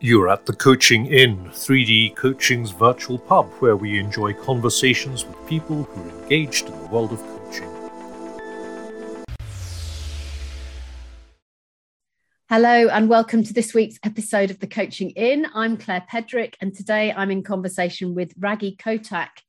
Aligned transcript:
You're 0.00 0.28
at 0.28 0.46
the 0.46 0.52
Coaching 0.52 1.06
Inn, 1.06 1.46
3D 1.46 2.14
Coaching's 2.14 2.70
virtual 2.70 3.18
pub, 3.18 3.46
where 3.54 3.76
we 3.76 3.98
enjoy 3.98 4.32
conversations 4.32 5.26
with 5.26 5.48
people 5.48 5.82
who 5.82 6.02
are 6.02 6.22
engaged 6.22 6.68
in 6.68 6.78
the 6.78 6.86
world 6.86 7.10
of 7.10 7.18
coaching. 7.18 7.68
Hello, 12.48 12.86
and 12.86 13.08
welcome 13.08 13.42
to 13.42 13.52
this 13.52 13.74
week's 13.74 13.98
episode 14.04 14.52
of 14.52 14.60
the 14.60 14.68
Coaching 14.68 15.10
Inn. 15.16 15.48
I'm 15.52 15.76
Claire 15.76 16.06
Pedrick, 16.08 16.54
and 16.60 16.72
today 16.72 17.12
I'm 17.12 17.32
in 17.32 17.42
conversation 17.42 18.14
with 18.14 18.38
Raggi 18.38 18.76
Kotak, 18.76 19.42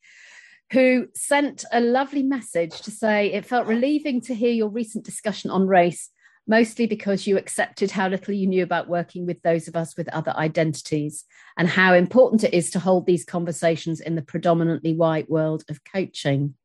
who 0.72 1.10
sent 1.14 1.64
a 1.72 1.80
lovely 1.80 2.24
message 2.24 2.82
to 2.82 2.90
say 2.90 3.32
it 3.32 3.46
felt 3.46 3.68
relieving 3.68 4.20
to 4.22 4.34
hear 4.34 4.52
your 4.52 4.70
recent 4.70 5.06
discussion 5.06 5.52
on 5.52 5.68
race 5.68 6.10
mostly 6.50 6.88
because 6.88 7.28
you 7.28 7.38
accepted 7.38 7.92
how 7.92 8.10
little 8.10 8.34
you 8.34 8.48
knew 8.48 8.64
about 8.64 8.90
working 8.90 9.28
with 9.28 9.40
those 9.44 9.68
of 9.68 9.76
us 9.76 9.96
with 9.96 10.10
other 10.10 10.34
identities 10.36 11.24
and 11.56 11.70
how 11.70 11.94
important 11.94 12.44
it 12.44 12.56
is 12.56 12.72
to 12.72 12.80
hold 12.80 13.06
these 13.06 13.24
conversations 13.24 14.02
in 14.02 14.16
the 14.16 14.22
predominantly 14.24 14.96
white 14.96 15.30
world 15.30 15.64
of 15.70 15.84
coaching. 15.84 16.56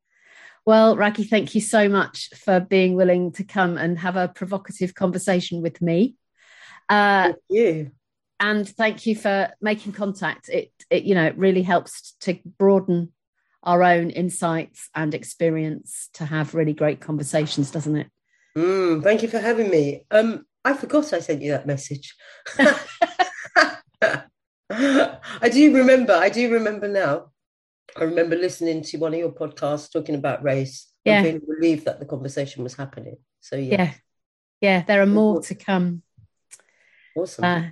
Well, 0.64 0.96
Raggi, 0.96 1.28
thank 1.28 1.54
you 1.54 1.60
so 1.60 1.90
much 1.90 2.30
for 2.34 2.60
being 2.60 2.94
willing 2.96 3.32
to 3.32 3.44
come 3.44 3.76
and 3.76 3.98
have 3.98 4.16
a 4.16 4.28
provocative 4.28 4.94
conversation 4.94 5.60
with 5.60 5.82
me. 5.82 6.16
Uh, 6.88 7.24
thank 7.24 7.36
you. 7.50 7.90
And 8.40 8.66
thank 8.66 9.04
you 9.04 9.14
for 9.14 9.52
making 9.60 9.92
contact. 9.92 10.48
It, 10.48 10.72
it, 10.88 11.04
you 11.04 11.14
know, 11.14 11.26
it 11.26 11.36
really 11.36 11.62
helps 11.62 12.14
to 12.22 12.38
broaden 12.58 13.12
our 13.62 13.82
own 13.82 14.08
insights 14.08 14.88
and 14.94 15.12
experience 15.12 16.08
to 16.14 16.24
have 16.24 16.54
really 16.54 16.72
great 16.72 17.00
conversations, 17.00 17.70
doesn't 17.70 17.96
it? 17.96 18.06
Mm, 18.56 19.02
thank 19.02 19.22
you 19.22 19.28
for 19.28 19.38
having 19.38 19.70
me. 19.70 20.04
Um, 20.10 20.46
I 20.64 20.74
forgot 20.74 21.12
I 21.12 21.20
sent 21.20 21.42
you 21.42 21.52
that 21.52 21.66
message. 21.66 22.14
I 24.70 25.48
do 25.50 25.74
remember. 25.74 26.14
I 26.14 26.28
do 26.28 26.52
remember 26.52 26.88
now. 26.88 27.30
I 27.96 28.04
remember 28.04 28.36
listening 28.36 28.82
to 28.82 28.96
one 28.98 29.12
of 29.12 29.18
your 29.18 29.32
podcasts 29.32 29.92
talking 29.92 30.14
about 30.14 30.42
race. 30.42 30.88
Yeah. 31.04 31.18
I'm 31.18 31.24
feeling 31.24 31.42
relieved 31.46 31.84
that 31.84 32.00
the 32.00 32.06
conversation 32.06 32.62
was 32.62 32.74
happening. 32.74 33.16
So 33.40 33.56
yeah. 33.56 33.82
Yeah. 33.82 33.92
Yeah, 34.60 34.82
there 34.82 35.02
are 35.02 35.06
more 35.06 35.42
to 35.42 35.54
come. 35.54 36.02
Awesome. 37.14 37.44
Uh, 37.44 37.62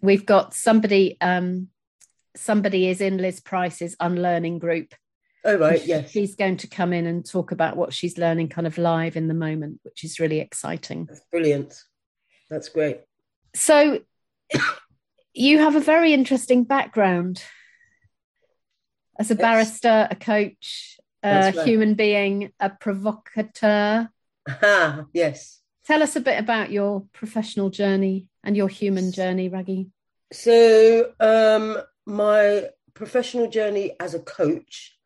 we've 0.00 0.24
got 0.24 0.54
somebody 0.54 1.16
um 1.20 1.68
somebody 2.36 2.88
is 2.88 3.00
in 3.00 3.18
Liz 3.18 3.40
Price's 3.40 3.96
unlearning 3.98 4.60
group 4.60 4.94
Oh, 5.44 5.56
right. 5.56 5.82
Yes. 5.86 6.10
She's 6.10 6.34
going 6.34 6.58
to 6.58 6.66
come 6.66 6.92
in 6.92 7.06
and 7.06 7.24
talk 7.24 7.52
about 7.52 7.76
what 7.76 7.92
she's 7.92 8.18
learning 8.18 8.48
kind 8.48 8.66
of 8.66 8.78
live 8.78 9.16
in 9.16 9.28
the 9.28 9.34
moment, 9.34 9.80
which 9.82 10.04
is 10.04 10.20
really 10.20 10.40
exciting. 10.40 11.06
That's 11.06 11.22
brilliant. 11.30 11.82
That's 12.48 12.68
great. 12.68 13.00
So, 13.54 14.00
you 15.34 15.58
have 15.58 15.76
a 15.76 15.80
very 15.80 16.12
interesting 16.12 16.64
background 16.64 17.42
as 19.18 19.30
a 19.30 19.34
yes. 19.34 19.40
barrister, 19.40 20.08
a 20.10 20.16
coach, 20.16 20.98
a 21.22 21.52
right. 21.54 21.66
human 21.66 21.94
being, 21.94 22.52
a 22.60 22.70
provocateur. 22.70 24.08
Ah, 24.48 25.04
yes. 25.12 25.60
Tell 25.86 26.02
us 26.02 26.16
a 26.16 26.20
bit 26.20 26.38
about 26.38 26.70
your 26.70 27.04
professional 27.12 27.70
journey 27.70 28.28
and 28.44 28.56
your 28.56 28.68
human 28.68 29.12
journey, 29.12 29.50
Raggi. 29.50 29.90
So, 30.32 31.12
um, 31.20 31.78
my 32.06 32.68
professional 32.94 33.48
journey 33.48 33.96
as 33.98 34.14
a 34.14 34.20
coach 34.20 34.96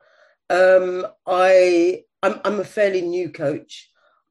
um, 0.50 1.06
I 1.26 2.04
I'm, 2.22 2.40
I'm 2.44 2.60
a 2.60 2.64
fairly 2.64 3.02
new 3.02 3.30
coach. 3.30 3.90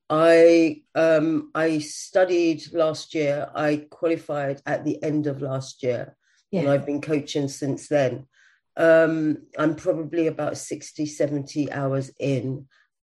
I 0.10 0.82
um, 0.96 1.52
I 1.56 1.80
studied 1.80 2.74
last 2.74 3.14
year. 3.14 3.50
I 3.56 3.88
qualified 3.90 4.62
at 4.66 4.84
the 4.84 5.02
end 5.04 5.28
of 5.28 5.42
last 5.42 5.84
year, 5.84 6.16
yeah. 6.52 6.62
and 6.62 6.70
I've 6.70 6.86
been 6.86 7.02
coaching 7.02 7.48
since 7.48 7.88
then. 7.88 8.28
Um, 8.76 9.44
I'm 9.58 9.76
probably 9.76 10.28
about 10.28 10.58
60, 10.58 11.06
70 11.06 11.72
hours 11.72 12.12
in 12.20 12.66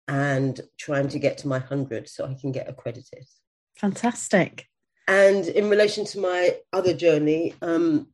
and 0.08 0.61
trying 0.77 1.08
to 1.10 1.20
get 1.20 1.39
to 1.39 1.48
my 1.48 1.58
100 1.58 2.08
so 2.08 2.26
I 2.26 2.36
can 2.39 2.52
get 2.52 2.70
accredited. 2.70 3.26
Fantastic. 3.76 4.67
And 5.08 5.48
in 5.48 5.70
relation 5.70 6.05
to 6.05 6.20
my 6.20 6.58
other 6.71 6.94
journey, 6.94 7.55
um, 7.61 8.08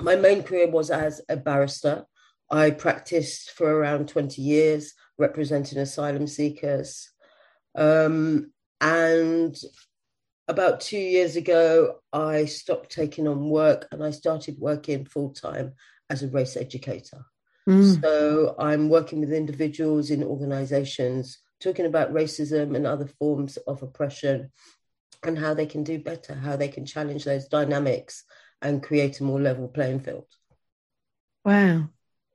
my 0.00 0.16
main 0.16 0.42
career 0.42 0.70
was 0.70 0.90
as 0.90 1.20
a 1.28 1.36
barrister. 1.36 2.06
I 2.52 2.70
practiced 2.70 3.52
for 3.52 3.66
around 3.66 4.10
20 4.10 4.42
years, 4.42 4.92
representing 5.16 5.78
asylum 5.78 6.26
seekers. 6.26 7.10
Um, 7.74 8.52
and 8.78 9.56
about 10.48 10.82
two 10.82 10.98
years 10.98 11.36
ago, 11.36 12.00
I 12.12 12.44
stopped 12.44 12.92
taking 12.92 13.26
on 13.26 13.48
work 13.48 13.88
and 13.90 14.04
I 14.04 14.10
started 14.10 14.58
working 14.58 15.06
full 15.06 15.30
time 15.30 15.72
as 16.10 16.22
a 16.22 16.28
race 16.28 16.58
educator. 16.58 17.24
Mm. 17.66 18.02
So 18.02 18.54
I'm 18.58 18.90
working 18.90 19.20
with 19.20 19.32
individuals 19.32 20.10
in 20.10 20.22
organizations 20.22 21.38
talking 21.58 21.86
about 21.86 22.12
racism 22.12 22.76
and 22.76 22.86
other 22.86 23.06
forms 23.18 23.56
of 23.56 23.82
oppression 23.82 24.52
and 25.22 25.38
how 25.38 25.54
they 25.54 25.64
can 25.64 25.84
do 25.84 25.98
better, 25.98 26.34
how 26.34 26.56
they 26.56 26.68
can 26.68 26.84
challenge 26.84 27.24
those 27.24 27.48
dynamics 27.48 28.24
and 28.60 28.82
create 28.82 29.20
a 29.20 29.24
more 29.24 29.40
level 29.40 29.68
playing 29.68 30.00
field. 30.00 30.26
Wow 31.46 31.88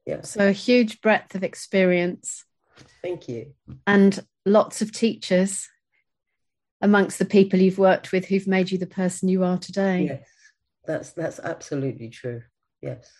yeah. 0.07 0.21
So 0.21 0.47
a 0.47 0.53
huge 0.53 1.01
breadth 1.01 1.35
of 1.35 1.43
experience. 1.43 2.45
Thank 3.03 3.27
you. 3.27 3.53
And 3.85 4.17
lots 4.45 4.81
of 4.81 4.93
teachers 4.93 5.67
amongst 6.81 7.19
the 7.19 7.25
people 7.25 7.59
you've 7.59 7.77
worked 7.77 8.11
with 8.13 8.25
who've 8.25 8.47
made 8.47 8.71
you 8.71 8.77
the 8.77 8.87
person 8.87 9.27
you 9.27 9.43
are 9.43 9.57
today. 9.57 10.05
Yes. 10.05 10.29
That's 10.85 11.11
that's 11.11 11.39
absolutely 11.39 12.09
true. 12.09 12.43
Yes. 12.81 13.11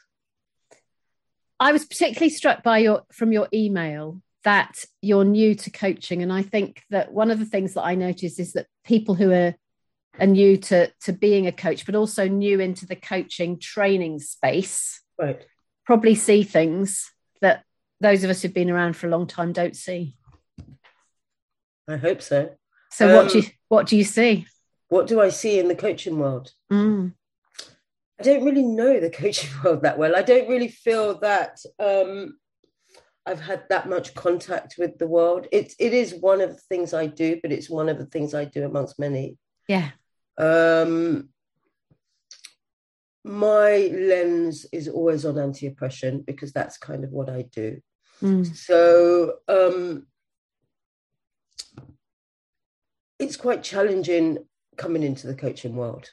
I 1.59 1.73
was 1.73 1.85
particularly 1.85 2.29
struck 2.29 2.63
by 2.63 2.77
your 2.77 3.03
from 3.11 3.33
your 3.33 3.49
email 3.53 4.21
that 4.45 4.85
you're 5.01 5.25
new 5.25 5.55
to 5.55 5.69
coaching. 5.69 6.23
And 6.23 6.31
i 6.31 6.41
think 6.41 6.83
that 6.89 7.11
one 7.11 7.31
of 7.31 7.39
the 7.39 7.45
things 7.45 7.73
that 7.73 7.83
i 7.83 7.95
notice 7.95 8.39
is 8.39 8.53
that 8.53 8.67
people 8.85 9.15
who 9.15 9.31
are 9.31 9.55
are 10.19 10.27
new 10.27 10.55
to 10.55 10.89
to 11.01 11.11
being 11.11 11.47
a 11.47 11.51
coach 11.51 11.85
but 11.85 11.95
also 11.95 12.27
new 12.27 12.61
into 12.61 12.85
the 12.85 12.95
coaching 12.95 13.59
training 13.59 14.19
space 14.19 15.01
right 15.19 15.45
probably 15.87 16.15
see 16.15 16.43
things 16.43 17.11
that 17.39 17.63
those 18.01 18.25
of 18.25 18.29
us 18.29 18.41
who've 18.41 18.53
been 18.53 18.69
around 18.69 18.97
for 18.97 19.07
a 19.07 19.09
long 19.09 19.25
time 19.25 19.53
don't 19.53 19.75
see. 19.75 20.15
I 21.87 21.95
hope 21.95 22.21
so. 22.21 22.53
So 22.91 23.07
um, 23.07 23.15
what 23.15 23.31
do 23.31 23.39
you 23.39 23.45
what 23.69 23.87
do 23.87 23.97
you 23.97 24.03
see? 24.03 24.45
What 24.89 25.07
do 25.07 25.21
I 25.21 25.29
see 25.29 25.59
in 25.59 25.69
the 25.69 25.75
coaching 25.75 26.19
world? 26.19 26.51
Mm. 26.71 27.13
I 28.19 28.23
don't 28.23 28.43
really 28.43 28.63
know 28.63 28.99
the 28.99 29.09
coaching 29.21 29.49
world 29.63 29.83
that 29.83 29.97
well. 29.97 30.15
I 30.15 30.21
don't 30.21 30.49
really 30.49 30.67
feel 30.67 31.19
that 31.19 31.57
um, 31.79 32.37
I've 33.25 33.41
had 33.41 33.63
that 33.69 33.87
much 33.87 34.13
contact 34.13 34.75
with 34.77 34.97
the 34.97 35.07
world. 35.07 35.47
It 35.53 35.73
it 35.79 35.93
is 35.93 36.13
one 36.13 36.41
of 36.41 36.49
the 36.49 36.61
things 36.69 36.93
I 36.93 37.07
do, 37.07 37.39
but 37.41 37.53
it's 37.53 37.69
one 37.69 37.87
of 37.87 37.97
the 37.97 38.07
things 38.07 38.33
I 38.33 38.43
do 38.43 38.65
amongst 38.65 38.99
many. 38.99 39.37
Yeah. 39.69 39.91
Um, 40.37 41.29
my 43.23 43.89
lens 43.93 44.65
is 44.71 44.87
always 44.87 45.25
on 45.25 45.37
anti-oppression 45.37 46.23
because 46.25 46.53
that's 46.53 46.77
kind 46.77 47.03
of 47.03 47.11
what 47.11 47.29
I 47.29 47.43
do. 47.51 47.81
Mm. 48.21 48.55
So 48.55 49.35
um, 49.47 50.07
it's 53.19 53.37
quite 53.37 53.63
challenging 53.63 54.39
coming 54.77 55.03
into 55.03 55.27
the 55.27 55.35
coaching 55.35 55.75
world 55.75 56.09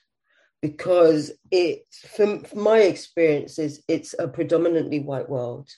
because 0.65 1.31
it, 1.51 1.85
from, 2.17 2.43
from 2.43 2.63
my 2.63 2.79
experiences, 2.79 3.83
it's 3.87 4.15
a 4.19 4.27
predominantly 4.27 5.01
white 5.01 5.29
world, 5.29 5.69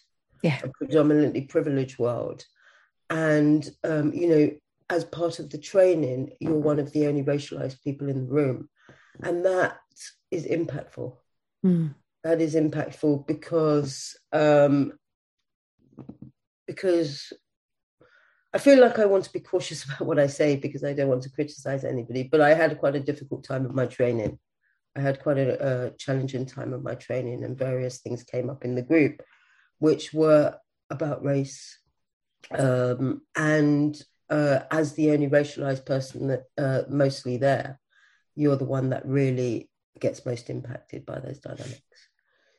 yeah, 0.43 0.61
a 0.63 0.69
predominantly 0.69 1.43
privileged 1.43 1.99
world, 1.99 2.45
and 3.11 3.69
um, 3.83 4.13
you 4.13 4.29
know, 4.29 4.51
as 4.89 5.05
part 5.05 5.41
of 5.41 5.51
the 5.51 5.59
training, 5.59 6.31
you're 6.39 6.55
one 6.55 6.79
of 6.79 6.93
the 6.93 7.07
only 7.09 7.25
racialized 7.25 7.83
people 7.83 8.09
in 8.09 8.27
the 8.27 8.33
room, 8.33 8.69
and 9.23 9.45
that 9.45 9.79
is 10.31 10.47
impactful. 10.47 11.17
Mm. 11.65 11.95
That 12.25 12.41
is 12.41 12.55
impactful 12.55 13.27
because 13.27 14.17
um, 14.33 14.93
because 16.67 17.33
I 18.53 18.59
feel 18.59 18.81
like 18.81 18.99
I 18.99 19.07
want 19.07 19.25
to 19.25 19.33
be 19.33 19.41
cautious 19.41 19.85
about 19.89 20.07
what 20.07 20.19
I 20.19 20.27
say 20.27 20.57
because 20.57 20.85
I 20.85 20.93
don't 20.93 21.09
want 21.09 21.23
to 21.23 21.31
criticize 21.31 21.85
anybody. 21.85 22.25
But 22.25 22.41
I 22.41 22.55
had 22.55 22.79
quite 22.79 22.97
a 22.97 23.01
difficult 23.01 23.45
time 23.45 23.65
of 23.67 23.75
my 23.75 23.87
training. 23.87 24.39
I 24.97 25.01
had 25.01 25.21
quite 25.21 25.39
a, 25.39 25.87
a 25.87 25.91
challenging 25.91 26.47
time 26.47 26.73
of 26.73 26.83
my 26.83 26.95
training, 26.95 27.45
and 27.45 27.59
various 27.59 27.99
things 27.99 28.25
came 28.25 28.49
up 28.49 28.65
in 28.65 28.75
the 28.75 28.83
group, 28.83 29.23
which 29.79 30.15
were 30.15 30.57
about 30.89 31.23
race. 31.23 31.79
Um, 32.51 33.23
and 33.37 34.01
uh, 34.31 34.61
as 34.71 34.95
the 34.95 35.11
only 35.11 35.29
racialized 35.29 35.85
person 35.85 36.29
that 36.29 36.45
uh, 36.57 36.83
mostly 36.89 37.37
there, 37.37 37.79
you're 38.37 38.57
the 38.57 38.65
one 38.65 38.91
that 38.91 39.07
really 39.07 39.69
gets 39.99 40.25
most 40.25 40.51
impacted 40.51 41.05
by 41.05 41.19
those 41.19 41.39
dynamics. 41.39 41.81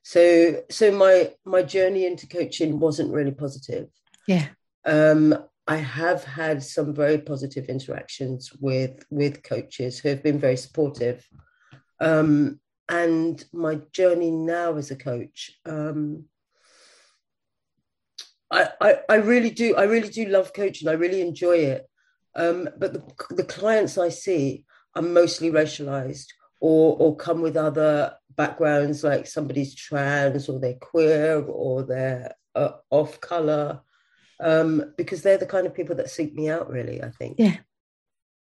So 0.03 0.63
so 0.69 0.91
my 0.91 1.33
my 1.45 1.63
journey 1.63 2.05
into 2.05 2.27
coaching 2.27 2.79
wasn't 2.79 3.13
really 3.13 3.31
positive. 3.31 3.87
Yeah. 4.27 4.47
Um, 4.85 5.37
I 5.67 5.77
have 5.77 6.23
had 6.23 6.63
some 6.63 6.93
very 6.93 7.17
positive 7.17 7.65
interactions 7.65 8.51
with 8.59 9.05
with 9.09 9.43
coaches 9.43 9.99
who 9.99 10.09
have 10.09 10.23
been 10.23 10.39
very 10.39 10.57
supportive. 10.57 11.27
Um, 11.99 12.59
and 12.89 13.43
my 13.51 13.81
journey 13.91 14.31
now 14.31 14.77
as 14.77 14.91
a 14.91 14.95
coach. 14.95 15.51
Um, 15.65 16.25
I, 18.49 18.69
I, 18.79 18.99
I 19.09 19.15
really 19.15 19.49
do. 19.49 19.75
I 19.75 19.83
really 19.83 20.09
do 20.09 20.25
love 20.25 20.53
coaching. 20.53 20.87
I 20.87 20.93
really 20.93 21.21
enjoy 21.21 21.57
it. 21.57 21.85
Um, 22.35 22.69
but 22.77 22.93
the, 22.93 23.03
the 23.35 23.43
clients 23.43 23.97
I 23.97 24.09
see 24.09 24.63
are 24.97 25.01
mostly 25.01 25.51
racialized 25.51 26.27
or 26.59 26.97
or 26.97 27.15
come 27.15 27.41
with 27.41 27.57
other 27.57 28.13
backgrounds, 28.35 29.03
like 29.03 29.27
somebody's 29.27 29.75
trans 29.75 30.49
or 30.49 30.59
they're 30.59 30.75
queer 30.75 31.41
or 31.41 31.83
they're 31.83 32.33
uh, 32.55 32.71
off 32.89 33.19
color, 33.21 33.81
um, 34.39 34.93
because 34.97 35.21
they're 35.21 35.37
the 35.37 35.45
kind 35.45 35.67
of 35.67 35.73
people 35.73 35.95
that 35.95 36.09
seek 36.09 36.33
me 36.33 36.49
out. 36.49 36.69
Really, 36.69 37.03
I 37.03 37.09
think. 37.09 37.35
Yeah 37.37 37.57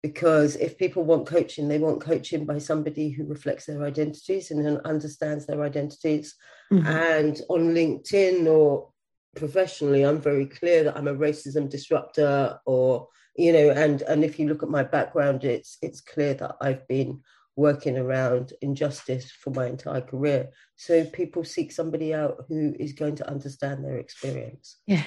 because 0.03 0.55
if 0.55 0.77
people 0.77 1.03
want 1.03 1.27
coaching, 1.27 1.67
they 1.67 1.79
want 1.79 2.01
coaching 2.01 2.45
by 2.45 2.59
somebody 2.59 3.09
who 3.09 3.25
reflects 3.25 3.65
their 3.65 3.83
identities 3.83 4.51
and 4.51 4.79
understands 4.81 5.45
their 5.45 5.63
identities. 5.63 6.35
Mm-hmm. 6.71 6.87
And 6.87 7.41
on 7.49 7.73
LinkedIn 7.73 8.45
or 8.47 8.89
professionally, 9.35 10.03
I'm 10.03 10.21
very 10.21 10.45
clear 10.45 10.83
that 10.83 10.97
I'm 10.97 11.07
a 11.07 11.15
racism 11.15 11.69
disruptor, 11.69 12.59
or 12.65 13.07
you 13.37 13.53
know, 13.53 13.69
and 13.69 14.01
and 14.03 14.23
if 14.23 14.39
you 14.39 14.47
look 14.47 14.63
at 14.63 14.69
my 14.69 14.83
background, 14.83 15.43
it's 15.43 15.77
it's 15.81 16.01
clear 16.01 16.33
that 16.35 16.55
I've 16.59 16.87
been 16.87 17.21
working 17.55 17.97
around 17.97 18.53
injustice 18.61 19.31
for 19.31 19.49
my 19.51 19.65
entire 19.65 20.01
career. 20.01 20.49
So 20.75 21.05
people 21.05 21.43
seek 21.43 21.71
somebody 21.71 22.13
out 22.13 22.45
who 22.47 22.75
is 22.79 22.93
going 22.93 23.15
to 23.15 23.27
understand 23.27 23.83
their 23.83 23.97
experience. 23.97 24.77
Yeah. 24.85 25.03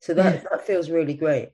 So 0.00 0.14
that, 0.14 0.34
yeah. 0.34 0.48
that 0.50 0.66
feels 0.66 0.90
really 0.90 1.14
great 1.14 1.48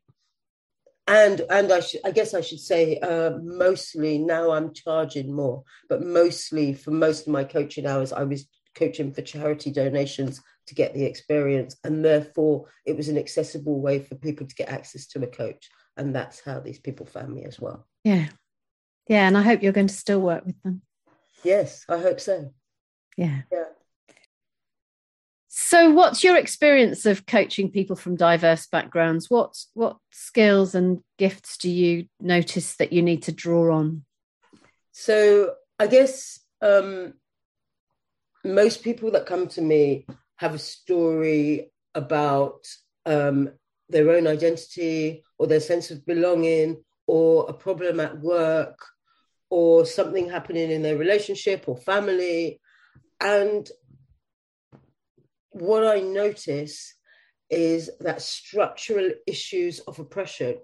and 1.10 1.42
and 1.50 1.72
I 1.72 1.80
should 1.80 2.00
I 2.04 2.12
guess 2.12 2.34
I 2.34 2.40
should 2.40 2.60
say 2.60 2.98
uh, 2.98 3.32
mostly 3.42 4.18
now 4.18 4.52
I'm 4.52 4.72
charging 4.72 5.34
more, 5.34 5.64
but 5.88 6.02
mostly 6.02 6.72
for 6.72 6.92
most 6.92 7.26
of 7.26 7.32
my 7.32 7.42
coaching 7.42 7.84
hours 7.84 8.12
I 8.12 8.22
was 8.22 8.46
coaching 8.76 9.12
for 9.12 9.22
charity 9.22 9.72
donations 9.72 10.40
to 10.66 10.74
get 10.74 10.94
the 10.94 11.04
experience, 11.04 11.76
and 11.82 12.04
therefore 12.04 12.66
it 12.86 12.96
was 12.96 13.08
an 13.08 13.18
accessible 13.18 13.80
way 13.80 13.98
for 13.98 14.14
people 14.14 14.46
to 14.46 14.54
get 14.54 14.68
access 14.68 15.08
to 15.08 15.22
a 15.24 15.26
coach, 15.26 15.68
and 16.00 16.14
that's 16.14 16.40
how 16.40 16.60
these 16.60 16.78
people 16.78 17.04
found 17.04 17.34
me 17.34 17.44
as 17.44 17.60
well. 17.60 17.86
Yeah, 18.04 18.28
yeah, 19.06 19.28
and 19.28 19.36
I 19.36 19.42
hope 19.42 19.62
you're 19.62 19.72
going 19.72 19.86
to 19.86 19.94
still 19.94 20.20
work 20.20 20.46
with 20.46 20.60
them. 20.62 20.80
Yes, 21.44 21.84
I 21.88 21.98
hope 21.98 22.20
so. 22.20 22.52
Yeah. 23.16 23.42
Yeah. 23.52 23.64
So, 25.48 25.90
what's 25.90 26.24
your 26.24 26.36
experience 26.36 27.04
of 27.04 27.26
coaching 27.26 27.70
people 27.70 27.96
from 27.96 28.16
diverse 28.16 28.66
backgrounds? 28.66 29.28
What 29.28 29.56
what 29.74 29.98
skills 30.10 30.74
and 30.74 31.00
gifts 31.18 31.58
do 31.58 31.68
you 31.70 32.06
notice 32.18 32.76
that 32.76 32.92
you 32.92 33.02
need 33.02 33.24
to 33.24 33.32
draw 33.32 33.76
on? 33.76 34.04
So, 34.92 35.54
I 35.78 35.86
guess 35.86 36.40
um, 36.62 37.14
most 38.42 38.82
people 38.82 39.10
that 39.10 39.26
come 39.26 39.48
to 39.48 39.60
me 39.60 40.06
have 40.36 40.54
a 40.54 40.58
story 40.58 41.72
about 41.94 42.66
um, 43.04 43.50
their 43.90 44.10
own 44.10 44.26
identity 44.26 45.24
or 45.40 45.46
their 45.46 45.58
sense 45.58 45.90
of 45.90 46.04
belonging 46.04 46.84
or 47.06 47.46
a 47.48 47.52
problem 47.54 47.98
at 47.98 48.20
work 48.20 48.78
or 49.48 49.86
something 49.86 50.28
happening 50.28 50.70
in 50.70 50.82
their 50.82 50.98
relationship 50.98 51.64
or 51.66 51.78
family. 51.78 52.60
And 53.20 53.66
what 55.48 55.86
I 55.86 56.00
notice 56.00 56.94
is 57.48 57.90
that 58.00 58.20
structural 58.20 59.12
issues 59.26 59.80
of 59.80 59.98
oppression, 59.98 60.58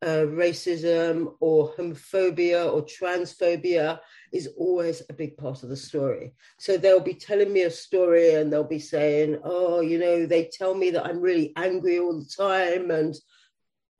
uh, 0.00 0.24
racism 0.24 1.34
or 1.40 1.74
homophobia 1.74 2.72
or 2.72 2.80
transphobia, 2.80 3.98
is 4.32 4.48
always 4.56 5.02
a 5.10 5.12
big 5.12 5.36
part 5.36 5.62
of 5.62 5.68
the 5.68 5.76
story. 5.76 6.32
So 6.58 6.78
they'll 6.78 6.98
be 6.98 7.12
telling 7.12 7.52
me 7.52 7.64
a 7.64 7.70
story 7.70 8.36
and 8.36 8.50
they'll 8.50 8.64
be 8.64 8.78
saying, 8.78 9.38
"Oh, 9.44 9.80
you 9.80 9.98
know, 9.98 10.24
they 10.24 10.50
tell 10.50 10.74
me 10.74 10.88
that 10.92 11.04
I'm 11.04 11.20
really 11.20 11.52
angry 11.56 11.98
all 11.98 12.18
the 12.18 12.30
time, 12.34 12.90
and 12.90 13.14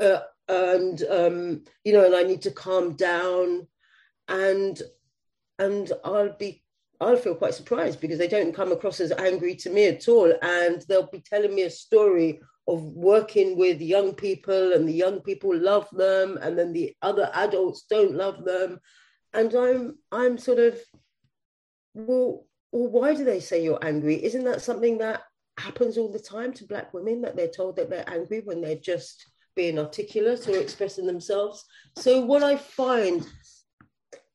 uh, 0.00 0.20
and 0.49 1.02
um, 1.11 1.64
you 1.85 1.93
know, 1.93 2.05
and 2.05 2.14
I 2.14 2.23
need 2.23 2.43
to 2.43 2.50
calm 2.50 2.94
down." 2.96 3.67
And 4.29 4.81
and 5.58 5.93
I'll 6.05 6.37
be 6.37 6.64
I'll 7.00 7.17
feel 7.17 7.35
quite 7.35 7.55
surprised 7.55 8.00
because 8.00 8.19
they 8.19 8.29
don't 8.29 8.55
come 8.55 8.73
across 8.73 9.00
as 9.00 9.12
angry 9.12 9.55
to 9.56 9.70
me 9.70 9.87
at 9.87 10.08
all. 10.08 10.32
And 10.43 10.82
they'll 10.88 11.08
be 11.11 11.20
telling 11.20 11.55
me 11.55 11.62
a 11.62 11.70
story 11.70 12.41
of 12.67 12.82
working 12.82 13.58
with 13.58 13.81
young 13.81 14.14
people 14.14 14.73
and 14.73 14.88
the 14.88 14.93
young 14.93 15.20
people 15.20 15.55
love 15.55 15.88
them 15.93 16.38
and 16.41 16.58
then 16.58 16.73
the 16.73 16.94
other 17.02 17.31
adults 17.35 17.85
don't 17.91 18.14
love 18.14 18.44
them. 18.44 18.81
And 19.32 19.55
I'm 19.55 19.99
I'm 20.12 20.38
sort 20.38 20.61
of, 20.61 20.79
well, 21.94 22.46
well, 22.73 22.88
why 22.91 23.14
do 23.14 23.25
they 23.25 23.41
say 23.41 23.62
you're 23.62 23.85
angry? 23.85 24.23
Isn't 24.25 24.44
that 24.44 24.62
something 24.62 24.99
that 24.99 25.23
happens 25.58 25.99
all 25.99 26.11
the 26.11 26.19
time 26.19 26.52
to 26.55 26.67
black 26.67 26.94
women 26.94 27.23
that 27.23 27.37
they're 27.37 27.49
told 27.49 27.76
that 27.76 27.91
they're 27.91 28.08
angry 28.08 28.41
when 28.41 28.61
they're 28.61 28.76
just 28.76 29.31
being 29.55 29.79
articulate 29.79 30.49
or 30.49 30.59
expressing 30.59 31.06
themselves? 31.06 31.65
So 31.97 32.25
what 32.25 32.43
I 32.43 32.56
find 32.56 33.27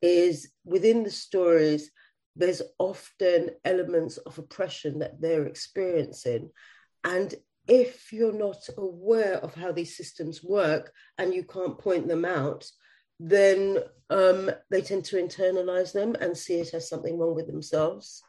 is 0.01 0.51
within 0.65 1.03
the 1.03 1.11
stories, 1.11 1.91
there's 2.35 2.61
often 2.77 3.49
elements 3.65 4.17
of 4.17 4.37
oppression 4.37 4.99
that 4.99 5.19
they're 5.19 5.45
experiencing. 5.45 6.51
And 7.03 7.33
if 7.67 8.11
you're 8.11 8.33
not 8.33 8.67
aware 8.77 9.35
of 9.35 9.53
how 9.53 9.71
these 9.71 9.95
systems 9.95 10.43
work 10.43 10.91
and 11.17 11.33
you 11.33 11.43
can't 11.43 11.77
point 11.77 12.07
them 12.07 12.25
out, 12.25 12.65
then 13.19 13.79
um, 14.09 14.49
they 14.71 14.81
tend 14.81 15.05
to 15.05 15.17
internalize 15.17 15.93
them 15.93 16.15
and 16.19 16.37
see 16.37 16.55
it 16.55 16.73
as 16.73 16.89
something 16.89 17.17
wrong 17.17 17.35
with 17.35 17.47
themselves. 17.47 18.23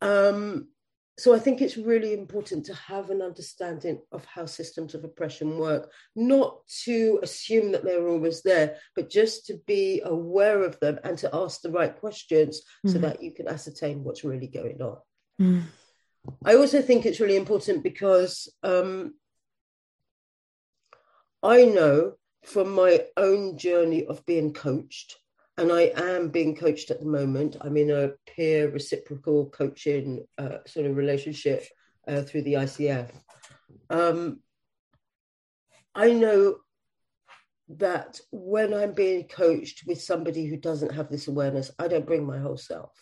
Um, 0.00 0.68
so 1.16 1.34
I 1.34 1.38
think 1.38 1.62
it's 1.62 1.76
really 1.76 2.12
important 2.12 2.66
to 2.66 2.74
have 2.74 3.10
an 3.10 3.22
understanding 3.22 4.00
of 4.10 4.24
how 4.24 4.46
systems 4.46 4.94
of 4.94 5.04
oppression 5.04 5.58
work, 5.58 5.92
not 6.16 6.66
to 6.84 7.20
assume 7.22 7.70
that 7.72 7.84
they're 7.84 8.08
always 8.08 8.42
there, 8.42 8.76
but 8.96 9.10
just 9.10 9.46
to 9.46 9.60
be 9.66 10.02
aware 10.04 10.64
of 10.64 10.78
them 10.80 10.98
and 11.04 11.16
to 11.18 11.30
ask 11.32 11.60
the 11.60 11.70
right 11.70 11.96
questions 11.96 12.62
mm-hmm. 12.84 12.92
so 12.92 12.98
that 12.98 13.22
you 13.22 13.32
can 13.32 13.46
ascertain 13.46 14.02
what's 14.02 14.24
really 14.24 14.48
going 14.48 14.82
on. 14.82 14.96
Mm. 15.40 15.62
I 16.44 16.56
also 16.56 16.82
think 16.82 17.06
it's 17.06 17.20
really 17.20 17.36
important 17.36 17.84
because 17.84 18.52
um, 18.64 19.14
I 21.44 21.64
know 21.64 22.14
from 22.44 22.70
my 22.70 23.04
own 23.16 23.56
journey 23.56 24.04
of 24.04 24.26
being 24.26 24.52
coached 24.52 25.16
and 25.56 25.70
I 25.70 25.92
am 25.96 26.28
being 26.28 26.56
coached 26.56 26.90
at 26.90 27.00
the 27.00 27.06
moment. 27.06 27.56
I'm 27.60 27.76
in 27.76 27.90
a 27.90 28.10
peer 28.26 28.70
reciprocal 28.70 29.46
coaching 29.50 30.26
uh, 30.38 30.58
sort 30.66 30.86
of 30.86 30.96
relationship 30.96 31.64
uh, 32.08 32.22
through 32.22 32.42
the 32.42 32.54
ICF. 32.54 33.10
Um, 33.90 34.40
I 35.94 36.10
know 36.12 36.56
that 37.68 38.20
when 38.32 38.74
I'm 38.74 38.92
being 38.92 39.28
coached 39.28 39.84
with 39.86 40.02
somebody 40.02 40.46
who 40.46 40.56
doesn't 40.56 40.92
have 40.92 41.08
this 41.08 41.28
awareness, 41.28 41.70
I 41.78 41.88
don't 41.88 42.06
bring 42.06 42.26
my 42.26 42.38
whole 42.38 42.56
self. 42.56 42.92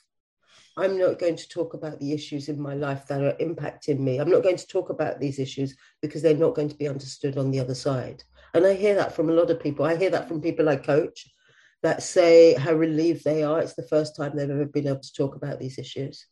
I'm 0.77 0.99
not 0.99 1.19
going 1.19 1.37
to 1.37 1.49
talk 1.49 1.75
about 1.75 2.01
the 2.01 2.13
issues 2.13 2.49
in 2.49 2.61
my 2.61 2.75
life 2.75 3.07
that 3.07 3.23
are 3.23 3.37
impacting 3.41 3.99
me. 3.99 4.19
I'm 4.19 4.31
not 4.31 4.43
going 4.43 4.57
to 4.57 4.67
talk 4.67 4.91
about 4.91 5.21
these 5.21 5.39
issues 5.39 5.77
because 6.01 6.23
they're 6.23 6.35
not 6.35 6.55
going 6.55 6.69
to 6.69 6.77
be 6.77 6.89
understood 6.89 7.37
on 7.37 7.51
the 7.51 7.61
other 7.61 7.75
side. 7.75 8.23
And 8.55 8.67
I 8.67 8.75
hear 8.75 8.95
that 8.95 9.15
from 9.15 9.31
a 9.31 9.35
lot 9.35 9.51
of 9.51 9.61
people. 9.61 9.85
I 9.85 9.97
hear 9.97 10.11
that 10.11 10.29
from 10.29 10.41
people 10.41 10.69
I 10.69 10.77
coach 10.77 11.29
that 11.83 12.03
say 12.03 12.55
how 12.55 12.73
relieved 12.73 13.25
they 13.25 13.43
are. 13.43 13.61
It's 13.61 13.75
the 13.75 13.87
first 13.89 14.17
time 14.17 14.37
they've 14.37 14.49
ever 14.49 14.65
been 14.65 14.87
able 14.87 15.01
to 15.01 15.13
talk 15.13 15.35
about 15.35 15.59
these 15.59 15.79
issues. 15.79 16.27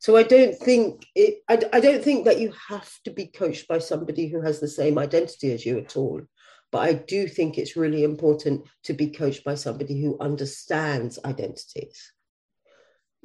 So 0.00 0.16
I 0.16 0.22
don't 0.22 0.56
think 0.56 1.06
it. 1.14 1.42
I, 1.48 1.60
I 1.72 1.80
don't 1.80 2.02
think 2.02 2.24
that 2.24 2.40
you 2.40 2.52
have 2.68 2.90
to 3.04 3.10
be 3.10 3.26
coached 3.26 3.66
by 3.66 3.78
somebody 3.78 4.28
who 4.28 4.40
has 4.42 4.60
the 4.60 4.68
same 4.68 4.98
identity 4.98 5.52
as 5.52 5.66
you 5.66 5.78
at 5.78 5.96
all. 5.96 6.22
But 6.70 6.78
I 6.78 6.92
do 6.92 7.26
think 7.26 7.56
it's 7.56 7.76
really 7.76 8.04
important 8.04 8.68
to 8.84 8.92
be 8.92 9.08
coached 9.08 9.42
by 9.42 9.54
somebody 9.54 10.00
who 10.00 10.18
understands 10.20 11.18
identities. 11.24 12.12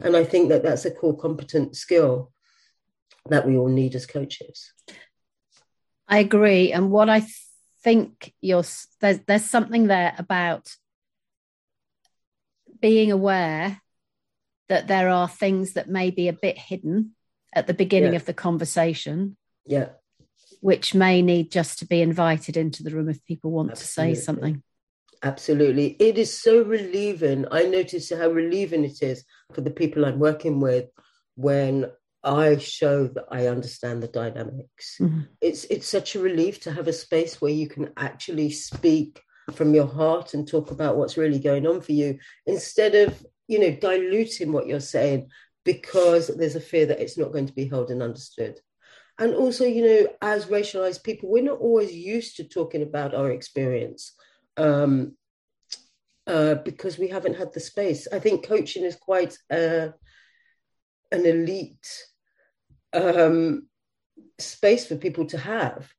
And 0.02 0.16
I 0.16 0.24
think 0.24 0.50
that 0.50 0.64
that's 0.64 0.86
a 0.86 0.92
core 0.92 1.18
competent 1.18 1.76
skill 1.76 2.32
that 3.30 3.46
we 3.46 3.58
all 3.58 3.68
need 3.68 3.96
as 3.96 4.06
coaches. 4.06 4.72
I 6.08 6.20
agree. 6.20 6.72
And 6.72 6.90
what 6.90 7.10
I 7.10 7.26
think 7.84 8.34
you're 8.42 8.64
there's 9.00 9.20
there's 9.28 9.46
something 9.46 9.88
there 9.88 10.16
about 10.18 10.74
being 12.84 13.14
aware 13.14 13.82
that 14.68 14.88
there 14.88 15.08
are 15.08 15.30
things 15.30 15.74
that 15.74 15.88
may 15.88 16.12
be 16.12 16.28
a 16.28 16.34
bit 16.34 16.58
hidden 16.58 17.16
at 17.56 17.66
the 17.66 17.74
beginning 17.74 18.12
yeah. 18.12 18.18
of 18.18 18.26
the 18.26 18.34
conversation. 18.34 19.38
Yeah. 19.66 19.90
Which 20.60 20.94
may 20.94 21.22
need 21.22 21.50
just 21.50 21.80
to 21.80 21.86
be 21.86 22.02
invited 22.02 22.58
into 22.58 22.84
the 22.84 22.92
room 22.92 23.08
if 23.08 23.24
people 23.24 23.52
want 23.52 23.72
Absolutely. 23.72 24.16
to 24.16 24.20
say 24.20 24.26
something. 24.26 24.64
Absolutely. 25.24 25.96
It 25.98 26.18
is 26.18 26.38
so 26.38 26.62
relieving. 26.62 27.46
I 27.50 27.64
notice 27.64 28.12
how 28.12 28.28
relieving 28.28 28.84
it 28.84 29.02
is 29.02 29.24
for 29.54 29.62
the 29.62 29.72
people 29.72 30.04
I'm 30.04 30.20
working 30.20 30.60
with 30.60 30.90
when 31.36 31.90
I 32.22 32.58
show 32.58 33.08
that 33.08 33.26
I 33.32 33.48
understand 33.48 34.04
the 34.04 34.10
dynamics. 34.10 34.98
Mm-hmm. 35.00 35.22
It's 35.40 35.64
it's 35.66 35.88
such 35.88 36.16
a 36.16 36.20
relief 36.20 36.60
to 36.62 36.74
have 36.74 36.90
a 36.90 36.94
space 36.94 37.40
where 37.40 37.54
you 37.54 37.70
can 37.70 37.92
actually 37.96 38.50
speak 38.50 39.22
from 39.52 39.74
your 39.74 39.88
heart 39.88 40.34
and 40.34 40.48
talk 40.48 40.72
about 40.72 40.96
what's 40.96 41.18
really 41.18 41.40
going 41.40 41.68
on 41.68 41.82
for 41.82 41.92
you 41.92 42.18
instead 42.46 42.96
of 42.96 43.26
you 43.48 43.60
know, 43.60 43.72
diluting 43.72 44.52
what 44.52 44.68
you're 44.68 44.80
saying 44.80 45.30
because 45.66 46.28
there's 46.28 46.56
a 46.56 46.62
fear 46.62 46.86
that 46.86 47.00
it's 47.00 47.18
not 47.18 47.32
going 47.32 47.46
to 47.46 47.54
be 47.54 47.68
held 47.68 47.92
and 47.92 48.02
understood. 48.02 48.60
And 49.20 49.36
also, 49.36 49.66
you 49.66 49.84
know, 49.84 50.08
as 50.22 50.48
racialized 50.48 51.04
people, 51.04 51.30
we're 51.30 51.44
not 51.44 51.60
always 51.60 51.94
used 51.94 52.38
to 52.38 52.44
talking 52.46 52.82
about 52.82 53.14
our 53.14 53.32
experience 53.32 54.14
um, 54.58 55.16
uh, 56.26 56.56
because 56.56 56.98
we 56.98 57.10
haven't 57.10 57.36
had 57.36 57.54
the 57.54 57.60
space. 57.60 58.08
I 58.12 58.20
think 58.20 58.48
coaching 58.48 58.84
is 58.84 58.96
quite 58.96 59.38
uh, 59.52 59.90
an 61.12 61.26
elite 61.26 61.88
um, 62.92 63.68
space 64.40 64.88
for 64.88 64.96
people 64.96 65.28
to 65.28 65.38
have. 65.38 65.94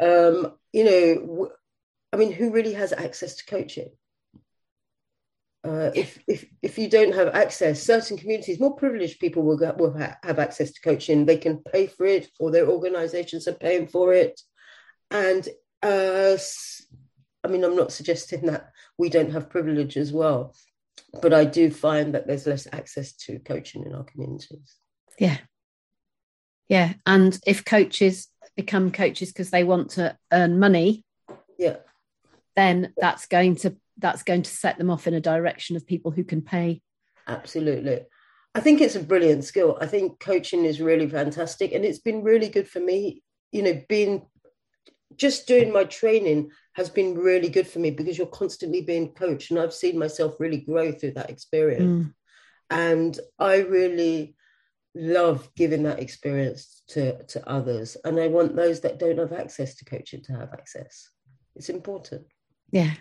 Um, 0.00 0.54
you 0.72 0.84
know, 0.84 1.50
I 2.16 2.18
mean, 2.18 2.32
who 2.32 2.50
really 2.50 2.72
has 2.72 2.94
access 2.94 3.34
to 3.34 3.44
coaching? 3.44 3.90
Uh, 5.62 5.90
if, 5.94 6.18
if, 6.26 6.46
if 6.62 6.78
you 6.78 6.88
don't 6.88 7.14
have 7.14 7.34
access, 7.34 7.82
certain 7.82 8.16
communities, 8.16 8.58
more 8.58 8.74
privileged 8.74 9.20
people 9.20 9.42
will, 9.42 9.58
go, 9.58 9.74
will 9.76 9.92
ha- 9.98 10.16
have 10.22 10.38
access 10.38 10.72
to 10.72 10.80
coaching. 10.80 11.26
They 11.26 11.36
can 11.36 11.58
pay 11.58 11.88
for 11.88 12.06
it, 12.06 12.30
or 12.40 12.50
their 12.50 12.68
organizations 12.68 13.46
are 13.46 13.52
paying 13.52 13.86
for 13.86 14.14
it. 14.14 14.40
And 15.10 15.46
uh, 15.82 16.38
I 17.44 17.48
mean, 17.48 17.62
I'm 17.62 17.76
not 17.76 17.92
suggesting 17.92 18.46
that 18.46 18.70
we 18.96 19.10
don't 19.10 19.32
have 19.32 19.50
privilege 19.50 19.98
as 19.98 20.10
well, 20.10 20.54
but 21.20 21.34
I 21.34 21.44
do 21.44 21.70
find 21.70 22.14
that 22.14 22.26
there's 22.26 22.46
less 22.46 22.66
access 22.72 23.12
to 23.26 23.40
coaching 23.40 23.84
in 23.84 23.94
our 23.94 24.04
communities. 24.04 24.76
Yeah. 25.18 25.36
Yeah. 26.66 26.94
And 27.04 27.38
if 27.46 27.62
coaches 27.66 28.28
become 28.56 28.90
coaches 28.90 29.34
because 29.34 29.50
they 29.50 29.64
want 29.64 29.90
to 29.90 30.16
earn 30.32 30.58
money, 30.58 31.04
yeah, 31.58 31.76
then 32.56 32.92
that's 32.96 33.26
going 33.26 33.56
to 33.56 33.76
that's 33.98 34.22
going 34.22 34.42
to 34.42 34.50
set 34.50 34.78
them 34.78 34.90
off 34.90 35.06
in 35.06 35.14
a 35.14 35.20
direction 35.20 35.76
of 35.76 35.86
people 35.86 36.10
who 36.10 36.24
can 36.24 36.42
pay. 36.42 36.82
Absolutely. 37.26 38.00
I 38.54 38.60
think 38.60 38.80
it's 38.80 38.96
a 38.96 39.02
brilliant 39.02 39.44
skill. 39.44 39.78
I 39.80 39.86
think 39.86 40.20
coaching 40.20 40.64
is 40.64 40.80
really 40.80 41.08
fantastic. 41.08 41.72
And 41.72 41.84
it's 41.84 41.98
been 41.98 42.22
really 42.22 42.48
good 42.48 42.68
for 42.68 42.80
me, 42.80 43.22
you 43.52 43.62
know, 43.62 43.82
being 43.88 44.26
just 45.16 45.46
doing 45.46 45.72
my 45.72 45.84
training 45.84 46.50
has 46.74 46.90
been 46.90 47.16
really 47.16 47.48
good 47.48 47.66
for 47.66 47.78
me 47.78 47.90
because 47.90 48.18
you're 48.18 48.26
constantly 48.26 48.82
being 48.82 49.12
coached. 49.12 49.50
And 49.50 49.60
I've 49.60 49.74
seen 49.74 49.98
myself 49.98 50.36
really 50.38 50.58
grow 50.58 50.92
through 50.92 51.12
that 51.12 51.30
experience. 51.30 52.06
Mm. 52.06 52.14
And 52.68 53.20
I 53.38 53.58
really 53.58 54.36
love 54.94 55.48
giving 55.54 55.84
that 55.84 56.00
experience 56.00 56.82
to, 56.88 57.22
to 57.24 57.48
others. 57.48 57.96
And 58.04 58.18
I 58.18 58.28
want 58.28 58.56
those 58.56 58.80
that 58.80 58.98
don't 58.98 59.18
have 59.18 59.32
access 59.32 59.74
to 59.76 59.84
coaching 59.84 60.22
to 60.24 60.32
have 60.32 60.52
access. 60.52 61.10
It's 61.54 61.68
important. 61.68 62.26
Yeah. 62.70 62.92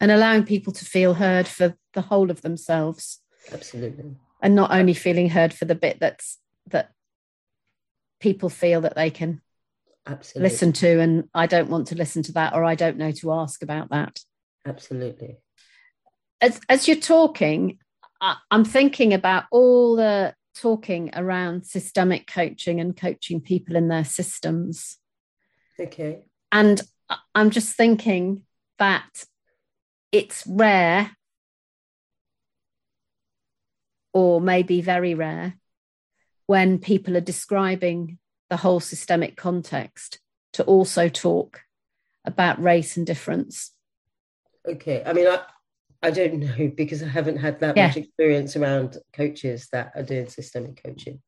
And 0.00 0.10
allowing 0.10 0.44
people 0.44 0.72
to 0.74 0.84
feel 0.84 1.14
heard 1.14 1.48
for 1.48 1.74
the 1.94 2.02
whole 2.02 2.30
of 2.30 2.42
themselves. 2.42 3.20
Absolutely. 3.52 4.16
And 4.40 4.54
not 4.54 4.70
only 4.70 4.94
feeling 4.94 5.30
heard 5.30 5.52
for 5.52 5.64
the 5.64 5.74
bit 5.74 5.98
that's 5.98 6.38
that 6.68 6.92
people 8.20 8.48
feel 8.48 8.82
that 8.82 8.94
they 8.94 9.10
can 9.10 9.40
absolutely. 10.06 10.50
listen 10.50 10.72
to. 10.74 11.00
And 11.00 11.28
i 11.34 11.46
don't 11.46 11.70
want 11.70 11.88
to 11.88 11.96
listen 11.96 12.22
to 12.24 12.32
that 12.32 12.54
or 12.54 12.64
i 12.64 12.74
don't 12.74 12.98
know 12.98 13.12
to 13.12 13.32
ask 13.32 13.62
about 13.62 13.90
that. 13.90 14.20
Absolutely. 14.66 15.38
As 16.40 16.60
as 16.68 16.86
you're 16.86 16.96
talking 16.96 17.78
i'm 18.20 18.64
thinking 18.64 19.14
about 19.14 19.44
all 19.50 19.96
the 19.96 20.34
talking 20.56 21.10
around 21.14 21.64
systemic 21.64 22.26
coaching 22.26 22.80
and 22.80 22.96
coaching 22.96 23.40
people 23.40 23.76
in 23.76 23.88
their 23.88 24.04
systems. 24.04 24.98
Okay. 25.80 26.24
And 26.52 26.80
i'm 27.34 27.50
just 27.50 27.74
thinking 27.74 28.42
that 28.78 29.24
it's 30.12 30.46
rare 30.46 31.10
or 34.12 34.40
maybe 34.40 34.80
very 34.80 35.14
rare 35.14 35.54
when 36.46 36.78
people 36.78 37.16
are 37.16 37.20
describing 37.20 38.18
the 38.48 38.56
whole 38.56 38.80
systemic 38.80 39.36
context 39.36 40.18
to 40.54 40.64
also 40.64 41.08
talk 41.08 41.62
about 42.24 42.62
race 42.62 42.96
and 42.96 43.06
difference. 43.06 43.72
Okay. 44.66 45.02
I 45.04 45.12
mean, 45.12 45.28
I, 45.28 45.40
I 46.02 46.10
don't 46.10 46.40
know 46.40 46.72
because 46.74 47.02
I 47.02 47.08
haven't 47.08 47.38
had 47.38 47.60
that 47.60 47.76
yeah. 47.76 47.88
much 47.88 47.96
experience 47.96 48.56
around 48.56 48.96
coaches 49.12 49.68
that 49.72 49.92
are 49.94 50.02
doing 50.02 50.28
systemic 50.28 50.82
coaching. 50.82 51.20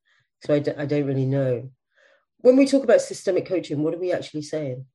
So 0.45 0.55
I 0.55 0.59
d- 0.61 0.73
I 0.77 0.87
don't 0.87 1.07
really 1.07 1.27
know. 1.27 1.71
When 2.39 2.57
we 2.57 2.67
talk 2.67 2.85
about 2.85 3.03
systemic 3.03 3.47
coaching, 3.47 3.83
what 3.83 3.95
are 3.95 3.99
we 3.99 4.13
actually 4.13 4.43
saying? 4.43 4.87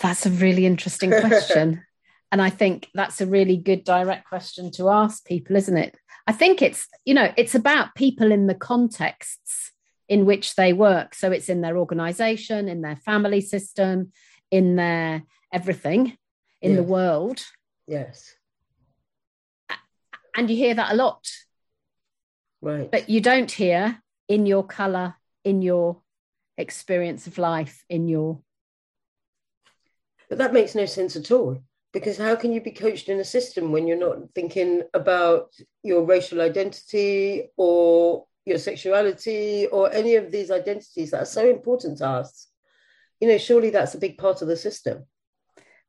That's 0.00 0.26
a 0.26 0.30
really 0.30 0.66
interesting 0.66 1.10
question. 1.10 1.84
And 2.32 2.40
I 2.40 2.48
think 2.48 2.88
that's 2.94 3.20
a 3.20 3.26
really 3.26 3.56
good 3.56 3.82
direct 3.82 4.28
question 4.28 4.70
to 4.74 4.88
ask 4.88 5.24
people, 5.24 5.56
isn't 5.56 5.76
it? 5.76 5.96
I 6.28 6.32
think 6.32 6.62
it's, 6.62 6.86
you 7.04 7.12
know, 7.12 7.32
it's 7.36 7.56
about 7.56 7.96
people 7.96 8.30
in 8.30 8.46
the 8.46 8.54
contexts 8.54 9.72
in 10.08 10.26
which 10.26 10.54
they 10.54 10.72
work. 10.72 11.16
So 11.16 11.32
it's 11.32 11.48
in 11.48 11.60
their 11.60 11.76
organization, 11.76 12.68
in 12.68 12.82
their 12.82 12.94
family 12.94 13.40
system, 13.40 14.12
in 14.50 14.76
their 14.76 15.24
everything 15.52 16.16
in 16.62 16.72
yes. 16.72 16.76
the 16.76 16.82
world. 16.84 17.44
Yes. 17.86 18.34
And 20.36 20.48
you 20.48 20.56
hear 20.56 20.74
that 20.74 20.92
a 20.92 20.96
lot. 20.96 21.28
Right. 22.60 22.90
But 22.90 23.08
you 23.08 23.20
don't 23.20 23.50
hear 23.50 24.00
in 24.28 24.46
your 24.46 24.64
color, 24.64 25.16
in 25.44 25.62
your 25.62 26.00
experience 26.56 27.26
of 27.26 27.38
life, 27.38 27.84
in 27.88 28.06
your. 28.08 28.40
But 30.30 30.38
that 30.38 30.54
makes 30.54 30.76
no 30.76 30.86
sense 30.86 31.16
at 31.16 31.32
all 31.32 31.62
because 31.92 32.16
how 32.16 32.36
can 32.36 32.52
you 32.52 32.60
be 32.60 32.70
coached 32.70 33.08
in 33.08 33.18
a 33.18 33.24
system 33.24 33.72
when 33.72 33.88
you're 33.88 33.98
not 33.98 34.18
thinking 34.32 34.84
about 34.94 35.52
your 35.82 36.04
racial 36.04 36.40
identity 36.40 37.48
or 37.56 38.26
your 38.46 38.58
sexuality 38.58 39.66
or 39.66 39.92
any 39.92 40.14
of 40.14 40.30
these 40.30 40.52
identities 40.52 41.10
that 41.10 41.22
are 41.22 41.26
so 41.26 41.50
important 41.50 41.98
to 41.98 42.06
us? 42.06 42.46
You 43.20 43.28
know 43.28 43.38
surely 43.38 43.70
that's 43.70 43.94
a 43.94 43.98
big 43.98 44.16
part 44.18 44.40
of 44.40 44.48
the 44.48 44.56
system. 44.56 45.04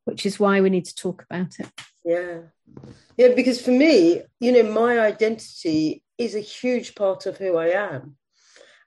Which 0.04 0.26
is 0.26 0.40
why 0.40 0.60
we 0.60 0.70
need 0.70 0.86
to 0.86 0.94
talk 0.96 1.24
about 1.30 1.60
it. 1.60 1.70
Yeah. 2.04 2.40
Yeah 3.16 3.34
because 3.36 3.62
for 3.62 3.70
me 3.70 4.22
you 4.40 4.50
know 4.50 4.64
my 4.64 4.98
identity 4.98 6.02
is 6.18 6.34
a 6.34 6.40
huge 6.40 6.96
part 6.96 7.26
of 7.26 7.38
who 7.38 7.56
i 7.56 7.68
am 7.68 8.16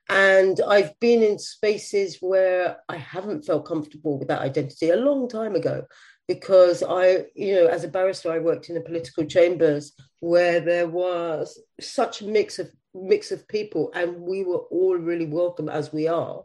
and 0.08 0.60
I've 0.66 0.98
been 1.00 1.22
in 1.22 1.38
spaces 1.38 2.18
where 2.20 2.78
I 2.88 2.96
haven't 2.96 3.44
felt 3.44 3.66
comfortable 3.66 4.18
with 4.18 4.28
that 4.28 4.40
identity 4.40 4.90
a 4.90 4.96
long 4.96 5.28
time 5.28 5.54
ago 5.54 5.84
because 6.28 6.82
I, 6.82 7.24
you 7.34 7.54
know, 7.54 7.66
as 7.66 7.84
a 7.84 7.88
barrister, 7.88 8.30
I 8.30 8.38
worked 8.38 8.68
in 8.68 8.74
the 8.74 8.80
political 8.80 9.24
chambers 9.24 9.92
where 10.20 10.60
there 10.60 10.88
was 10.88 11.60
such 11.80 12.20
a 12.20 12.26
mix 12.26 12.58
of 12.58 12.70
mix 12.94 13.30
of 13.30 13.46
people, 13.48 13.90
and 13.94 14.20
we 14.20 14.44
were 14.44 14.64
all 14.70 14.96
really 14.96 15.26
welcome 15.26 15.68
as 15.68 15.92
we 15.92 16.08
are. 16.08 16.42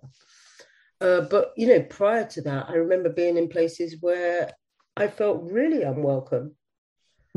Uh, 0.99 1.21
but 1.21 1.53
you 1.55 1.67
know, 1.67 1.81
prior 1.81 2.25
to 2.25 2.41
that, 2.41 2.69
I 2.69 2.73
remember 2.73 3.09
being 3.09 3.37
in 3.37 3.47
places 3.47 3.97
where 4.01 4.51
I 4.97 5.07
felt 5.07 5.51
really 5.51 5.83
unwelcome. 5.83 6.55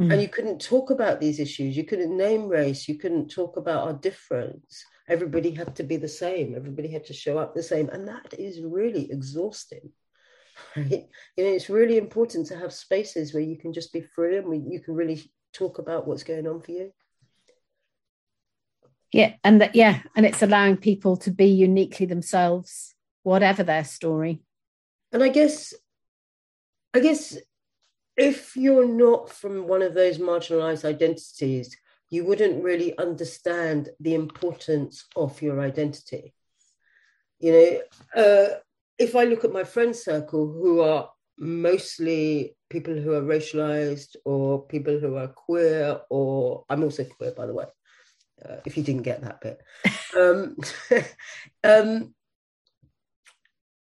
Mm. 0.00 0.12
And 0.12 0.22
you 0.22 0.28
couldn't 0.28 0.60
talk 0.60 0.90
about 0.90 1.20
these 1.20 1.38
issues. 1.38 1.76
You 1.76 1.84
couldn't 1.84 2.16
name 2.16 2.48
race. 2.48 2.88
You 2.88 2.98
couldn't 2.98 3.28
talk 3.28 3.56
about 3.56 3.86
our 3.86 3.92
difference. 3.92 4.84
Everybody 5.08 5.50
had 5.50 5.76
to 5.76 5.84
be 5.84 5.96
the 5.96 6.08
same. 6.08 6.54
Everybody 6.56 6.88
had 6.88 7.04
to 7.06 7.12
show 7.12 7.38
up 7.38 7.54
the 7.54 7.62
same. 7.62 7.88
And 7.90 8.08
that 8.08 8.34
is 8.38 8.60
really 8.60 9.10
exhausting. 9.10 9.90
Right? 10.76 11.08
You 11.36 11.44
know, 11.44 11.50
it's 11.50 11.68
really 11.68 11.98
important 11.98 12.46
to 12.46 12.56
have 12.56 12.72
spaces 12.72 13.34
where 13.34 13.42
you 13.42 13.58
can 13.58 13.72
just 13.72 13.92
be 13.92 14.02
free 14.02 14.36
and 14.36 14.72
you 14.72 14.78
can 14.78 14.94
really 14.94 15.20
talk 15.52 15.78
about 15.78 16.06
what's 16.06 16.22
going 16.22 16.46
on 16.46 16.60
for 16.60 16.70
you. 16.70 16.92
Yeah, 19.14 19.34
and 19.44 19.60
that 19.60 19.76
yeah, 19.76 20.00
and 20.16 20.26
it's 20.26 20.42
allowing 20.42 20.76
people 20.76 21.16
to 21.18 21.30
be 21.30 21.46
uniquely 21.46 22.06
themselves, 22.06 22.94
whatever 23.22 23.62
their 23.62 23.84
story. 23.84 24.42
And 25.12 25.22
I 25.22 25.28
guess, 25.28 25.72
I 26.92 26.98
guess, 26.98 27.36
if 28.16 28.56
you're 28.56 28.88
not 28.88 29.30
from 29.30 29.66
one 29.66 29.82
of 29.82 29.94
those 29.94 30.18
marginalized 30.18 30.84
identities, 30.84 31.76
you 32.10 32.24
wouldn't 32.24 32.62
really 32.62 32.96
understand 32.98 33.88
the 34.00 34.14
importance 34.14 35.04
of 35.16 35.40
your 35.42 35.60
identity. 35.60 36.32
You 37.40 37.52
know, 37.52 38.22
uh, 38.22 38.48
if 38.98 39.16
I 39.16 39.24
look 39.24 39.44
at 39.44 39.52
my 39.52 39.64
friend 39.64 39.94
circle, 39.94 40.46
who 40.46 40.80
are 40.80 41.10
mostly 41.38 42.56
people 42.70 42.94
who 42.94 43.12
are 43.14 43.22
racialized 43.22 44.16
or 44.24 44.64
people 44.66 44.98
who 44.98 45.16
are 45.16 45.28
queer, 45.28 46.00
or 46.08 46.64
I'm 46.68 46.84
also 46.84 47.04
queer, 47.04 47.32
by 47.32 47.46
the 47.46 47.54
way, 47.54 47.66
uh, 48.44 48.56
if 48.64 48.76
you 48.76 48.82
didn't 48.82 49.02
get 49.02 49.22
that 49.22 49.40
bit. 49.40 49.60
um, 50.16 50.56
um, 51.64 52.14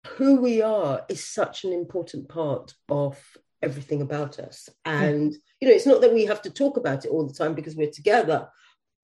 who 0.07 0.41
we 0.41 0.63
are 0.63 1.05
is 1.09 1.27
such 1.27 1.65
an 1.65 1.73
important 1.73 2.29
part 2.29 2.75
of 2.89 3.19
everything 3.63 4.03
about 4.03 4.39
us. 4.39 4.69
And, 4.85 5.33
you 5.61 5.69
know, 5.69 5.75
it's 5.75 5.87
not 5.87 6.01
that 6.01 6.15
we 6.15 6.25
have 6.27 6.43
to 6.43 6.51
talk 6.51 6.77
about 6.77 7.05
it 7.05 7.11
all 7.11 7.27
the 7.27 7.35
time 7.35 7.55
because 7.55 7.77
we're 7.77 7.91
together, 7.91 8.49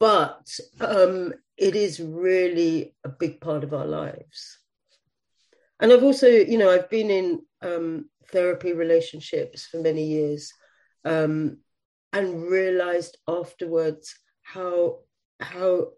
but 0.00 0.48
um, 0.80 1.34
it 1.56 1.76
is 1.76 2.00
really 2.00 2.94
a 3.04 3.08
big 3.08 3.40
part 3.40 3.64
of 3.64 3.74
our 3.74 3.86
lives 3.86 4.58
and 5.80 5.92
I've 5.92 6.02
also, 6.02 6.26
you 6.26 6.58
know, 6.58 6.70
I've 6.70 6.88
been 6.88 7.10
in 7.10 7.42
um, 7.62 8.08
therapy 8.28 8.72
relationships 8.72 9.66
for 9.66 9.78
many 9.78 10.04
years 10.04 10.52
um, 11.04 11.58
and 12.12 12.42
realized 12.44 13.18
afterwards 13.28 14.14
how 14.42 15.00
how 15.40 15.88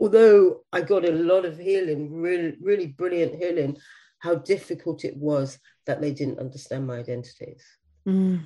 although 0.00 0.62
I 0.72 0.80
got 0.80 1.04
a 1.04 1.12
lot 1.12 1.44
of 1.44 1.58
healing, 1.58 2.12
really, 2.20 2.56
really 2.60 2.88
brilliant 2.88 3.36
healing, 3.36 3.78
how 4.26 4.34
difficult 4.34 5.04
it 5.04 5.16
was 5.16 5.58
that 5.86 6.00
they 6.00 6.12
didn't 6.12 6.40
understand 6.40 6.84
my 6.84 6.96
identities. 6.96 7.64
Mm. 8.06 8.42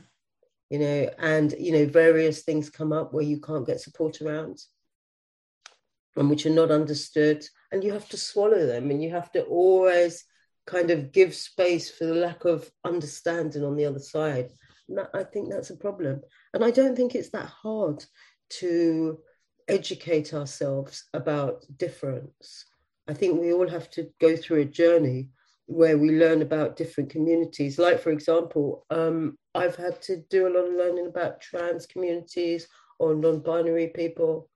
You 0.68 0.78
know, 0.78 1.10
and 1.18 1.54
you 1.58 1.72
know, 1.72 1.86
various 1.86 2.42
things 2.42 2.68
come 2.68 2.92
up 2.92 3.12
where 3.12 3.24
you 3.24 3.40
can't 3.40 3.66
get 3.66 3.80
support 3.80 4.20
around 4.20 4.58
and 6.16 6.28
which 6.28 6.44
are 6.44 6.50
not 6.50 6.70
understood. 6.70 7.46
And 7.72 7.82
you 7.82 7.92
have 7.92 8.08
to 8.10 8.18
swallow 8.18 8.66
them 8.66 8.90
and 8.90 9.02
you 9.02 9.10
have 9.10 9.32
to 9.32 9.42
always 9.44 10.24
kind 10.66 10.90
of 10.90 11.12
give 11.12 11.34
space 11.34 11.90
for 11.90 12.04
the 12.04 12.14
lack 12.14 12.44
of 12.44 12.70
understanding 12.84 13.64
on 13.64 13.76
the 13.76 13.86
other 13.86 14.04
side. 14.16 14.50
That, 14.90 15.08
I 15.14 15.24
think 15.24 15.48
that's 15.48 15.70
a 15.70 15.76
problem. 15.76 16.20
And 16.52 16.62
I 16.62 16.70
don't 16.70 16.94
think 16.94 17.14
it's 17.14 17.30
that 17.30 17.46
hard 17.46 18.04
to 18.60 19.18
educate 19.66 20.34
ourselves 20.34 21.04
about 21.14 21.64
difference. 21.78 22.66
I 23.08 23.14
think 23.14 23.40
we 23.40 23.52
all 23.52 23.68
have 23.68 23.88
to 23.92 24.10
go 24.20 24.36
through 24.36 24.60
a 24.60 24.76
journey 24.82 25.30
where 25.70 25.96
we 25.96 26.10
learn 26.10 26.42
about 26.42 26.74
different 26.74 27.10
communities. 27.10 27.78
Like, 27.78 28.00
for 28.00 28.10
example, 28.10 28.84
um, 28.90 29.38
I've 29.54 29.76
had 29.76 30.02
to 30.02 30.16
do 30.28 30.48
a 30.48 30.50
lot 30.50 30.66
of 30.66 30.74
learning 30.74 31.06
about 31.06 31.40
trans 31.40 31.86
communities 31.86 32.66
or 32.98 33.14
non 33.14 33.38
binary 33.38 33.86
people 33.86 34.50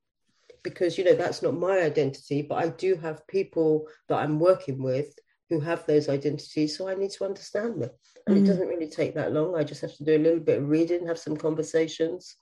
because, 0.64 0.98
you 0.98 1.04
know, 1.04 1.14
that's 1.14 1.40
not 1.40 1.54
my 1.54 1.78
identity, 1.78 2.42
but 2.42 2.56
I 2.56 2.68
do 2.70 2.96
have 2.96 3.26
people 3.28 3.86
that 4.08 4.18
I'm 4.18 4.40
working 4.40 4.82
with 4.82 5.16
who 5.50 5.60
have 5.60 5.86
those 5.86 6.08
identities. 6.08 6.76
So 6.76 6.88
I 6.88 6.94
need 6.94 7.12
to 7.12 7.24
understand 7.24 7.80
them. 7.80 7.90
And 8.26 8.36
mm. 8.36 8.42
it 8.42 8.46
doesn't 8.46 8.66
really 8.66 8.88
take 8.88 9.14
that 9.14 9.32
long. 9.32 9.54
I 9.54 9.62
just 9.62 9.82
have 9.82 9.94
to 9.96 10.04
do 10.04 10.16
a 10.16 10.18
little 10.18 10.40
bit 10.40 10.58
of 10.58 10.68
reading, 10.68 11.06
have 11.06 11.18
some 11.18 11.36
conversations, 11.36 12.34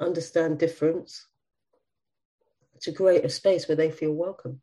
understand 0.00 0.58
difference 0.58 1.26
to 2.80 2.92
create 2.92 3.26
a 3.26 3.28
space 3.28 3.68
where 3.68 3.76
they 3.76 3.90
feel 3.90 4.12
welcome. 4.12 4.62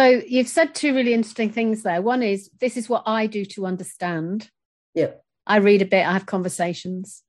So 0.00 0.22
you've 0.26 0.48
said 0.48 0.74
two 0.74 0.94
really 0.94 1.12
interesting 1.12 1.50
things 1.50 1.82
there. 1.82 2.00
One 2.00 2.22
is 2.22 2.48
this 2.58 2.78
is 2.78 2.88
what 2.88 3.02
I 3.04 3.26
do 3.26 3.44
to 3.44 3.66
understand. 3.66 4.48
Yeah. 4.94 5.10
I 5.46 5.56
read 5.56 5.82
a 5.82 5.84
bit, 5.84 6.06
I 6.06 6.14
have 6.14 6.24
conversations. 6.24 7.22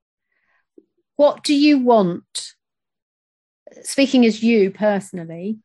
What 1.18 1.44
do 1.44 1.54
you 1.54 1.80
want, 1.80 2.54
speaking 3.84 4.26
as 4.26 4.42
you 4.42 4.72
personally, 4.72 5.60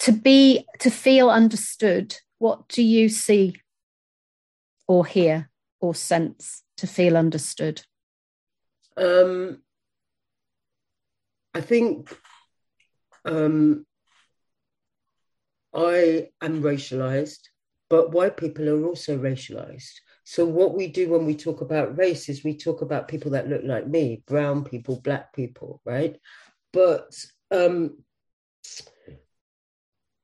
to 0.00 0.10
be 0.10 0.66
to 0.80 0.90
feel 0.90 1.30
understood? 1.30 2.16
What 2.38 2.66
do 2.66 2.82
you 2.82 3.08
see 3.08 3.54
or 4.88 5.06
hear 5.06 5.48
or 5.78 5.94
sense 5.94 6.64
to 6.78 6.88
feel 6.88 7.16
understood? 7.16 7.82
Um 8.96 9.62
I 11.54 11.60
think 11.60 12.12
um, 13.24 13.86
I 15.74 16.28
am 16.40 16.62
racialized, 16.62 17.48
but 17.88 18.12
white 18.12 18.36
people 18.36 18.68
are 18.68 18.84
also 18.84 19.18
racialized. 19.18 19.92
So, 20.24 20.44
what 20.44 20.76
we 20.76 20.86
do 20.86 21.08
when 21.08 21.26
we 21.26 21.34
talk 21.34 21.60
about 21.60 21.98
race 21.98 22.28
is 22.28 22.44
we 22.44 22.56
talk 22.56 22.82
about 22.82 23.08
people 23.08 23.32
that 23.32 23.48
look 23.48 23.62
like 23.64 23.86
me, 23.86 24.22
brown 24.26 24.64
people, 24.64 25.00
black 25.00 25.32
people, 25.34 25.80
right? 25.84 26.16
But 26.72 27.14
um, 27.50 27.98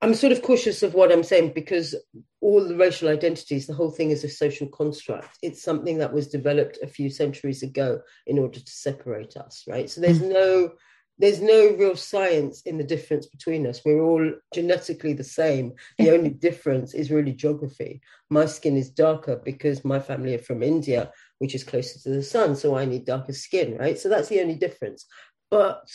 I'm 0.01 0.15
sort 0.15 0.33
of 0.33 0.43
cautious 0.43 0.83
of 0.83 0.95
what 0.95 1.11
I'm 1.11 1.25
saying 1.25 1.53
because 1.55 1.95
all 2.41 2.63
the 2.63 2.77
racial 2.77 3.09
identities, 3.09 3.67
the 3.67 3.75
whole 3.75 3.91
thing 3.91 4.11
is 4.11 4.23
a 4.23 4.29
social 4.29 4.69
construct. 4.69 5.39
It's 5.43 5.63
something 5.63 5.99
that 5.99 6.13
was 6.13 6.29
developed 6.29 6.79
a 6.83 6.87
few 6.87 7.11
centuries 7.11 7.63
ago 7.65 8.01
in 8.27 8.39
order 8.39 8.61
to 8.61 8.71
separate 8.71 9.37
us, 9.37 9.65
right? 9.67 9.91
So, 9.91 10.01
there's 10.01 10.21
mm. 10.21 10.33
no 10.33 10.73
there's 11.19 11.41
no 11.41 11.75
real 11.79 11.97
science 11.97 12.63
in 12.63 12.77
the 12.77 12.85
difference 12.85 13.27
between 13.27 13.67
us. 13.67 13.81
We're 13.85 14.03
all 14.03 14.33
genetically 14.53 15.15
the 15.15 15.25
same. 15.25 15.73
The 15.99 16.11
only 16.11 16.31
difference 16.31 16.93
is 16.93 17.11
really 17.11 17.33
geography. 17.33 18.03
My 18.29 18.47
skin 18.47 18.77
is 18.77 18.91
darker 18.91 19.41
because 19.43 19.85
my 19.85 19.99
family 19.99 20.35
are 20.35 20.39
from 20.39 20.63
India, 20.63 21.11
which 21.39 21.55
is 21.55 21.65
closer 21.65 21.99
to 22.01 22.11
the 22.11 22.23
sun, 22.23 22.55
so 22.55 22.77
I 22.77 22.85
need 22.85 23.07
darker 23.07 23.33
skin, 23.33 23.79
right? 23.79 23.99
So 23.99 24.09
that's 24.09 24.29
the 24.29 24.41
only 24.41 24.57
difference. 24.57 25.07
But 25.51 25.89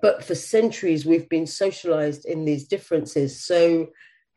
but 0.00 0.22
for 0.24 0.36
centuries 0.36 1.04
we've 1.04 1.28
been 1.28 1.46
socialized 1.46 2.24
in 2.24 2.44
these 2.44 2.68
differences. 2.68 3.44
So 3.44 3.88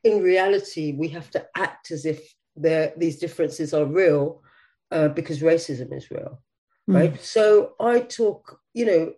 in 0.03 0.21
reality, 0.21 0.93
we 0.93 1.09
have 1.09 1.29
to 1.31 1.45
act 1.55 1.91
as 1.91 2.05
if 2.05 2.33
these 2.55 3.19
differences 3.19 3.73
are 3.73 3.85
real 3.85 4.41
uh, 4.91 5.07
because 5.09 5.41
racism 5.41 5.95
is 5.95 6.11
real, 6.11 6.41
right? 6.87 7.13
Mm. 7.13 7.19
So 7.19 7.73
I 7.79 8.01
talk, 8.01 8.59
you 8.73 8.85
know, 8.85 9.13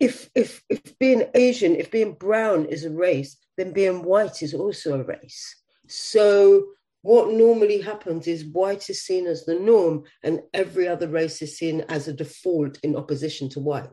if 0.00 0.30
if 0.34 0.62
if 0.68 0.98
being 0.98 1.24
Asian, 1.34 1.74
if 1.74 1.90
being 1.90 2.14
brown 2.14 2.66
is 2.66 2.84
a 2.84 2.90
race, 2.90 3.36
then 3.56 3.72
being 3.72 4.02
white 4.02 4.42
is 4.42 4.54
also 4.54 5.00
a 5.00 5.04
race. 5.04 5.56
So 5.88 6.66
what 7.02 7.32
normally 7.32 7.80
happens 7.80 8.26
is 8.26 8.44
white 8.44 8.90
is 8.90 9.02
seen 9.02 9.26
as 9.26 9.44
the 9.44 9.54
norm, 9.54 10.04
and 10.22 10.42
every 10.52 10.88
other 10.88 11.08
race 11.08 11.40
is 11.42 11.56
seen 11.56 11.82
as 11.88 12.08
a 12.08 12.12
default 12.12 12.78
in 12.82 12.96
opposition 12.96 13.48
to 13.50 13.60
white, 13.60 13.88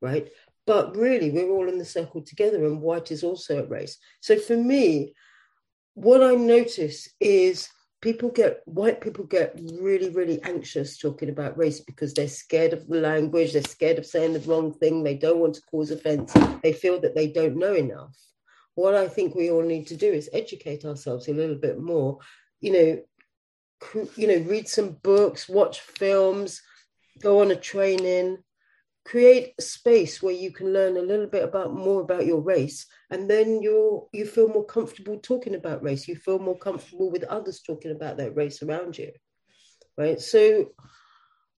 right? 0.00 0.28
But 0.66 0.96
really, 0.96 1.30
we're 1.30 1.50
all 1.50 1.68
in 1.68 1.78
the 1.78 1.84
circle 1.84 2.22
together, 2.22 2.64
and 2.66 2.80
white 2.80 3.10
is 3.10 3.24
also 3.24 3.62
a 3.62 3.66
race. 3.66 3.98
So 4.20 4.38
for 4.38 4.56
me, 4.56 5.14
what 5.94 6.22
I 6.22 6.34
notice 6.34 7.08
is 7.20 7.68
people 8.00 8.30
get 8.30 8.62
white 8.64 9.00
people 9.00 9.24
get 9.24 9.58
really 9.72 10.10
really 10.10 10.42
anxious 10.42 10.96
talking 10.96 11.28
about 11.28 11.58
race 11.58 11.80
because 11.80 12.14
they're 12.14 12.28
scared 12.28 12.72
of 12.72 12.86
the 12.86 13.00
language 13.00 13.52
they're 13.52 13.62
scared 13.62 13.98
of 13.98 14.06
saying 14.06 14.32
the 14.32 14.40
wrong 14.40 14.72
thing 14.72 15.02
they 15.02 15.16
don't 15.16 15.38
want 15.38 15.54
to 15.54 15.62
cause 15.70 15.90
offense 15.90 16.32
they 16.62 16.72
feel 16.72 17.00
that 17.00 17.14
they 17.14 17.26
don't 17.26 17.56
know 17.56 17.74
enough. 17.74 18.16
What 18.74 18.94
i 18.94 19.08
think 19.08 19.34
we 19.34 19.50
all 19.50 19.62
need 19.62 19.86
to 19.88 19.96
do 19.96 20.10
is 20.10 20.30
educate 20.32 20.84
ourselves 20.84 21.28
a 21.28 21.34
little 21.34 21.56
bit 21.56 21.78
more 21.78 22.18
you 22.60 22.72
know 22.72 23.02
you 24.16 24.26
know 24.26 24.48
read 24.48 24.68
some 24.68 24.92
books 25.02 25.48
watch 25.48 25.80
films 25.80 26.62
go 27.20 27.40
on 27.40 27.50
a 27.50 27.56
training 27.56 28.38
create 29.10 29.54
a 29.58 29.62
space 29.62 30.22
where 30.22 30.34
you 30.34 30.52
can 30.52 30.72
learn 30.72 30.96
a 30.96 31.02
little 31.02 31.26
bit 31.26 31.42
about 31.42 31.74
more 31.74 32.00
about 32.00 32.26
your 32.26 32.40
race 32.40 32.86
and 33.10 33.28
then 33.28 33.60
you're 33.60 34.06
you 34.12 34.24
feel 34.24 34.46
more 34.48 34.64
comfortable 34.64 35.18
talking 35.18 35.56
about 35.56 35.82
race. 35.82 36.06
You 36.06 36.14
feel 36.14 36.38
more 36.38 36.56
comfortable 36.56 37.10
with 37.10 37.24
others 37.24 37.60
talking 37.60 37.90
about 37.90 38.16
their 38.16 38.30
race 38.30 38.62
around 38.62 38.98
you 38.98 39.10
right? 39.98 40.20
So 40.20 40.72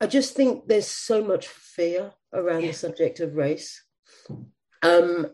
i 0.00 0.06
just 0.06 0.34
think 0.34 0.66
there's 0.66 0.88
so 0.88 1.22
much 1.22 1.46
fear 1.46 2.12
around 2.32 2.62
yeah. 2.62 2.68
the 2.68 2.74
subject 2.74 3.20
of 3.20 3.36
race. 3.36 3.84
Um 4.82 5.26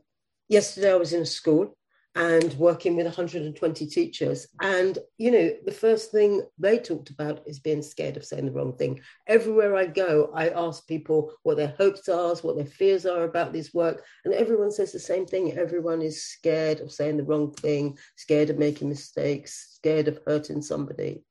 yesterday 0.49 0.93
i 0.93 0.97
was 0.97 1.13
in 1.13 1.23
a 1.23 1.27
school 1.27 1.78
and 2.19 2.53
working 2.55 2.97
with 2.97 3.07
120 3.07 3.87
teachers. 3.87 4.49
And, 4.61 4.99
you 5.19 5.31
know, 5.31 5.53
the 5.65 5.73
first 5.73 6.11
thing 6.11 6.43
they 6.59 6.77
talked 6.77 7.11
about 7.11 7.47
is 7.47 7.61
being 7.61 7.81
scared 7.81 8.17
of 8.17 8.25
saying 8.25 8.47
the 8.47 8.51
wrong 8.51 8.77
thing. 8.77 9.01
Everywhere 9.29 9.77
I 9.77 9.87
go, 9.87 10.33
I 10.35 10.49
ask 10.49 10.85
people 10.89 11.33
what 11.45 11.57
their 11.57 11.75
hopes 11.79 12.09
are, 12.09 12.35
what 12.37 12.57
their 12.57 12.67
fears 12.67 13.07
are 13.07 13.23
about 13.23 13.53
this 13.53 13.73
work. 13.73 14.05
And 14.25 14.35
everyone 14.35 14.73
says 14.73 14.91
the 14.91 14.99
same 14.99 15.27
thing. 15.27 15.57
Everyone 15.57 16.03
is 16.03 16.25
scared 16.25 16.81
of 16.81 16.91
saying 16.91 17.19
the 17.19 17.23
wrong 17.23 17.53
thing, 17.53 17.97
scared 18.17 18.51
of 18.51 18.59
making 18.59 18.89
mistakes, 18.89 19.75
scared 19.77 20.09
of 20.09 20.19
hurting 20.27 20.61
somebody. 20.61 21.23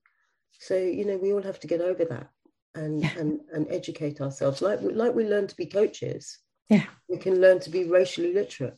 So, 0.60 0.78
you 0.78 1.04
know, 1.04 1.17
we 1.17 1.34
all 1.34 1.43
have 1.43 1.60
to 1.60 1.67
get 1.67 1.82
over 1.82 2.06
that 2.06 2.30
and, 2.76 3.02
yeah. 3.02 3.12
and, 3.17 3.41
and 3.54 3.67
educate 3.69 4.21
ourselves. 4.21 4.62
Like, 4.62 4.80
like 4.82 5.13
we 5.13 5.28
learn 5.28 5.47
to 5.47 5.56
be 5.58 5.65
coaches. 5.65 6.39
Yeah. 6.69 6.86
We 7.10 7.17
can 7.17 7.41
learn 7.41 7.60
to 7.60 7.69
be 7.69 7.84
racially 7.84 8.34
literate. 8.34 8.78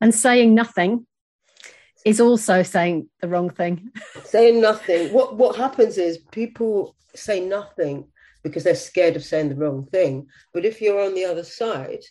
And 0.00 0.14
saying 0.14 0.54
nothing 0.54 1.06
is 2.04 2.20
also 2.20 2.62
saying 2.62 3.08
the 3.20 3.28
wrong 3.28 3.50
thing. 3.50 3.90
saying 4.24 4.60
nothing. 4.60 5.12
What 5.12 5.36
what 5.36 5.56
happens 5.56 5.98
is 5.98 6.18
people 6.18 6.96
say 7.14 7.40
nothing 7.40 8.08
because 8.42 8.64
they're 8.64 8.74
scared 8.74 9.16
of 9.16 9.24
saying 9.24 9.48
the 9.48 9.56
wrong 9.56 9.86
thing. 9.86 10.26
But 10.52 10.64
if 10.64 10.80
you're 10.80 11.02
on 11.02 11.14
the 11.14 11.24
other 11.24 11.44
side, 11.44 12.02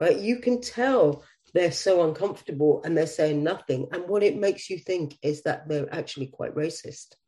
right, 0.00 0.18
you 0.18 0.38
can 0.40 0.60
tell 0.60 1.24
they're 1.54 1.72
so 1.72 2.06
uncomfortable 2.06 2.82
and 2.84 2.96
they're 2.96 3.06
saying 3.06 3.42
nothing. 3.42 3.88
And 3.92 4.06
what 4.06 4.22
it 4.22 4.36
makes 4.36 4.68
you 4.68 4.78
think 4.78 5.16
is 5.22 5.42
that 5.42 5.68
they're 5.68 5.92
actually 5.94 6.26
quite 6.26 6.54
racist. 6.54 7.14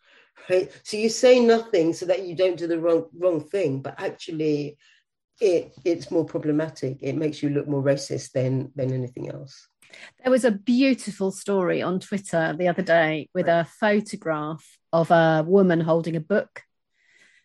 Right. 0.49 0.73
So 0.85 0.97
you 0.97 1.11
say 1.11 1.39
nothing 1.39 1.93
so 1.93 2.07
that 2.07 2.25
you 2.25 2.35
don't 2.35 2.57
do 2.57 2.67
the 2.67 2.81
wrong 2.81 3.05
wrong 3.13 3.43
thing, 3.43 3.83
but 3.83 4.01
actually 4.01 4.79
it 5.39 5.75
it's 5.85 6.11
more 6.11 6.25
problematic. 6.25 6.99
It 7.03 7.15
makes 7.15 7.43
you 7.43 7.51
look 7.51 7.69
more 7.69 7.83
racist 7.83 8.33
than 8.33 8.73
than 8.75 8.91
anything 8.93 9.29
else. 9.31 9.69
There 10.23 10.31
was 10.31 10.45
a 10.45 10.51
beautiful 10.51 11.31
story 11.31 11.83
on 11.83 12.01
Twitter 12.01 12.55
the 12.59 12.69
other 12.69 12.83
day 12.83 13.29
with 13.35 13.49
a 13.49 13.67
photograph 13.79 14.65
of 14.93 15.11
a 15.11 15.45
woman 15.47 15.81
holding 15.81 16.17
a 16.17 16.21
book. 16.21 16.63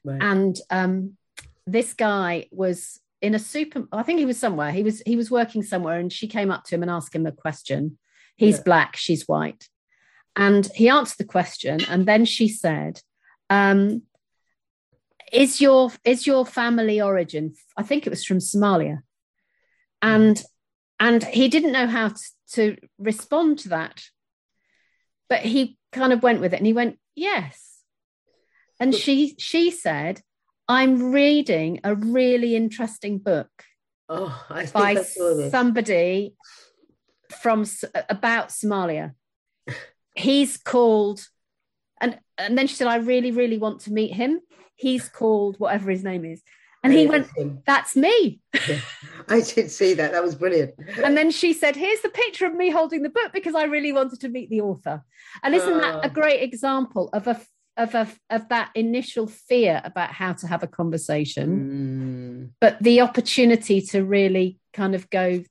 Right. 0.03 0.21
And 0.21 0.55
um, 0.69 1.17
this 1.65 1.93
guy 1.93 2.47
was 2.51 2.99
in 3.21 3.33
a 3.33 3.39
super 3.39 3.85
I 3.91 4.03
think 4.03 4.19
he 4.19 4.25
was 4.25 4.39
somewhere. 4.39 4.71
He 4.71 4.83
was 4.83 5.01
he 5.05 5.15
was 5.15 5.31
working 5.31 5.63
somewhere 5.63 5.99
and 5.99 6.11
she 6.11 6.27
came 6.27 6.51
up 6.51 6.63
to 6.65 6.75
him 6.75 6.81
and 6.81 6.91
asked 6.91 7.15
him 7.15 7.25
a 7.25 7.31
question. 7.31 7.97
He's 8.35 8.57
yeah. 8.57 8.63
black, 8.63 8.95
she's 8.95 9.27
white. 9.27 9.67
And 10.35 10.67
he 10.75 10.89
answered 10.89 11.17
the 11.17 11.25
question 11.25 11.79
and 11.89 12.05
then 12.05 12.25
she 12.25 12.49
said, 12.49 12.99
um, 13.49 14.03
is 15.31 15.61
your 15.61 15.91
is 16.03 16.27
your 16.27 16.45
family 16.45 17.01
origin 17.01 17.53
i 17.77 17.83
think 17.83 18.05
it 18.05 18.09
was 18.09 18.23
from 18.23 18.37
somalia 18.37 18.99
and 20.01 20.43
and 20.99 21.23
he 21.23 21.47
didn't 21.47 21.71
know 21.71 21.87
how 21.87 22.09
to, 22.09 22.23
to 22.51 22.77
respond 22.97 23.59
to 23.59 23.69
that 23.69 24.03
but 25.29 25.39
he 25.39 25.77
kind 25.91 26.13
of 26.13 26.23
went 26.23 26.41
with 26.41 26.53
it 26.53 26.57
and 26.57 26.67
he 26.67 26.73
went 26.73 26.97
yes 27.15 27.79
and 28.79 28.93
she 28.93 29.35
she 29.37 29.71
said 29.71 30.21
i'm 30.67 31.11
reading 31.11 31.79
a 31.83 31.95
really 31.95 32.55
interesting 32.55 33.17
book 33.17 33.49
Oh, 34.07 34.45
I 34.49 34.65
think 34.65 34.73
by 34.73 35.03
somebody 35.49 36.35
from 37.41 37.65
about 38.09 38.49
Somalia. 38.49 39.13
He's 40.15 40.57
called, 40.57 41.25
and 41.99 42.19
and 42.37 42.57
then 42.57 42.67
she 42.67 42.75
said, 42.75 42.87
"I 42.87 42.97
really, 42.97 43.31
really 43.31 43.57
want 43.57 43.81
to 43.81 43.93
meet 43.93 44.13
him." 44.13 44.41
He's 44.75 45.09
called 45.09 45.59
whatever 45.59 45.89
his 45.89 46.03
name 46.03 46.23
is, 46.23 46.43
and 46.85 46.93
he 46.93 47.05
went, 47.07 47.25
that's 47.27 47.37
him. 47.37 47.63
"That's 47.65 47.95
me." 47.95 48.39
I 49.27 49.41
did 49.41 49.69
see 49.71 49.93
that. 49.95 50.11
That 50.11 50.23
was 50.23 50.35
brilliant. 50.35 50.75
And 51.03 51.17
then 51.17 51.29
she 51.31 51.51
said, 51.53 51.75
"Here's 51.75 52.01
the 52.01 52.09
picture 52.09 52.45
of 52.45 52.55
me 52.55 52.69
holding 52.69 53.01
the 53.03 53.09
book 53.09 53.31
because 53.33 53.55
I 53.55 53.63
really 53.63 53.91
wanted 53.91 54.19
to 54.21 54.29
meet 54.29 54.49
the 54.49 54.61
author." 54.61 55.03
And 55.43 55.53
isn't 55.55 55.77
that 55.77 55.95
a 56.03 56.07
Ah. 56.07 56.13
great 56.21 56.41
example 56.43 57.09
of 57.11 57.27
a 57.27 57.39
of 57.77 57.93
a 57.93 58.07
of 58.29 58.47
that 58.49 58.71
initial 58.75 59.27
fear 59.27 59.81
about 59.83 60.11
how 60.11 60.31
to 60.33 60.47
have 60.47 60.63
a 60.63 60.67
conversation, 60.67 61.49
Mm, 61.59 62.49
but 62.61 62.81
the 62.81 63.01
opportunity 63.01 63.81
to 63.81 64.05
really 64.05 64.59
kind 64.71 64.95
of 64.95 65.09
go 65.09 65.43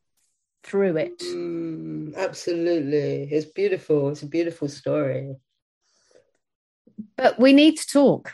through 0.62 0.96
it? 0.96 1.18
mm, 1.18 2.14
absolutely. 2.16 3.28
It's 3.30 3.44
beautiful. 3.46 4.08
It's 4.10 4.22
a 4.22 4.26
beautiful 4.26 4.68
story. 4.68 5.34
But 7.16 7.38
we 7.38 7.52
need 7.52 7.76
to 7.78 7.86
talk. 7.86 8.32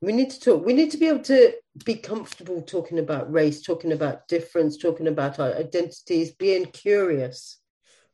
We 0.00 0.12
need 0.12 0.30
to 0.30 0.40
talk. 0.40 0.64
We 0.64 0.74
need 0.74 0.90
to 0.90 0.98
be 0.98 1.06
able 1.08 1.24
to 1.24 1.54
be 1.84 1.94
comfortable 1.94 2.62
talking 2.62 2.98
about 2.98 3.32
race, 3.32 3.62
talking 3.62 3.92
about 3.92 4.28
difference, 4.28 4.76
talking 4.76 5.08
about 5.08 5.38
our 5.38 5.54
identities, 5.54 6.32
being 6.32 6.66
curious, 6.66 7.58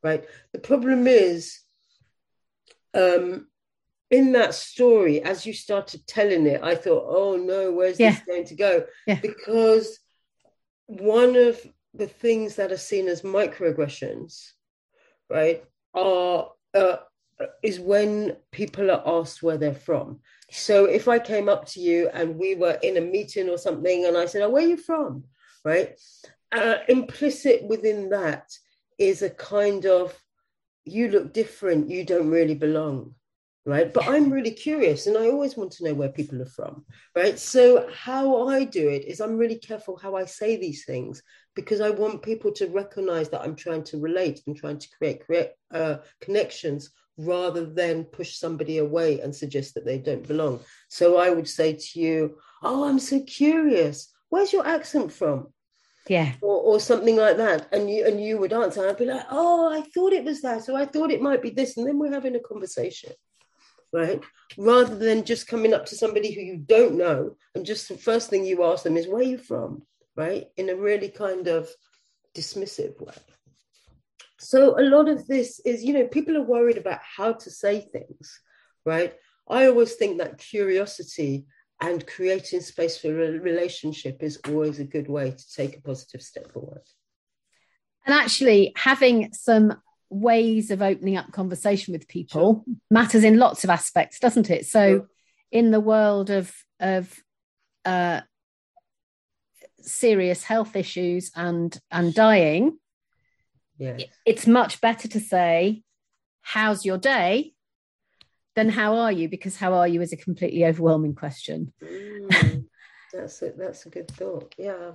right? 0.03 0.25
The 0.53 0.61
problem 0.61 1.07
is, 1.07 1.61
um, 2.95 3.49
in 4.11 4.33
that 4.33 4.55
story, 4.55 5.23
as 5.23 5.47
you 5.47 5.55
started 5.55 6.07
telling 6.07 6.47
it, 6.47 6.62
I 6.62 6.75
thought, 6.75 7.05
oh 7.09 7.37
no, 7.37 7.73
where's 7.73 7.99
Yeah. 7.99 8.11
this 8.11 8.21
going 8.27 8.45
to 8.47 8.55
go? 8.55 8.87
Yeah. 9.07 9.18
Because 9.21 9.99
one 10.87 11.35
of 11.37 11.61
the 11.95 12.07
things 12.07 12.57
that 12.57 12.73
are 12.73 12.77
seen 12.77 13.09
as 13.09 13.23
microaggressions, 13.23 14.53
right, 15.31 15.64
are 15.95 16.53
uh, 16.75 16.97
is 17.62 17.81
when 17.81 18.37
people 18.51 18.90
are 18.90 19.03
asked 19.07 19.42
where 19.42 19.59
they're 19.59 19.75
from. 19.75 20.21
So 20.51 20.85
if 20.85 21.09
I 21.09 21.18
came 21.18 21.49
up 21.49 21.66
to 21.68 21.81
you 21.81 22.09
and 22.12 22.38
we 22.38 22.55
were 22.55 22.79
in 22.83 22.97
a 22.97 23.01
meeting 23.01 23.49
or 23.49 23.59
something, 23.59 24.07
and 24.07 24.16
I 24.16 24.27
said, 24.27 24.42
"Oh, 24.42 24.51
where 24.51 24.64
are 24.64 24.68
you 24.68 24.77
from?" 24.77 25.25
Right, 25.64 25.99
uh, 26.53 26.79
implicit 26.88 27.64
within 27.64 28.11
that 28.11 28.51
is 28.99 29.23
a 29.23 29.31
kind 29.31 29.87
of, 29.87 30.16
"You 30.85 31.09
look 31.09 31.33
different. 31.33 31.90
You 31.90 32.05
don't 32.05 32.31
really 32.31 32.55
belong." 32.55 33.14
Right, 33.64 33.92
but 33.92 34.09
I'm 34.09 34.29
really 34.29 34.51
curious, 34.51 35.07
and 35.07 35.16
I 35.16 35.29
always 35.29 35.57
want 35.57 35.71
to 35.73 35.85
know 35.85 35.95
where 35.95 36.09
people 36.09 36.42
are 36.42 36.47
from. 36.47 36.85
Right, 37.14 37.38
so 37.38 37.88
how 37.92 38.49
I 38.49 38.64
do 38.64 38.88
it 38.88 39.05
is 39.05 39.21
I'm 39.21 39.38
really 39.38 39.59
careful 39.59 39.97
how 39.97 40.16
I 40.16 40.25
say 40.25 40.57
these 40.57 40.85
things 40.85 41.23
because 41.55 41.81
I 41.81 41.90
want 41.90 42.23
people 42.23 42.51
to 42.55 42.66
recognize 42.66 43.29
that 43.29 43.42
I'm 43.42 43.55
trying 43.55 43.85
to 43.85 44.01
relate 44.01 44.42
and 44.49 44.57
trying 44.57 44.79
to 44.79 44.88
create, 44.99 45.25
create 45.25 45.51
uh, 45.73 45.99
connections 46.21 46.90
rather 47.16 47.66
than 47.66 48.05
push 48.05 48.37
somebody 48.37 48.79
away 48.79 49.20
and 49.20 49.35
suggest 49.35 49.75
that 49.75 49.85
they 49.85 49.98
don't 49.98 50.27
belong. 50.27 50.61
So 50.88 51.18
I 51.18 51.31
would 51.31 51.48
say 51.48 51.75
to 51.75 52.01
you, 52.01 52.38
Oh, 52.62 52.88
I'm 52.88 52.98
so 52.98 53.20
curious. 53.20 54.12
Where's 54.29 54.53
your 54.53 54.66
accent 54.66 55.12
from? 55.12 55.48
Yeah. 56.09 56.33
Or, 56.40 56.57
or 56.57 56.81
something 56.81 57.16
like 57.16 57.37
that. 57.37 57.68
And 57.72 57.90
you 57.90 58.07
and 58.07 58.22
you 58.22 58.38
would 58.38 58.53
answer, 58.53 58.88
I'd 58.88 58.98
be 58.98 59.05
like, 59.05 59.27
Oh, 59.31 59.72
I 59.72 59.83
thought 59.83 60.12
it 60.12 60.25
was 60.25 60.42
that. 60.42 60.64
So 60.64 60.77
I 60.77 60.87
thought 60.87 61.11
it 61.11 61.22
might 61.22 61.42
be 61.42 61.51
this. 61.51 61.77
And 61.77 61.87
then 61.87 61.98
we're 61.98 62.12
having 62.12 62.37
a 62.37 62.40
conversation. 62.40 63.12
Right. 63.92 64.22
Rather 64.57 64.96
than 64.96 65.25
just 65.25 65.48
coming 65.48 65.75
up 65.75 65.85
to 65.87 65.96
somebody 65.96 66.33
who 66.33 66.40
you 66.40 66.57
don't 66.57 66.96
know 66.96 67.37
and 67.55 67.66
just 67.66 67.88
the 67.88 67.98
first 67.98 68.31
thing 68.31 68.46
you 68.46 68.64
ask 68.64 68.85
them 68.85 68.96
is, 68.96 69.07
Where 69.07 69.18
are 69.18 69.22
you 69.22 69.38
from? 69.38 69.83
Right. 70.16 70.46
In 70.57 70.70
a 70.70 70.77
really 70.77 71.09
kind 71.09 71.46
of 71.48 71.68
dismissive 72.35 73.01
way. 73.01 73.14
So 74.42 74.78
a 74.78 74.83
lot 74.83 75.09
of 75.09 75.26
this 75.26 75.61
is, 75.61 75.85
you 75.85 75.94
know, 75.94 76.07
people 76.07 76.37
are 76.37 76.42
worried 76.42 76.76
about 76.76 77.00
how 77.00 77.33
to 77.33 77.50
say 77.50 77.81
things, 77.81 78.40
right? 78.85 79.14
I 79.48 79.66
always 79.66 79.94
think 79.94 80.18
that 80.18 80.38
curiosity 80.38 81.46
and 81.81 82.07
creating 82.07 82.61
space 82.61 82.98
for 82.98 83.09
a 83.09 83.38
relationship 83.38 84.22
is 84.22 84.40
always 84.48 84.78
a 84.78 84.85
good 84.85 85.09
way 85.09 85.31
to 85.31 85.52
take 85.52 85.76
a 85.76 85.83
positive 85.83 86.22
step 86.22 86.52
forward. 86.52 86.83
And 88.05 88.14
actually, 88.14 88.72
having 88.76 89.33
some 89.33 89.81
ways 90.11 90.70
of 90.70 90.83
opening 90.83 91.16
up 91.16 91.31
conversation 91.33 91.92
with 91.92 92.09
people 92.09 92.64
matters 92.90 93.24
in 93.24 93.38
lots 93.38 93.64
of 93.64 93.70
aspects, 93.70 94.18
doesn't 94.18 94.50
it? 94.50 94.66
So, 94.66 94.88
Sure. 94.88 95.09
in 95.50 95.70
the 95.70 95.81
world 95.81 96.31
of 96.31 96.52
of 96.81 97.14
uh, 97.85 98.22
serious 99.81 100.42
health 100.42 100.74
issues 100.74 101.31
and 101.37 101.78
and 101.90 102.12
dying, 102.12 102.78
Yeah. 103.83 104.07
it's 104.25 104.47
much 104.47 104.81
better 104.81 105.09
to 105.09 105.21
say, 105.21 105.83
"How's 106.40 106.85
your 106.85 106.99
day?" 106.99 107.55
than 108.55 108.68
"How 108.68 108.97
are 108.97 109.12
you?" 109.12 109.29
Because 109.29 109.57
"How 109.57 109.75
are 109.75 109.88
you?" 109.88 110.01
is 110.03 110.12
a 110.12 110.16
completely 110.16 110.64
overwhelming 110.64 111.14
question. 111.14 111.73
Mm, 111.83 112.66
that's 113.12 113.42
a 113.42 113.53
that's 113.53 113.87
a 113.87 113.90
good 113.90 114.11
thought. 114.11 114.55
Yeah. 114.57 114.92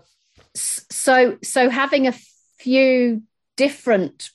So 0.56 1.38
so 1.44 1.70
having 1.70 2.08
a 2.08 2.16
few 2.60 3.24
different 3.56 4.30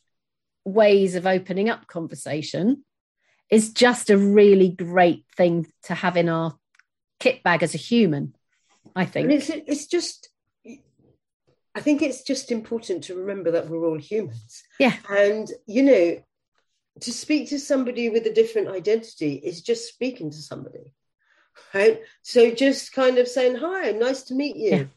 ways 0.65 1.15
of 1.15 1.27
opening 1.27 1.69
up 1.69 1.87
conversation 1.87 2.85
is 3.51 3.73
just 3.73 4.11
a 4.11 4.17
really 4.19 4.71
great 4.71 5.25
thing 5.37 5.67
to 5.85 5.95
have 5.95 6.17
in 6.17 6.29
our 6.29 6.57
kit 7.21 7.43
bag 7.43 7.63
as 7.63 7.75
a 7.75 7.79
human 7.79 8.35
i 8.97 9.03
And 9.03 9.13
think 9.13 9.31
it's 9.31 9.49
it's 9.49 9.87
just 9.87 10.29
I 11.75 11.81
think 11.81 12.03
it's 12.03 12.23
just 12.23 12.53
important 12.53 13.05
to 13.05 13.15
remember 13.15 13.53
that 13.53 13.69
we're 13.69 13.87
all 13.87 13.99
humans. 13.99 14.63
Yeah. 14.79 14.95
And 15.09 15.49
you 15.67 15.83
know, 15.83 16.23
to 17.01 17.13
speak 17.13 17.49
to 17.49 17.59
somebody 17.59 18.11
with 18.11 18.27
a 18.27 18.35
different 18.35 18.69
identity 18.69 19.35
is 19.35 19.63
just 19.63 19.89
speaking 19.89 20.31
to 20.31 20.37
somebody. 20.37 20.95
Right. 21.75 22.03
So 22.23 22.51
just 22.51 22.93
kind 22.93 23.19
of 23.19 23.29
saying, 23.29 23.57
Hi, 23.57 23.93
nice 23.93 24.23
to 24.25 24.35
meet 24.35 24.57
you. 24.57 24.91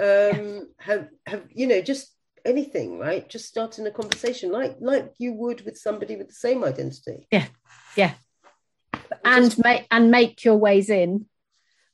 Um 0.00 0.68
have 0.78 1.08
have 1.26 1.44
you 1.50 1.66
know, 1.66 1.80
just 1.80 2.12
anything, 2.44 2.98
right? 2.98 3.28
Just 3.28 3.46
starting 3.46 3.86
a 3.86 3.90
conversation 3.90 4.50
like 4.50 4.76
like 4.80 5.12
you 5.18 5.32
would 5.34 5.64
with 5.64 5.78
somebody 5.78 6.16
with 6.16 6.28
the 6.28 6.34
same 6.34 6.64
identity. 6.64 7.28
Yeah. 7.30 7.46
Yeah. 7.96 8.14
And 9.24 9.56
make 9.58 9.86
and 9.90 10.10
make 10.10 10.44
your 10.44 10.56
ways 10.56 10.90
in 10.90 11.26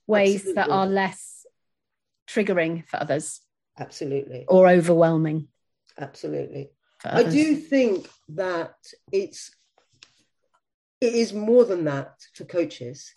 ways 0.07 0.55
that 0.55 0.71
are 0.71 0.87
less 0.87 1.45
triggering 2.29 2.87
for 2.87 3.01
others 3.01 3.41
Absolutely. 3.79 4.45
or 4.49 4.69
overwhelming 4.69 5.49
Absolutely. 5.99 6.71
I 7.05 7.23
do 7.23 7.57
think 7.57 8.09
that 8.31 8.75
it's 9.13 9.51
it 11.01 11.15
is 11.15 11.33
more 11.33 11.65
than 11.65 11.85
that 11.85 12.15
for 12.35 12.45
coaches. 12.45 13.13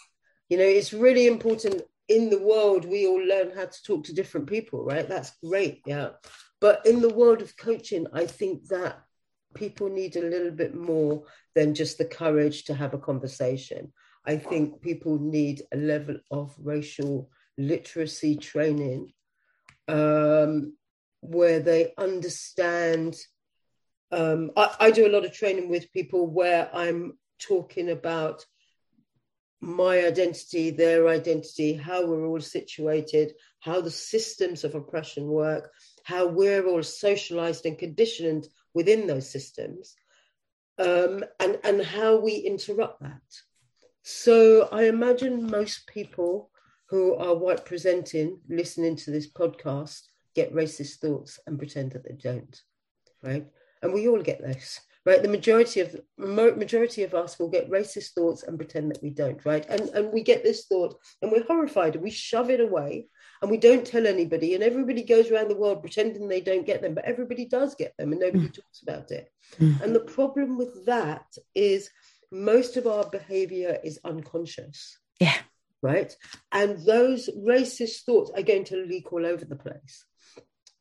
You 0.50 0.58
know, 0.58 0.66
it's 0.66 0.94
really 0.94 1.28
important 1.28 1.82
in 2.08 2.30
the 2.30 2.42
world 2.42 2.86
we 2.86 3.08
all 3.08 3.24
learn 3.24 3.52
how 3.56 3.66
to 3.66 3.84
talk 3.84 4.04
to 4.06 4.14
different 4.14 4.48
people, 4.48 4.84
right? 4.84 5.08
That's 5.08 5.32
great, 5.44 5.82
yeah. 5.86 6.10
But 6.60 6.86
in 6.86 7.02
the 7.02 7.14
world 7.14 7.42
of 7.42 7.56
coaching, 7.56 8.08
I 8.12 8.26
think 8.26 8.68
that 8.68 9.00
people 9.54 9.90
need 9.90 10.16
a 10.16 10.22
little 10.28 10.52
bit 10.52 10.76
more 10.76 11.24
than 11.56 11.74
just 11.74 11.98
the 11.98 12.06
courage 12.06 12.66
to 12.66 12.74
have 12.74 12.94
a 12.94 13.00
conversation. 13.00 13.94
I 14.26 14.38
think 14.38 14.82
people 14.82 15.18
need 15.18 15.62
a 15.72 15.78
level 15.78 16.18
of 16.32 16.54
racial 16.62 17.30
literacy 17.58 18.36
training 18.38 19.14
um, 19.90 20.74
where 21.22 21.60
they 21.60 21.94
understand 21.98 23.16
um, 24.12 24.52
I, 24.58 24.76
I 24.80 24.92
do 24.92 25.08
a 25.08 25.14
lot 25.14 25.26
of 25.26 25.34
training 25.34 25.70
with 25.70 25.92
people 25.94 26.28
where 26.28 26.70
I'm 26.74 27.18
talking 27.40 27.90
about 27.90 28.46
my 29.62 30.06
identity, 30.06 30.72
their 30.72 31.08
identity, 31.08 31.74
how 31.74 32.06
we're 32.06 32.26
all 32.26 32.40
situated, 32.40 33.34
how 33.60 33.82
the 33.82 33.92
systems 33.92 34.64
of 34.64 34.74
oppression 34.74 35.28
work, 35.28 35.72
how 36.04 36.28
we're 36.28 36.66
all 36.66 36.84
socialized 36.84 37.66
and 37.66 37.78
conditioned 37.78 38.48
within 38.74 39.06
those 39.06 39.30
systems, 39.30 39.96
um, 40.78 41.24
and, 41.40 41.60
and 41.64 41.82
how 41.82 42.18
we 42.18 42.36
interrupt 42.38 43.02
that. 43.02 43.22
So 44.02 44.70
I 44.72 44.84
imagine 44.84 45.52
most 45.52 45.88
people 45.88 46.49
who 46.90 47.16
are 47.16 47.36
white 47.36 47.66
presenting, 47.66 48.40
listening 48.50 48.96
to 48.96 49.12
this 49.12 49.32
podcast, 49.32 50.02
get 50.36 50.54
racist 50.54 50.98
thoughts 50.98 51.40
and 51.46 51.58
pretend 51.58 51.92
that 51.92 52.04
they 52.04 52.16
don't, 52.16 52.62
right? 53.22 53.46
And 53.82 53.94
we 53.94 54.08
all 54.08 54.22
get 54.22 54.42
this, 54.42 54.80
right? 55.06 55.22
The 55.22 55.30
majority 55.30 55.82
of 55.82 55.96
majority 56.18 57.04
of 57.04 57.14
us 57.14 57.38
will 57.40 57.50
get 57.50 57.70
racist 57.70 58.14
thoughts 58.14 58.44
and 58.44 58.58
pretend 58.58 58.92
that 58.92 59.04
we 59.04 59.12
don't, 59.12 59.44
right? 59.46 59.66
And 59.70 59.90
and 59.90 60.12
we 60.12 60.24
get 60.24 60.44
this 60.44 60.66
thought 60.66 60.96
and 61.22 61.32
we're 61.32 61.46
horrified 61.46 61.96
and 61.96 62.04
we 62.04 62.12
shove 62.12 62.50
it 62.50 62.60
away 62.60 63.08
and 63.42 63.50
we 63.52 63.58
don't 63.58 63.86
tell 63.86 64.08
anybody 64.08 64.56
and 64.56 64.64
everybody 64.64 65.04
goes 65.04 65.32
around 65.32 65.50
the 65.50 65.58
world 65.58 65.82
pretending 65.82 66.28
they 66.28 66.42
don't 66.42 66.66
get 66.66 66.82
them, 66.82 66.96
but 66.96 67.06
everybody 67.06 67.46
does 67.46 67.76
get 67.76 67.96
them 67.98 68.12
and 68.12 68.22
nobody 68.22 68.48
mm. 68.48 68.54
talks 68.54 68.82
about 68.82 69.12
it. 69.12 69.32
Mm. 69.60 69.82
And 69.82 69.96
the 69.96 70.02
problem 70.02 70.58
with 70.58 70.86
that 70.86 71.26
is 71.54 71.90
most 72.32 72.78
of 72.78 72.88
our 72.88 73.10
behavior 73.10 73.80
is 73.84 74.00
unconscious. 74.04 74.98
Yeah. 75.20 75.36
Right. 75.82 76.14
And 76.52 76.86
those 76.86 77.30
racist 77.38 78.04
thoughts 78.04 78.32
are 78.36 78.44
going 78.44 78.66
to 78.66 78.86
leak 78.86 79.14
all 79.14 79.26
over 79.26 79.46
the 79.46 79.56
place. 79.56 80.06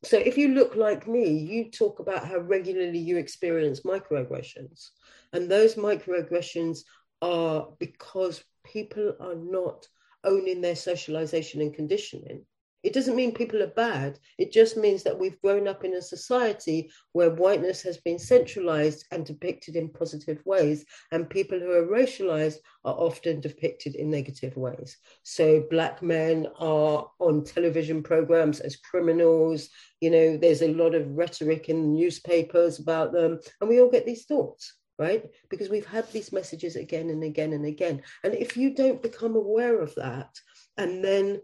So 0.04 0.16
if 0.16 0.38
you 0.38 0.48
look 0.48 0.76
like 0.76 1.08
me, 1.08 1.28
you 1.28 1.70
talk 1.70 1.98
about 1.98 2.26
how 2.26 2.38
regularly 2.38 2.98
you 2.98 3.16
experience 3.16 3.80
microaggressions. 3.80 4.90
And 5.32 5.50
those 5.50 5.74
microaggressions 5.74 6.80
are 7.20 7.68
because 7.78 8.42
people 8.64 9.14
are 9.20 9.34
not 9.34 9.86
owning 10.24 10.60
their 10.60 10.76
socialization 10.76 11.60
and 11.60 11.74
conditioning. 11.74 12.44
It 12.88 12.94
doesn't 12.94 13.16
mean 13.16 13.34
people 13.34 13.62
are 13.62 13.66
bad. 13.66 14.18
It 14.38 14.50
just 14.50 14.78
means 14.78 15.02
that 15.02 15.18
we've 15.18 15.38
grown 15.42 15.68
up 15.68 15.84
in 15.84 15.92
a 15.92 16.00
society 16.00 16.90
where 17.12 17.28
whiteness 17.28 17.82
has 17.82 17.98
been 17.98 18.18
centralized 18.18 19.04
and 19.10 19.26
depicted 19.26 19.76
in 19.76 19.90
positive 19.90 20.40
ways, 20.46 20.86
and 21.12 21.28
people 21.28 21.60
who 21.60 21.70
are 21.70 21.86
racialized 21.86 22.56
are 22.86 22.94
often 22.94 23.42
depicted 23.42 23.94
in 23.94 24.08
negative 24.08 24.56
ways. 24.56 24.96
So, 25.22 25.66
black 25.68 26.00
men 26.00 26.46
are 26.58 27.10
on 27.18 27.44
television 27.44 28.02
programs 28.02 28.58
as 28.60 28.76
criminals. 28.76 29.68
You 30.00 30.10
know, 30.10 30.36
there's 30.38 30.62
a 30.62 30.72
lot 30.72 30.94
of 30.94 31.14
rhetoric 31.14 31.68
in 31.68 31.82
the 31.82 31.88
newspapers 31.88 32.78
about 32.78 33.12
them, 33.12 33.38
and 33.60 33.68
we 33.68 33.82
all 33.82 33.90
get 33.90 34.06
these 34.06 34.24
thoughts 34.24 34.72
right? 34.98 35.26
Because 35.48 35.68
we've 35.68 35.86
had 35.86 36.10
these 36.10 36.32
messages 36.32 36.74
again 36.74 37.10
and 37.10 37.22
again 37.22 37.52
and 37.52 37.64
again. 37.64 38.02
And 38.24 38.34
if 38.34 38.56
you 38.56 38.74
don't 38.74 39.00
become 39.00 39.36
aware 39.36 39.80
of 39.80 39.94
that 39.94 40.36
and 40.76 41.04
then 41.04 41.40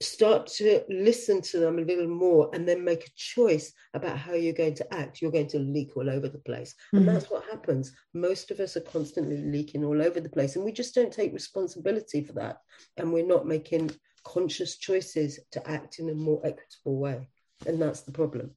start 0.00 0.46
to 0.46 0.82
listen 0.88 1.40
to 1.40 1.58
them 1.58 1.78
a 1.78 1.82
little 1.82 2.08
more 2.08 2.50
and 2.52 2.68
then 2.68 2.84
make 2.84 3.06
a 3.06 3.10
choice 3.16 3.72
about 3.94 4.18
how 4.18 4.34
you're 4.34 4.52
going 4.52 4.74
to 4.74 4.94
act. 4.94 5.22
You're 5.22 5.30
going 5.30 5.48
to 5.48 5.58
leak 5.58 5.96
all 5.96 6.10
over 6.10 6.28
the 6.28 6.38
place. 6.38 6.74
And 6.92 7.02
mm-hmm. 7.02 7.14
that's 7.14 7.30
what 7.30 7.44
happens. 7.44 7.92
Most 8.12 8.50
of 8.50 8.60
us 8.60 8.76
are 8.76 8.80
constantly 8.80 9.38
leaking 9.38 9.84
all 9.84 10.02
over 10.02 10.20
the 10.20 10.28
place 10.28 10.56
and 10.56 10.64
we 10.64 10.72
just 10.72 10.94
don't 10.94 11.12
take 11.12 11.32
responsibility 11.32 12.22
for 12.22 12.32
that. 12.34 12.58
And 12.96 13.12
we're 13.12 13.26
not 13.26 13.46
making 13.46 13.92
conscious 14.24 14.78
choices 14.78 15.38
to 15.52 15.70
act 15.70 15.98
in 15.98 16.08
a 16.10 16.14
more 16.14 16.40
equitable 16.44 16.98
way. 16.98 17.28
And 17.66 17.80
that's 17.80 18.00
the 18.00 18.12
problem. 18.12 18.50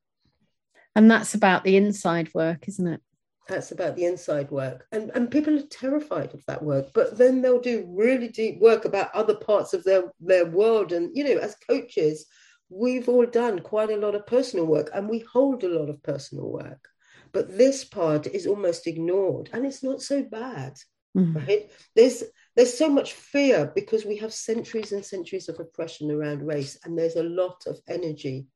And 0.95 1.11
that's 1.11 1.35
about 1.35 1.63
the 1.63 1.77
inside 1.77 2.33
work 2.33 2.67
isn't 2.67 2.87
it 2.87 3.01
that's 3.47 3.71
about 3.71 3.95
the 3.95 4.05
inside 4.05 4.51
work. 4.51 4.85
And 4.91 5.11
and 5.15 5.31
people 5.31 5.57
are 5.57 5.67
terrified 5.67 6.33
of 6.33 6.45
that 6.45 6.63
work 6.63 6.87
but 6.93 7.17
then 7.17 7.41
they'll 7.41 7.61
do 7.61 7.85
really 7.87 8.27
deep 8.27 8.59
work 8.59 8.85
about 8.85 9.13
other 9.13 9.35
parts 9.35 9.73
of 9.73 9.83
their 9.83 10.11
their 10.19 10.45
world. 10.45 10.91
And 10.91 11.15
you 11.15 11.23
know 11.23 11.39
as 11.39 11.55
coaches 11.67 12.25
we've 12.69 13.07
all 13.07 13.25
done 13.25 13.59
quite 13.59 13.89
a 13.89 13.97
lot 13.97 14.15
of 14.15 14.27
personal 14.27 14.65
work 14.65 14.89
and 14.93 15.07
we 15.07 15.19
hold 15.19 15.63
a 15.63 15.69
lot 15.69 15.89
of 15.89 16.03
personal 16.03 16.51
work 16.51 16.89
but 17.31 17.57
this 17.57 17.85
part 17.85 18.27
is 18.27 18.45
almost 18.45 18.87
ignored 18.87 19.49
and 19.53 19.65
it's 19.65 19.83
not 19.83 20.01
so 20.01 20.21
bad 20.21 20.73
mm. 21.17 21.35
right? 21.35 21.71
There's 21.95 22.23
there's 22.55 22.77
so 22.77 22.89
much 22.89 23.13
fear 23.13 23.71
because 23.75 24.05
we 24.05 24.17
have 24.17 24.33
centuries 24.33 24.91
and 24.91 25.05
centuries 25.05 25.47
of 25.47 25.59
oppression 25.59 26.11
around 26.11 26.45
race 26.45 26.77
and 26.83 26.97
there's 26.97 27.15
a 27.15 27.23
lot 27.23 27.63
of 27.67 27.79
energy 27.87 28.47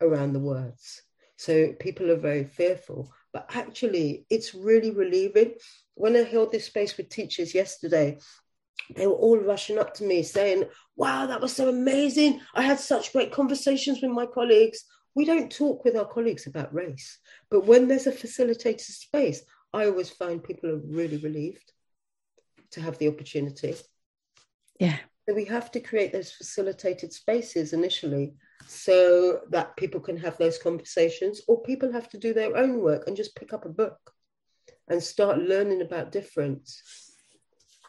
around 0.00 0.32
the 0.32 0.40
words. 0.40 1.02
So 1.36 1.72
people 1.78 2.10
are 2.10 2.16
very 2.16 2.44
fearful 2.44 3.12
but 3.34 3.50
actually 3.52 4.24
it's 4.30 4.54
really 4.54 4.92
relieving. 4.92 5.54
When 5.94 6.16
I 6.16 6.22
held 6.22 6.52
this 6.52 6.66
space 6.66 6.96
with 6.96 7.10
teachers 7.10 7.54
yesterday, 7.54 8.18
they 8.94 9.06
were 9.06 9.14
all 9.14 9.38
rushing 9.38 9.78
up 9.78 9.92
to 9.94 10.04
me 10.04 10.22
saying, 10.22 10.64
Wow, 10.96 11.26
that 11.26 11.40
was 11.40 11.54
so 11.54 11.68
amazing. 11.68 12.40
I 12.54 12.62
had 12.62 12.78
such 12.78 13.12
great 13.12 13.32
conversations 13.32 14.00
with 14.00 14.12
my 14.12 14.26
colleagues. 14.26 14.84
We 15.16 15.24
don't 15.24 15.50
talk 15.50 15.84
with 15.84 15.96
our 15.96 16.06
colleagues 16.06 16.46
about 16.46 16.72
race, 16.72 17.18
but 17.50 17.66
when 17.66 17.88
there's 17.88 18.06
a 18.06 18.12
facilitated 18.12 18.80
space, 18.80 19.42
I 19.72 19.86
always 19.86 20.10
find 20.10 20.42
people 20.42 20.70
are 20.70 20.80
really 20.86 21.18
relieved 21.18 21.72
to 22.72 22.80
have 22.80 22.98
the 22.98 23.08
opportunity. 23.08 23.74
Yeah. 24.78 24.96
So 25.28 25.34
we 25.34 25.44
have 25.46 25.70
to 25.72 25.80
create 25.80 26.12
those 26.12 26.32
facilitated 26.32 27.12
spaces 27.12 27.72
initially 27.72 28.34
so 28.66 29.40
that 29.50 29.76
people 29.76 30.00
can 30.00 30.16
have 30.16 30.36
those 30.38 30.58
conversations, 30.58 31.42
or 31.48 31.62
people 31.62 31.92
have 31.92 32.08
to 32.10 32.18
do 32.18 32.32
their 32.34 32.56
own 32.56 32.80
work 32.80 33.06
and 33.06 33.16
just 33.16 33.36
pick 33.36 33.52
up 33.52 33.64
a 33.64 33.68
book 33.68 33.98
and 34.88 35.02
start 35.02 35.38
learning 35.38 35.82
about 35.82 36.12
difference. 36.12 37.12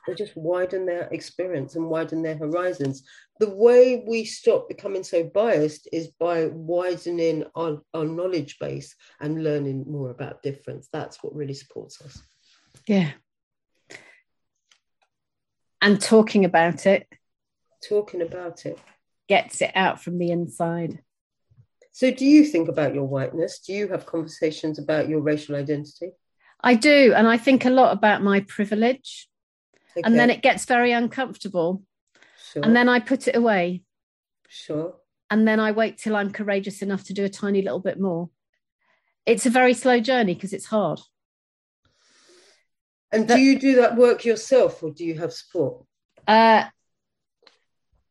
They 0.08 0.14
just 0.14 0.38
widen 0.38 0.86
their 0.86 1.08
experience 1.12 1.76
and 1.76 1.90
widen 1.90 2.22
their 2.22 2.38
horizons. 2.38 3.04
The 3.40 3.50
way 3.50 4.04
we 4.08 4.24
stop 4.24 4.68
becoming 4.70 5.04
so 5.04 5.24
biased 5.24 5.88
is 5.92 6.10
by 6.20 6.46
widening 6.46 7.44
our, 7.56 7.82
our 7.94 8.06
knowledge 8.06 8.60
base 8.60 8.96
and 9.20 9.44
learning 9.44 9.86
more 9.88 10.12
about 10.12 10.44
difference. 10.44 10.90
That's 10.94 11.24
what 11.24 11.36
really 11.36 11.56
supports 11.56 12.02
us. 12.02 12.22
Yeah. 12.88 13.12
And 15.82 16.00
talking 16.00 16.46
about 16.46 16.86
it. 16.86 17.08
Talking 17.82 18.22
about 18.22 18.66
it 18.66 18.80
gets 19.28 19.62
it 19.62 19.72
out 19.76 20.02
from 20.02 20.18
the 20.18 20.32
inside. 20.32 21.02
So, 21.92 22.12
do 22.12 22.26
you 22.26 22.44
think 22.44 22.68
about 22.68 22.94
your 22.94 23.06
whiteness? 23.06 23.60
Do 23.60 23.74
you 23.74 23.88
have 23.88 24.06
conversations 24.06 24.80
about 24.80 25.08
your 25.08 25.22
racial 25.22 25.56
identity? 25.56 26.12
I 26.62 26.76
do. 26.76 27.14
And 27.16 27.28
I 27.28 27.38
think 27.38 27.66
a 27.66 27.70
lot 27.70 27.94
about 27.94 28.24
my 28.24 28.42
privilege. 28.42 29.30
Okay. 29.96 30.02
And 30.04 30.20
then 30.20 30.30
it 30.30 30.42
gets 30.42 30.66
very 30.66 30.92
uncomfortable. 30.92 31.84
Sure. 32.52 32.64
And 32.64 32.76
then 32.76 32.90
I 32.90 33.00
put 33.00 33.28
it 33.28 33.36
away. 33.36 33.84
Sure. 34.50 34.96
And 35.30 35.48
then 35.48 35.60
I 35.60 35.72
wait 35.72 35.98
till 35.98 36.16
I'm 36.16 36.32
courageous 36.32 36.82
enough 36.82 37.04
to 37.06 37.14
do 37.14 37.24
a 37.24 37.30
tiny 37.30 37.62
little 37.62 37.80
bit 37.80 38.00
more. 38.00 38.30
It's 39.26 39.46
a 39.46 39.50
very 39.50 39.74
slow 39.74 40.00
journey 40.00 40.34
because 40.34 40.54
it's 40.54 40.66
hard. 40.66 41.00
And 43.12 43.28
do 43.28 43.40
you 43.40 43.58
do 43.58 43.76
that 43.78 43.96
work 43.96 44.26
yourself 44.26 44.84
or 44.84 44.92
do 44.92 45.06
you 45.06 45.18
have 45.20 45.32
support? 45.32 45.86
Uh, 46.28 46.66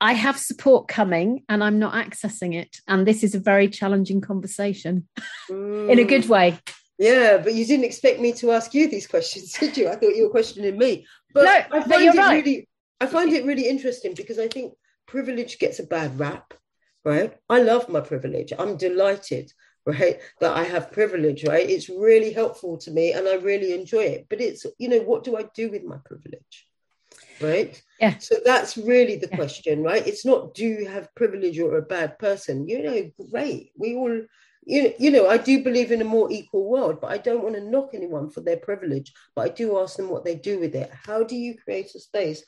I 0.05 0.13
have 0.13 0.37
support 0.37 0.87
coming 0.87 1.45
and 1.49 1.65
I'm 1.65 1.79
not 1.79 1.95
accessing 1.95 2.55
it. 2.55 2.77
And 2.87 3.07
this 3.07 3.25
is 3.25 3.35
a 3.35 3.39
very 3.39 3.69
challenging 3.69 4.21
conversation 4.21 5.09
mm. 5.51 5.91
in 5.91 5.99
a 5.99 6.05
good 6.05 6.29
way. 6.29 6.59
Yeah, 6.99 7.39
but 7.39 7.55
you 7.55 7.65
didn't 7.65 7.87
expect 7.87 8.21
me 8.21 8.35
to 8.35 8.53
ask 8.53 8.75
you 8.75 8.87
these 8.87 9.07
questions, 9.07 9.53
did 9.59 9.79
you? 9.79 9.89
I 9.89 9.97
thought 9.97 10.15
you 10.15 10.25
were 10.25 10.31
questioning 10.31 10.77
me. 10.77 11.07
But 11.33 11.45
no, 11.45 11.51
I 11.51 11.81
find 11.81 11.89
but 11.89 12.03
you're 12.03 12.15
it 12.15 12.19
right. 12.19 12.45
really 12.45 12.69
I 13.01 13.07
find 13.07 13.33
it 13.33 13.47
really 13.47 13.67
interesting 13.67 14.13
because 14.15 14.39
I 14.39 14.47
think 14.47 14.75
privilege 15.07 15.59
gets 15.59 15.79
a 15.79 15.85
bad 15.85 16.19
rap, 16.19 16.53
right? 17.03 17.35
I 17.49 17.63
love 17.63 17.89
my 17.89 18.03
privilege. 18.03 18.53
I'm 18.59 18.77
delighted, 18.77 19.55
right, 19.87 20.21
that 20.41 20.55
I 20.55 20.65
have 20.65 20.93
privilege, 20.93 21.45
right? 21.45 21.69
It's 21.69 21.89
really 21.89 22.35
helpful 22.35 22.77
to 22.77 22.91
me 22.91 23.13
and 23.13 23.27
I 23.27 23.37
really 23.37 23.73
enjoy 23.73 24.05
it. 24.05 24.27
But 24.29 24.43
it's, 24.43 24.67
you 24.77 24.91
know, 24.91 25.01
what 25.01 25.25
do 25.25 25.39
I 25.39 25.47
do 25.55 25.71
with 25.71 25.83
my 25.83 25.97
privilege? 26.05 26.67
Right? 27.41 27.81
Yeah. 28.01 28.19
So 28.19 28.37
that's 28.45 28.77
really 28.77 29.17
the 29.17 29.29
yeah. 29.31 29.37
question, 29.37 29.83
right? 29.83 30.07
It's 30.07 30.25
not 30.25 30.55
do 30.55 30.65
you 30.65 30.87
have 30.89 31.15
privilege 31.15 31.59
or 31.59 31.77
a 31.77 31.83
bad 31.83 32.19
person? 32.19 32.69
You 32.69 32.83
know, 32.83 33.11
great. 33.31 33.73
We 33.77 33.95
all, 33.97 34.23
you 34.67 34.83
know, 34.83 34.93
you 34.99 35.11
know, 35.11 35.29
I 35.29 35.37
do 35.37 35.63
believe 35.63 35.93
in 35.93 36.03
a 36.03 36.05
more 36.05 36.31
equal 36.31 36.69
world, 36.69 37.01
but 37.01 37.11
I 37.11 37.19
don't 37.19 37.43
want 37.43 37.55
to 37.57 37.61
knock 37.61 37.91
anyone 37.93 38.31
for 38.31 38.41
their 38.41 38.57
privilege. 38.57 39.13
But 39.35 39.43
I 39.43 39.49
do 39.51 39.79
ask 39.79 39.97
them 39.97 40.09
what 40.09 40.25
they 40.25 40.35
do 40.35 40.59
with 40.59 40.75
it. 40.75 40.91
How 41.07 41.23
do 41.23 41.37
you 41.37 41.57
create 41.57 41.95
a 41.95 42.01
space 42.01 42.43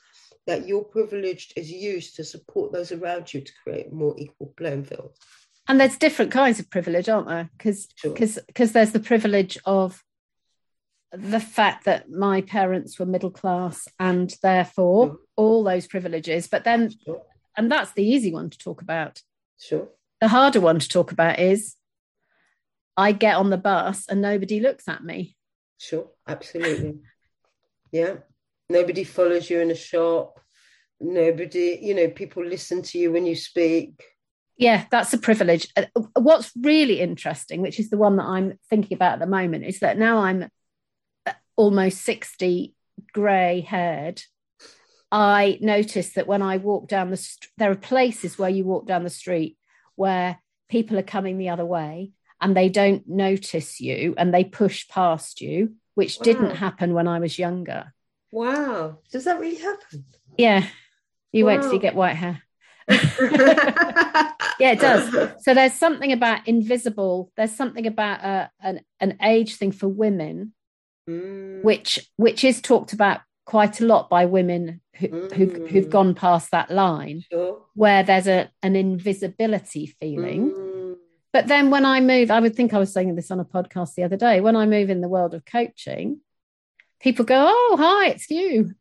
that 0.45 0.67
your 0.67 0.83
privilege 0.83 1.53
is 1.55 1.71
used 1.71 2.15
to 2.15 2.23
support 2.23 2.71
those 2.71 2.91
around 2.91 3.33
you 3.33 3.41
to 3.41 3.51
create 3.63 3.91
more 3.91 4.15
equal 4.17 4.53
playing 4.57 4.85
field? 4.85 5.11
And 5.67 5.79
there's 5.79 5.97
different 5.97 6.31
kinds 6.31 6.59
of 6.59 6.69
privilege, 6.69 7.09
aren't 7.09 7.27
there? 7.27 7.49
Because 7.57 7.87
because 8.01 8.33
sure. 8.35 8.43
because 8.47 8.71
there's 8.71 8.93
the 8.93 9.01
privilege 9.01 9.57
of 9.65 10.01
the 11.11 11.39
fact 11.39 11.85
that 11.85 12.09
my 12.09 12.41
parents 12.41 12.99
were 12.99 13.05
middle 13.05 13.31
class 13.31 13.87
and 13.99 14.33
therefore 14.43 15.17
all 15.35 15.63
those 15.63 15.87
privileges 15.87 16.47
but 16.47 16.63
then 16.63 16.93
sure. 17.05 17.21
and 17.55 17.71
that's 17.71 17.91
the 17.93 18.03
easy 18.03 18.31
one 18.31 18.49
to 18.49 18.57
talk 18.57 18.81
about. 18.81 19.21
Sure. 19.59 19.87
The 20.21 20.27
harder 20.27 20.59
one 20.59 20.79
to 20.79 20.87
talk 20.87 21.11
about 21.11 21.39
is 21.39 21.75
i 22.97 23.11
get 23.11 23.35
on 23.35 23.49
the 23.49 23.57
bus 23.57 24.07
and 24.09 24.21
nobody 24.21 24.59
looks 24.59 24.87
at 24.87 25.03
me. 25.03 25.35
Sure. 25.77 26.09
Absolutely. 26.27 26.99
Yeah. 27.91 28.15
Nobody 28.69 29.03
follows 29.05 29.49
you 29.49 29.61
in 29.61 29.71
a 29.71 29.75
shop. 29.75 30.41
Nobody 30.99 31.79
you 31.81 31.95
know 31.95 32.09
people 32.09 32.43
listen 32.43 32.81
to 32.81 32.99
you 32.99 33.13
when 33.13 33.25
you 33.25 33.35
speak. 33.35 34.03
Yeah 34.57 34.85
that's 34.91 35.13
a 35.13 35.17
privilege. 35.17 35.71
Uh, 35.77 35.85
what's 36.19 36.51
really 36.59 36.99
interesting 36.99 37.61
which 37.61 37.79
is 37.79 37.89
the 37.89 37.97
one 37.97 38.17
that 38.17 38.25
i'm 38.25 38.59
thinking 38.69 38.95
about 38.95 39.13
at 39.13 39.19
the 39.19 39.25
moment 39.25 39.63
is 39.63 39.79
that 39.79 39.97
now 39.97 40.17
i'm 40.17 40.49
almost 41.57 42.01
60, 42.03 42.73
grey 43.13 43.59
haired, 43.61 44.21
I 45.11 45.57
noticed 45.61 46.15
that 46.15 46.27
when 46.27 46.41
I 46.41 46.57
walk 46.57 46.87
down 46.87 47.09
the 47.11 47.17
street, 47.17 47.51
there 47.57 47.71
are 47.71 47.75
places 47.75 48.37
where 48.37 48.49
you 48.49 48.63
walk 48.63 48.87
down 48.87 49.03
the 49.03 49.09
street 49.09 49.57
where 49.95 50.39
people 50.69 50.97
are 50.97 51.03
coming 51.03 51.37
the 51.37 51.49
other 51.49 51.65
way 51.65 52.11
and 52.39 52.55
they 52.55 52.69
don't 52.69 53.07
notice 53.07 53.81
you 53.81 54.13
and 54.17 54.33
they 54.33 54.43
push 54.43 54.87
past 54.87 55.41
you 55.41 55.73
which 55.95 56.19
Wow. 56.19 56.23
didn't 56.23 56.55
happen 56.57 56.93
when 56.93 57.07
I 57.07 57.19
was 57.19 57.39
younger. 57.39 57.93
Wow. 58.31 58.99
Does 59.11 59.23
that 59.23 59.39
really 59.39 59.55
happen? 59.55 60.05
Yeah. 60.37 60.67
You 61.31 61.45
wait 61.45 61.61
till 61.61 61.73
you 61.73 61.79
get 61.79 61.95
white 61.95 62.15
hair. 62.15 62.43
Yeah, 64.59 64.71
it 64.71 64.79
does. 64.79 65.33
So 65.43 65.53
there's 65.53 65.73
something 65.73 66.11
about 66.11 66.47
invisible, 66.47 67.31
there's 67.37 67.55
something 67.55 67.85
about 67.85 68.23
a, 68.23 68.51
an, 68.59 68.81
an 68.99 69.17
age 69.21 69.55
thing 69.55 69.71
for 69.71 69.87
women, 69.87 70.53
Mm, 71.07 71.63
which 71.63 71.99
which 72.17 72.43
is 72.43 72.61
talked 72.61 72.93
about 72.93 73.21
quite 73.45 73.79
a 73.79 73.85
lot 73.85 74.09
by 74.09 74.25
women 74.25 74.81
who, 74.97 75.07
who've, 75.33 75.69
who've 75.69 75.85
Mm. 75.85 75.89
gone 75.89 76.15
past 76.15 76.51
that 76.51 76.69
line, 76.69 77.23
sure. 77.31 77.61
where 77.75 78.03
there's 78.03 78.27
a 78.27 78.51
an 78.61 78.75
invisibility 78.75 79.85
feeling. 80.01 80.51
Mm, 80.51 80.95
But 81.31 81.47
then 81.47 81.69
when 81.69 81.85
I 81.85 82.01
move, 82.01 82.29
I 82.31 82.39
would 82.41 82.55
think 82.55 82.73
I 82.73 82.79
was 82.79 82.91
saying 82.91 83.15
this 83.15 83.31
on 83.31 83.39
a 83.39 83.45
podcast 83.45 83.95
the 83.95 84.03
other 84.03 84.17
day. 84.17 84.41
When 84.41 84.55
I 84.57 84.65
move 84.65 84.89
in 84.89 84.99
the 85.01 85.07
world 85.07 85.33
of 85.33 85.45
coaching, 85.45 86.19
people 86.99 87.23
go, 87.25 87.45
"Oh, 87.49 87.75
hi, 87.79 88.07
it's 88.09 88.29
you," 88.29 88.73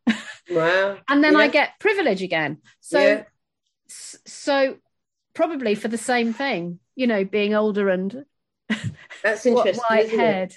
wow. 0.50 0.98
and 1.08 1.22
then 1.22 1.36
I 1.36 1.46
get 1.48 1.78
privilege 1.78 2.22
again. 2.22 2.58
So, 2.80 2.98
Yeah. 3.00 3.24
so 3.88 4.78
probably 5.34 5.74
for 5.74 5.88
the 5.88 5.98
same 5.98 6.32
thing, 6.32 6.80
you 6.96 7.06
know, 7.06 7.24
being 7.24 7.54
older 7.54 7.88
and 7.88 8.24
That's 9.22 9.46
interesting. 9.50 9.98
isn't 9.98 10.18
haired. 10.18 10.56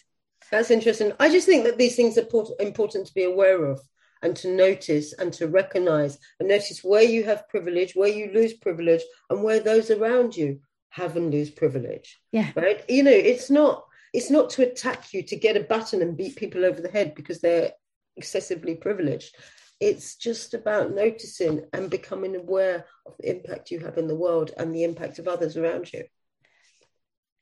That's 0.51 0.71
interesting. 0.71 1.13
I 1.19 1.29
just 1.29 1.45
think 1.45 1.63
that 1.65 1.77
these 1.77 1.95
things 1.95 2.17
are 2.17 2.25
port- 2.25 2.59
important 2.59 3.07
to 3.07 3.13
be 3.13 3.23
aware 3.23 3.65
of 3.65 3.81
and 4.21 4.35
to 4.38 4.53
notice 4.53 5.13
and 5.13 5.31
to 5.33 5.47
recognize 5.47 6.17
and 6.39 6.49
notice 6.49 6.83
where 6.83 7.03
you 7.03 7.23
have 7.23 7.47
privilege, 7.49 7.93
where 7.93 8.09
you 8.09 8.31
lose 8.33 8.53
privilege, 8.53 9.01
and 9.29 9.43
where 9.43 9.59
those 9.59 9.91
around 9.91 10.35
you 10.35 10.59
have 10.89 11.15
and 11.15 11.31
lose 11.31 11.49
privilege. 11.49 12.19
Yeah. 12.31 12.51
Right. 12.55 12.83
You 12.89 13.03
know, 13.03 13.12
it's 13.12 13.49
not 13.49 13.85
it's 14.13 14.31
not 14.31 14.49
to 14.51 14.63
attack 14.63 15.13
you 15.13 15.21
to 15.23 15.35
get 15.35 15.55
a 15.55 15.62
button 15.62 16.01
and 16.01 16.17
beat 16.17 16.35
people 16.35 16.65
over 16.65 16.81
the 16.81 16.89
head 16.89 17.13
because 17.13 17.41
they're 17.41 17.71
excessively 18.17 18.75
privileged. 18.75 19.35
It's 19.79 20.15
just 20.15 20.53
about 20.53 20.93
noticing 20.93 21.65
and 21.73 21.89
becoming 21.89 22.35
aware 22.35 22.85
of 23.05 23.13
the 23.19 23.29
impact 23.29 23.71
you 23.71 23.79
have 23.79 23.97
in 23.97 24.07
the 24.07 24.15
world 24.15 24.51
and 24.57 24.73
the 24.73 24.83
impact 24.83 25.19
of 25.19 25.27
others 25.27 25.55
around 25.55 25.93
you. 25.93 26.03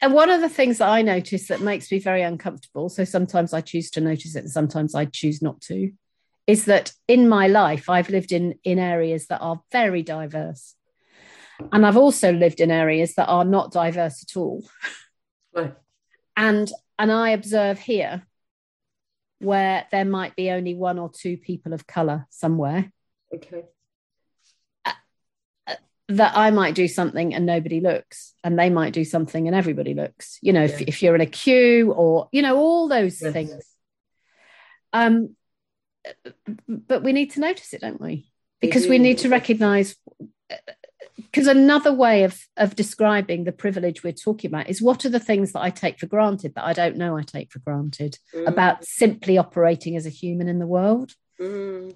And 0.01 0.13
one 0.13 0.29
of 0.29 0.41
the 0.41 0.49
things 0.49 0.77
that 0.77 0.89
I 0.89 1.01
notice 1.01 1.47
that 1.47 1.61
makes 1.61 1.91
me 1.91 1.99
very 1.99 2.21
uncomfortable, 2.21 2.89
so 2.89 3.03
sometimes 3.03 3.53
I 3.53 3.61
choose 3.61 3.89
to 3.91 4.01
notice 4.01 4.35
it 4.35 4.43
and 4.43 4.51
sometimes 4.51 4.93
I 4.93 5.05
choose 5.05 5.41
not 5.41 5.59
to, 5.61 5.91
is 6.45 6.65
that 6.65 6.93
in 7.07 7.27
my 7.27 7.47
life 7.47 7.89
I've 7.89 8.09
lived 8.09 8.31
in 8.31 8.55
in 8.63 8.79
areas 8.79 9.27
that 9.27 9.41
are 9.41 9.61
very 9.71 10.03
diverse. 10.03 10.75
And 11.71 11.85
I've 11.85 11.97
also 11.97 12.31
lived 12.31 12.59
in 12.59 12.69
areas 12.69 13.15
that 13.15 13.27
are 13.27 13.45
not 13.45 13.71
diverse 13.71 14.23
at 14.23 14.37
all. 14.37 14.63
Right. 15.53 15.73
And 16.35 16.71
and 16.99 17.11
I 17.11 17.29
observe 17.29 17.79
here 17.79 18.27
where 19.39 19.87
there 19.91 20.05
might 20.05 20.35
be 20.35 20.51
only 20.51 20.75
one 20.75 20.99
or 20.99 21.11
two 21.11 21.37
people 21.37 21.73
of 21.73 21.85
color 21.85 22.25
somewhere 22.29 22.91
Okay. 23.33 23.65
That 26.09 26.37
I 26.37 26.51
might 26.51 26.73
do 26.75 26.87
something 26.87 27.33
and 27.33 27.45
nobody 27.45 27.79
looks, 27.81 28.33
and 28.43 28.57
they 28.57 28.69
might 28.69 28.93
do 28.93 29.03
something 29.03 29.47
and 29.47 29.55
everybody 29.55 29.93
looks. 29.93 30.37
You 30.41 30.53
know, 30.53 30.63
if, 30.63 30.79
Yeah. 30.79 30.85
if 30.87 31.03
you're 31.03 31.15
in 31.15 31.21
a 31.21 31.25
queue 31.25 31.91
or 31.91 32.29
you 32.31 32.41
know 32.41 32.57
all 32.57 32.87
those 32.87 33.21
Yes. 33.21 33.33
things. 33.33 33.63
Um, 34.93 35.35
but 36.67 37.03
we 37.03 37.11
need 37.11 37.31
to 37.31 37.41
notice 37.41 37.73
it, 37.73 37.81
don't 37.81 37.99
we? 37.99 38.29
Because 38.61 38.87
we 38.87 38.97
do. 38.97 39.03
need 39.03 39.17
to 39.19 39.29
recognise. 39.29 39.95
Because 41.17 41.47
another 41.47 41.91
way 41.93 42.23
of 42.23 42.39
of 42.55 42.75
describing 42.75 43.43
the 43.43 43.51
privilege 43.51 44.03
we're 44.03 44.13
talking 44.13 44.49
about 44.49 44.69
is 44.69 44.81
what 44.81 45.03
are 45.03 45.09
the 45.09 45.19
things 45.19 45.51
that 45.51 45.61
I 45.61 45.69
take 45.71 45.99
for 45.99 46.05
granted 46.05 46.55
that 46.55 46.63
I 46.63 46.73
don't 46.73 46.95
know 46.95 47.17
I 47.17 47.23
take 47.23 47.51
for 47.51 47.59
granted 47.59 48.17
Mm. 48.33 48.47
about 48.47 48.85
simply 48.85 49.37
operating 49.37 49.95
as 49.97 50.05
a 50.05 50.09
human 50.09 50.47
in 50.47 50.59
the 50.59 50.67
world. 50.67 51.15
Mm. 51.39 51.95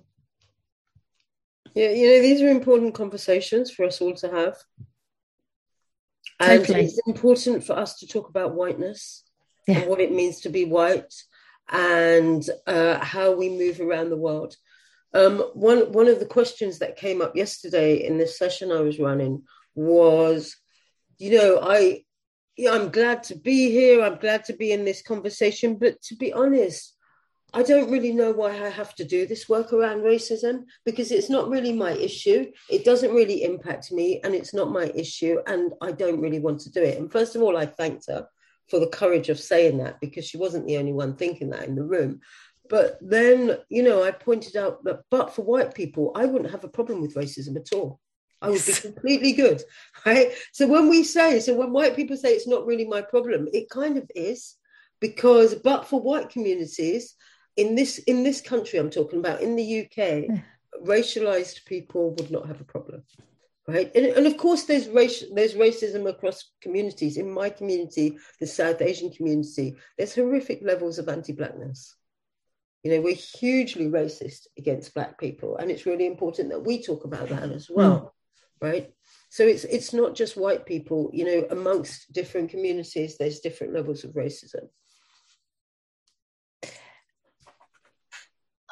Yeah, 1.74 1.90
you 1.90 2.10
know, 2.10 2.22
these 2.22 2.42
are 2.42 2.50
important 2.50 2.94
conversations 2.94 3.72
for 3.72 3.86
us 3.86 4.02
all 4.02 4.14
to 4.16 4.30
have. 4.30 4.58
And 6.40 6.66
Totally. 6.66 6.86
it's 6.86 7.00
important 7.08 7.64
for 7.64 7.74
us 7.74 8.00
to 8.00 8.08
talk 8.08 8.30
about 8.30 8.56
whiteness 8.56 9.24
Yeah. 9.68 9.80
and 9.80 9.90
what 9.90 10.02
it 10.02 10.12
means 10.12 10.42
to 10.42 10.50
be 10.50 10.66
white 10.66 11.14
and 11.70 12.48
uh, 12.68 12.98
how 13.00 13.36
we 13.36 13.50
move 13.50 13.80
around 13.80 14.10
the 14.10 14.18
world. 14.18 14.56
Um, 15.14 15.40
one, 15.54 15.92
one 15.92 16.08
of 16.08 16.20
the 16.20 16.26
questions 16.26 16.80
that 16.80 16.98
came 16.98 17.22
up 17.22 17.36
yesterday 17.36 18.06
in 18.06 18.18
this 18.18 18.38
session 18.38 18.72
I 18.72 18.82
was 18.82 19.00
running 19.00 19.44
was, 19.76 20.58
you 21.18 21.38
know, 21.38 21.60
I, 21.62 22.04
yeah, 22.58 22.72
I'm 22.72 22.90
glad 22.90 23.24
to 23.24 23.36
be 23.36 23.72
here. 23.72 24.02
I'm 24.02 24.18
glad 24.18 24.46
to 24.46 24.54
be 24.54 24.72
in 24.72 24.84
this 24.84 25.02
conversation. 25.02 25.76
But 25.76 26.02
to 26.04 26.16
be 26.16 26.34
honest, 26.34 26.98
I 27.54 27.64
don't 27.64 27.92
really 27.92 28.14
know 28.14 28.32
why 28.32 28.52
I 28.52 28.70
have 28.70 28.96
to 28.96 29.04
do 29.04 29.26
this 29.26 29.50
work 29.50 29.74
around 29.74 30.02
racism 30.02 30.64
because 30.86 31.12
it's 31.12 31.30
not 31.30 31.50
really 31.50 31.74
my 31.74 31.92
issue. 31.92 32.50
It 32.70 32.86
doesn't 32.86 33.14
really 33.14 33.44
impact 33.44 33.92
me 33.92 34.22
and 34.24 34.34
it's 34.34 34.54
not 34.54 34.72
my 34.72 34.86
issue. 34.96 35.38
And 35.48 35.74
I 35.82 35.92
don't 35.92 36.22
really 36.22 36.40
want 36.40 36.62
to 36.62 36.72
do 36.72 36.82
it. 36.82 36.98
And 36.98 37.12
first 37.12 37.36
of 37.36 37.42
all, 37.42 37.58
I 37.58 37.66
thanked 37.66 38.06
her 38.08 38.26
for 38.70 38.80
the 38.80 38.88
courage 38.88 39.28
of 39.28 39.40
saying 39.40 39.80
that 39.80 40.00
because 40.00 40.26
she 40.26 40.38
wasn't 40.38 40.66
the 40.66 40.78
only 40.78 40.94
one 40.94 41.16
thinking 41.16 41.50
that 41.50 41.68
in 41.68 41.76
the 41.76 41.84
room. 41.84 42.22
But 42.70 42.98
then, 43.02 43.58
you 43.68 43.84
know, 43.84 44.02
I 44.02 44.12
pointed 44.12 44.56
out 44.56 44.86
that, 44.86 45.02
but 45.12 45.36
for 45.36 45.42
white 45.42 45.76
people, 45.76 46.14
I 46.16 46.26
wouldn't 46.26 46.52
have 46.52 46.64
a 46.64 46.70
problem 46.70 47.02
with 47.02 47.16
racism 47.16 47.58
at 47.58 47.74
all. 47.74 48.00
I 48.42 48.50
would 48.50 48.66
be 48.66 48.72
completely 48.72 49.34
good, 49.34 49.62
right? 50.06 50.32
So 50.54 50.68
when 50.68 50.88
we 50.88 51.04
say, 51.04 51.42
so 51.42 51.54
when 51.54 51.74
white 51.74 51.98
people 51.98 52.16
say 52.16 52.30
it's 52.34 52.48
not 52.48 52.66
really 52.66 52.86
my 52.86 53.02
problem, 53.02 53.50
it 53.52 53.70
kind 53.70 53.98
of 53.98 54.10
is, 54.16 54.56
because 55.02 55.56
but 55.56 55.88
for 55.88 56.00
white 56.00 56.30
communities 56.30 57.16
in 57.58 57.76
this 57.76 57.98
in 58.00 58.24
this 58.24 58.42
country, 58.42 58.80
I'm 58.80 58.90
talking 58.90 59.20
about 59.20 59.42
in 59.42 59.56
the 59.56 59.82
UK, 59.82 59.98
Yeah. 59.98 60.40
racialized 60.84 61.66
people 61.66 62.16
would 62.16 62.32
not 62.32 62.48
have 62.48 62.60
a 62.62 62.66
problem, 62.66 63.04
right? 63.68 63.92
And, 63.94 64.06
and 64.06 64.26
of 64.26 64.38
course, 64.38 64.64
there's 64.64 64.88
race 64.88 65.24
there's 65.34 65.54
racism 65.54 66.10
across 66.10 66.52
communities. 66.62 67.18
In 67.18 67.32
my 67.32 67.50
community, 67.50 68.18
the 68.40 68.48
South 68.48 68.82
Asian 68.82 69.12
community, 69.12 69.76
there's 69.98 70.16
horrific 70.16 70.62
levels 70.64 70.98
of 70.98 71.10
anti-blackness. 71.10 71.96
You 72.84 72.92
know, 72.92 73.02
we're 73.02 73.14
hugely 73.16 73.86
racist 73.88 74.48
against 74.58 74.96
black 74.96 75.20
people, 75.20 75.58
and 75.58 75.70
it's 75.70 75.86
really 75.86 76.08
important 76.08 76.50
that 76.50 76.66
we 76.66 76.82
talk 76.82 77.06
about 77.06 77.30
that 77.30 77.52
as 77.52 77.68
mm. 77.68 77.76
well, 77.76 78.16
right? 78.60 78.92
So 79.30 79.44
it's 79.44 79.66
it's 79.66 79.94
not 79.94 80.16
just 80.16 80.38
white 80.38 80.66
people. 80.66 81.12
You 81.14 81.26
know, 81.26 81.48
amongst 81.52 82.12
different 82.12 82.50
communities, 82.50 83.18
there's 83.18 83.42
different 83.42 83.74
levels 83.74 84.04
of 84.04 84.14
racism. 84.14 84.70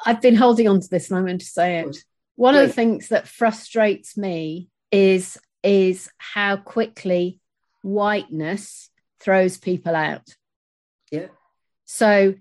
I've 0.06 0.20
been 0.22 0.36
holding 0.36 0.68
on 0.68 0.80
to 0.80 0.88
this 0.88 1.10
and 1.10 1.18
I'm 1.18 1.26
going 1.26 1.38
to 1.38 1.44
say 1.44 1.80
it. 1.80 1.96
One 2.36 2.54
of 2.54 2.66
the 2.66 2.72
things 2.72 3.08
that 3.08 3.28
frustrates 3.28 4.16
me 4.16 4.68
is 4.90 5.38
is 5.62 6.08
how 6.16 6.56
quickly 6.56 7.38
whiteness 7.82 8.90
throws 9.20 9.58
people 9.58 9.94
out. 9.94 10.26
Yeah. 11.10 11.26
So 11.84 12.34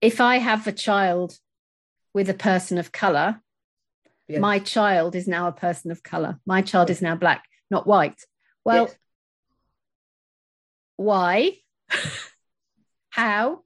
if 0.00 0.20
I 0.20 0.38
have 0.38 0.66
a 0.66 0.72
child 0.72 1.38
with 2.14 2.30
a 2.30 2.34
person 2.34 2.78
of 2.78 2.90
color, 2.90 3.40
Yeah. 4.28 4.38
my 4.38 4.58
child 4.60 5.14
is 5.14 5.28
now 5.28 5.46
a 5.48 5.52
person 5.52 5.90
of 5.90 6.02
color. 6.02 6.40
My 6.46 6.62
child 6.62 6.88
is 6.88 7.02
now 7.02 7.14
black, 7.16 7.44
not 7.70 7.86
white. 7.86 8.24
Well, 8.64 8.86
Yes. 8.86 8.96
why? 10.96 11.58
How? 13.10 13.62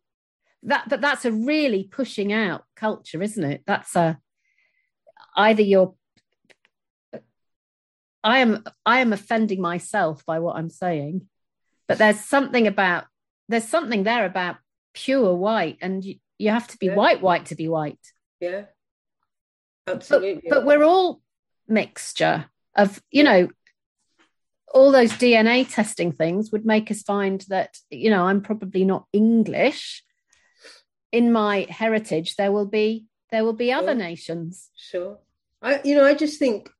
That 0.63 0.89
but 0.89 1.01
that's 1.01 1.25
a 1.25 1.33
really 1.33 1.85
pushing 1.85 2.33
out 2.33 2.65
culture, 2.75 3.23
isn't 3.23 3.45
it? 3.45 3.63
That's 3.67 3.95
a 3.95 4.19
either 5.37 5.63
you're 5.63 5.95
I 8.25 8.39
am 8.39 8.65
I 8.85 9.01
am 9.01 9.13
offending 9.13 9.61
myself 9.61 10.25
by 10.27 10.41
what 10.41 10.57
I'm 10.57 10.71
saying, 10.71 11.29
but 11.87 11.99
there's 11.99 12.21
something 12.21 12.67
about 12.67 13.05
there's 13.49 13.69
something 13.69 14.03
there 14.03 14.27
about 14.27 14.57
pure 14.95 15.35
white, 15.35 15.79
and 15.81 16.05
you, 16.05 16.17
you 16.39 16.51
have 16.51 16.67
to 16.69 16.79
be 16.79 16.87
Yeah. 16.87 16.97
white 16.97 17.23
white 17.23 17.47
to 17.47 17.55
be 17.55 17.69
white. 17.69 18.01
Yeah. 18.41 18.65
Absolutely. 19.87 20.49
But 20.51 20.65
we're 20.67 20.83
all 20.83 21.21
mixture 21.69 22.47
of 22.75 23.01
you 23.11 23.23
know 23.23 23.49
all 24.75 24.91
those 24.91 25.13
DNA 25.13 25.65
testing 25.73 26.11
things 26.13 26.51
would 26.51 26.67
make 26.67 26.91
us 26.91 27.03
find 27.03 27.45
that 27.49 27.77
you 27.91 28.11
know 28.11 28.25
I'm 28.27 28.41
probably 28.41 28.85
not 28.85 29.07
English. 29.13 30.03
In 31.13 31.33
my 31.33 31.67
heritage, 31.71 32.37
there 32.37 32.53
will 32.53 32.67
be 32.67 33.07
there 33.31 33.45
will 33.45 33.53
be 33.55 33.73
other 33.73 33.89
Sure. 33.89 33.95
nations. 33.95 34.71
Sure. 34.77 35.19
I, 35.61 35.81
you 35.85 35.95
know, 35.97 36.05
I 36.05 36.15
just 36.15 36.39
think, 36.39 36.71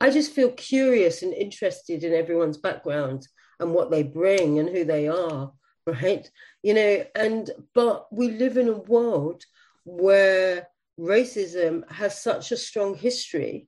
I 0.00 0.10
just 0.10 0.32
feel 0.32 0.52
curious 0.52 1.22
and 1.22 1.34
interested 1.34 2.04
in 2.04 2.12
everyone's 2.14 2.56
background 2.58 3.26
and 3.58 3.74
what 3.74 3.90
they 3.90 4.04
bring 4.04 4.60
and 4.60 4.68
who 4.68 4.84
they 4.84 5.08
are, 5.08 5.52
right? 5.86 6.30
You 6.62 6.74
know, 6.74 7.04
and, 7.16 7.50
but 7.74 8.06
we 8.12 8.30
live 8.30 8.56
in 8.56 8.68
a 8.68 8.78
world 8.78 9.42
where 9.84 10.68
racism 11.00 11.90
has 11.90 12.22
such 12.22 12.52
a 12.52 12.56
strong 12.56 12.94
history, 12.94 13.66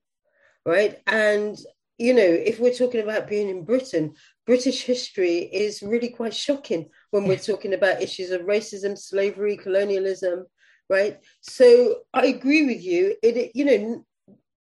right? 0.64 1.00
And, 1.08 1.58
you 1.98 2.14
know, 2.14 2.22
if 2.22 2.60
we're 2.60 2.74
talking 2.74 3.00
about 3.02 3.28
being 3.28 3.48
in 3.48 3.64
Britain, 3.64 4.14
British 4.46 4.82
history 4.84 5.38
is 5.38 5.82
really 5.82 6.10
quite 6.10 6.34
shocking 6.34 6.90
when 7.10 7.26
we're 7.26 7.38
talking 7.38 7.74
about 7.74 8.02
issues 8.02 8.30
of 8.30 8.42
racism, 8.42 8.96
slavery, 8.96 9.56
colonialism, 9.56 10.46
right? 10.88 11.18
So 11.40 12.00
I 12.12 12.26
agree 12.26 12.66
with 12.66 12.82
you. 12.82 13.16
It, 13.22 13.52
you 13.54 13.64
know, 13.64 14.04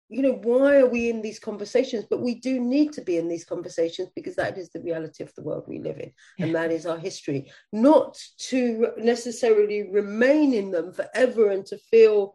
you 0.08 0.22
know, 0.22 0.34
why 0.42 0.76
are 0.76 0.86
we 0.86 1.10
in 1.10 1.22
these 1.22 1.38
conversations? 1.38 2.04
But 2.08 2.20
we 2.20 2.36
do 2.36 2.60
need 2.60 2.92
to 2.92 3.00
be 3.00 3.16
in 3.16 3.28
these 3.28 3.44
conversations 3.44 4.10
because 4.14 4.36
that 4.36 4.58
is 4.58 4.70
the 4.70 4.82
reality 4.82 5.24
of 5.24 5.34
the 5.34 5.42
world 5.42 5.64
we 5.66 5.78
live 5.78 5.98
in, 5.98 6.12
yeah. 6.38 6.46
and 6.46 6.54
that 6.54 6.70
is 6.70 6.86
our 6.86 6.98
history. 6.98 7.50
Not 7.72 8.18
to 8.50 8.92
necessarily 8.98 9.90
remain 9.90 10.52
in 10.52 10.70
them 10.70 10.92
forever 10.92 11.50
and 11.50 11.64
to 11.66 11.78
feel 11.78 12.34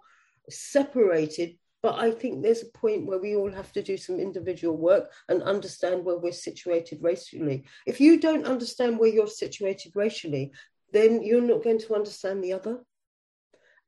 separated, 0.49 1.57
but 1.81 1.95
I 1.97 2.11
think 2.11 2.41
there's 2.41 2.63
a 2.63 2.77
point 2.77 3.05
where 3.05 3.19
we 3.19 3.35
all 3.35 3.51
have 3.51 3.71
to 3.73 3.81
do 3.81 3.95
some 3.95 4.19
individual 4.19 4.75
work 4.75 5.11
and 5.29 5.41
understand 5.43 6.03
where 6.03 6.17
we're 6.17 6.31
situated 6.31 6.99
racially. 7.01 7.65
If 7.85 8.01
you 8.01 8.19
don't 8.19 8.45
understand 8.45 8.99
where 8.99 9.09
you're 9.09 9.27
situated 9.27 9.93
racially, 9.95 10.51
then 10.91 11.23
you're 11.23 11.41
not 11.41 11.63
going 11.63 11.79
to 11.79 11.95
understand 11.95 12.43
the 12.43 12.53
other. 12.53 12.79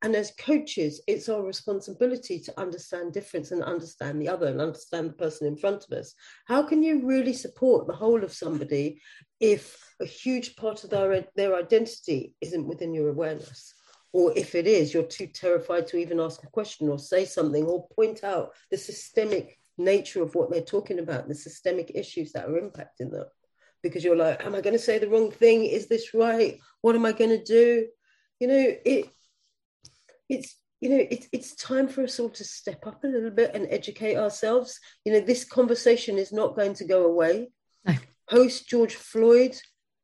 And 0.04 0.16
as 0.16 0.32
coaches, 0.36 1.00
it's 1.06 1.28
our 1.28 1.42
responsibility 1.42 2.40
to 2.40 2.60
understand 2.60 3.12
difference 3.12 3.52
and 3.52 3.62
understand 3.62 4.20
the 4.20 4.28
other 4.28 4.48
and 4.48 4.60
understand 4.60 5.10
the 5.10 5.14
person 5.14 5.46
in 5.46 5.56
front 5.56 5.84
of 5.84 5.96
us. 5.96 6.14
How 6.46 6.64
can 6.64 6.82
you 6.82 7.06
really 7.06 7.32
support 7.32 7.86
the 7.86 7.94
whole 7.94 8.24
of 8.24 8.32
somebody 8.32 9.00
if 9.38 9.78
a 10.00 10.04
huge 10.04 10.56
part 10.56 10.82
of 10.82 10.90
their, 10.90 11.24
their 11.36 11.54
identity 11.54 12.34
isn't 12.40 12.66
within 12.66 12.94
your 12.94 13.10
awareness? 13.10 13.74
Or 14.12 14.32
if 14.36 14.54
it 14.54 14.66
is, 14.66 14.92
you're 14.92 15.04
too 15.04 15.26
terrified 15.26 15.86
to 15.88 15.96
even 15.96 16.20
ask 16.20 16.42
a 16.42 16.48
question 16.48 16.88
or 16.88 16.98
say 16.98 17.24
something 17.24 17.64
or 17.64 17.88
point 17.88 18.24
out 18.24 18.52
the 18.70 18.76
systemic 18.76 19.58
nature 19.78 20.22
of 20.22 20.34
what 20.34 20.50
they're 20.50 20.60
talking 20.60 20.98
about, 20.98 21.28
the 21.28 21.34
systemic 21.34 21.92
issues 21.94 22.32
that 22.32 22.46
are 22.46 22.60
impacting 22.60 23.10
them. 23.10 23.24
Because 23.82 24.04
you're 24.04 24.16
like, 24.16 24.44
am 24.44 24.54
I 24.54 24.60
going 24.60 24.76
to 24.76 24.78
say 24.78 24.98
the 24.98 25.08
wrong 25.08 25.30
thing? 25.30 25.64
Is 25.64 25.88
this 25.88 26.14
right? 26.14 26.58
What 26.82 26.94
am 26.94 27.06
I 27.06 27.12
going 27.12 27.30
to 27.30 27.42
do? 27.42 27.88
You 28.38 28.48
know, 28.48 28.74
it 28.84 29.08
it's 30.28 30.56
you 30.80 30.88
know 30.88 31.06
it's 31.10 31.28
it's 31.32 31.54
time 31.54 31.88
for 31.88 32.02
us 32.02 32.18
all 32.18 32.30
to 32.30 32.44
step 32.44 32.86
up 32.86 33.04
a 33.04 33.08
little 33.08 33.30
bit 33.30 33.52
and 33.54 33.66
educate 33.70 34.16
ourselves. 34.16 34.78
You 35.04 35.12
know, 35.12 35.20
this 35.20 35.44
conversation 35.44 36.16
is 36.18 36.32
not 36.32 36.56
going 36.56 36.74
to 36.74 36.84
go 36.84 37.06
away. 37.06 37.50
No. 37.84 37.94
Post 38.28 38.68
George 38.68 38.94
Floyd, 38.94 39.56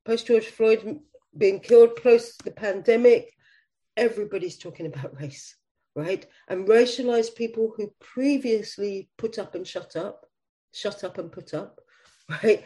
post 0.05 0.27
George 0.27 0.47
Floyd 0.47 1.01
being 1.37 1.61
killed, 1.61 1.97
post 1.97 2.45
the 2.45 2.51
pandemic, 2.51 3.33
everybody's 3.99 4.57
talking 4.57 4.87
about 4.87 5.15
race, 5.21 5.57
right? 5.95 6.25
And 6.49 6.67
racialized 6.67 7.37
people 7.37 7.75
who 7.77 7.93
previously 8.01 9.11
put 9.19 9.39
up 9.39 9.55
and 9.55 9.67
shut 9.67 9.97
up, 9.97 10.25
shut 10.73 11.05
up 11.05 11.19
and 11.19 11.31
put 11.31 11.53
up, 11.53 11.81
right, 12.43 12.65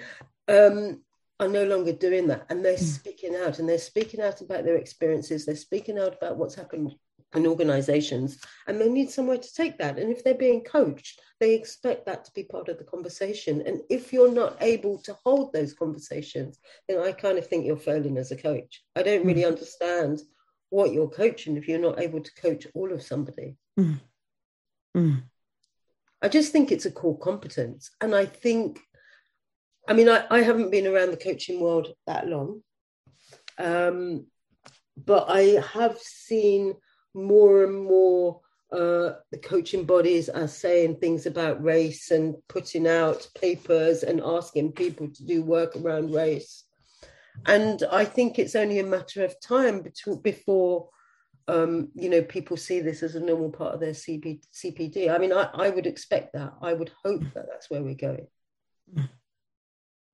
um, 0.49 1.01
are 1.41 1.49
no 1.49 1.65
longer 1.65 1.93
doing 1.93 2.29
that. 2.29 2.47
And 2.51 2.65
they're 2.65 2.77
mm. 2.77 2.99
speaking 2.99 3.35
out 3.35 3.59
and 3.59 3.69
they're 3.69 3.79
speaking 3.79 4.21
out 4.21 4.41
about 4.41 4.65
their 4.65 4.77
experiences. 4.77 5.45
They're 5.45 5.57
speaking 5.57 5.99
out 5.99 6.15
about 6.15 6.37
what's 6.37 6.55
happened 6.55 6.95
in 7.35 7.47
organizations 7.47 8.39
and 8.67 8.81
they 8.81 8.89
need 8.89 9.11
somewhere 9.11 9.39
to 9.39 9.55
take 9.55 9.79
that 9.79 9.99
and 9.99 10.13
if 10.13 10.23
they're 10.23 10.35
being 10.35 10.63
coached 10.63 11.19
they 11.41 11.55
expect 11.55 12.05
that 12.05 12.25
to 12.25 12.33
be 12.33 12.43
part 12.45 12.69
of 12.69 12.77
the 12.79 12.85
conversation 12.85 13.63
and 13.67 13.81
if 13.89 14.13
you're 14.13 14.31
not 14.31 14.57
able 14.61 14.99
to 14.99 15.17
hold 15.25 15.53
those 15.53 15.73
conversations 15.73 16.59
then 16.89 16.99
i 16.99 17.11
kind 17.11 17.39
of 17.39 17.47
think 17.47 17.65
you're 17.65 17.77
failing 17.77 18.19
as 18.19 18.33
a 18.33 18.37
coach 18.37 18.83
i 18.97 19.03
don't 19.03 19.25
really 19.25 19.43
mm. 19.43 19.49
understand 19.49 20.21
what 20.73 20.93
you're 20.93 21.09
coaching 21.09 21.57
if 21.59 21.69
you're 21.69 21.79
not 21.79 22.01
able 22.01 22.21
to 22.23 22.35
coach 22.35 22.67
all 22.75 22.93
of 22.93 23.03
somebody. 23.03 23.57
Mm. 23.79 24.01
Mm. 24.97 25.23
I 26.23 26.29
just 26.29 26.51
think 26.51 26.73
it's 26.73 26.87
a 26.87 26.91
core 26.91 27.19
competence. 27.19 27.91
And 28.01 28.15
I 28.15 28.25
think, 28.25 28.81
I 29.87 29.93
mean, 29.93 30.09
I, 30.09 30.25
I 30.31 30.41
haven't 30.41 30.71
been 30.71 30.87
around 30.87 31.11
the 31.11 31.19
coaching 31.19 31.61
world 31.61 31.89
that 32.07 32.27
long, 32.27 32.63
um, 33.59 34.27
but 34.97 35.27
I 35.29 35.63
have 35.75 35.99
seen 35.99 36.75
more 37.13 37.65
and 37.65 37.85
more 37.85 38.41
uh, 38.73 39.17
the 39.31 39.39
coaching 39.43 39.85
bodies 39.85 40.31
are 40.31 40.49
saying 40.49 40.97
things 40.97 41.27
about 41.27 41.63
race 41.63 42.11
and 42.11 42.35
putting 42.49 42.87
out 42.87 43.29
papers 43.39 44.05
and 44.05 44.23
asking 44.25 44.73
people 44.73 45.09
to 45.09 45.27
do 45.27 45.43
work 45.43 45.77
around 45.77 46.15
race. 46.15 46.65
And 47.47 47.83
I 47.91 48.05
think 48.05 48.39
it's 48.39 48.55
only 48.55 48.79
a 48.79 48.85
matter 48.85 49.25
of 49.25 49.41
time 49.41 49.83
between, 49.83 50.21
before 50.21 50.89
um, 51.49 51.89
you 51.95 52.09
know 52.09 52.23
people 52.23 52.57
see 52.57 52.81
this 52.81 53.03
as 53.03 53.17
a 53.17 53.21
normal 53.21 53.51
part 53.51 53.75
of 53.75 53.81
their 53.81 53.93
CP, 53.93 54.43
CPD. 54.53 55.13
I 55.13 55.19
mean, 55.19 55.33
I, 55.33 55.49
I 55.53 55.71
would 55.71 55.87
expect 55.87 56.35
that. 56.35 56.55
I 56.63 56.73
would 56.73 56.91
hope 57.05 57.23
that 57.35 57.47
that's 57.49 57.69
where 57.71 57.83
we're 57.83 57.95
going. 57.95 58.27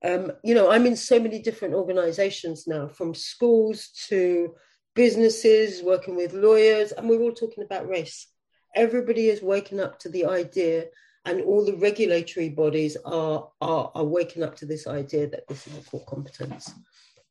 Um, 0.03 0.31
you 0.43 0.55
know, 0.55 0.71
I'm 0.71 0.85
in 0.85 0.95
so 0.95 1.19
many 1.19 1.41
different 1.41 1.73
organizations 1.73 2.67
now, 2.67 2.87
from 2.87 3.13
schools 3.13 3.89
to 4.07 4.55
businesses, 4.95 5.83
working 5.83 6.15
with 6.15 6.33
lawyers, 6.33 6.91
and 6.91 7.09
we're 7.09 7.21
all 7.21 7.33
talking 7.33 7.63
about 7.63 7.87
race. 7.87 8.27
Everybody 8.75 9.27
is 9.27 9.41
waking 9.41 9.79
up 9.79 9.99
to 9.99 10.09
the 10.09 10.25
idea, 10.25 10.85
and 11.25 11.41
all 11.41 11.65
the 11.65 11.75
regulatory 11.75 12.49
bodies 12.49 12.95
are, 13.05 13.49
are, 13.59 13.91
are 13.93 14.05
waking 14.05 14.43
up 14.43 14.55
to 14.57 14.65
this 14.65 14.87
idea 14.87 15.27
that 15.27 15.47
this 15.47 15.67
is 15.67 15.77
a 15.77 15.89
core 15.89 16.05
competence. 16.07 16.73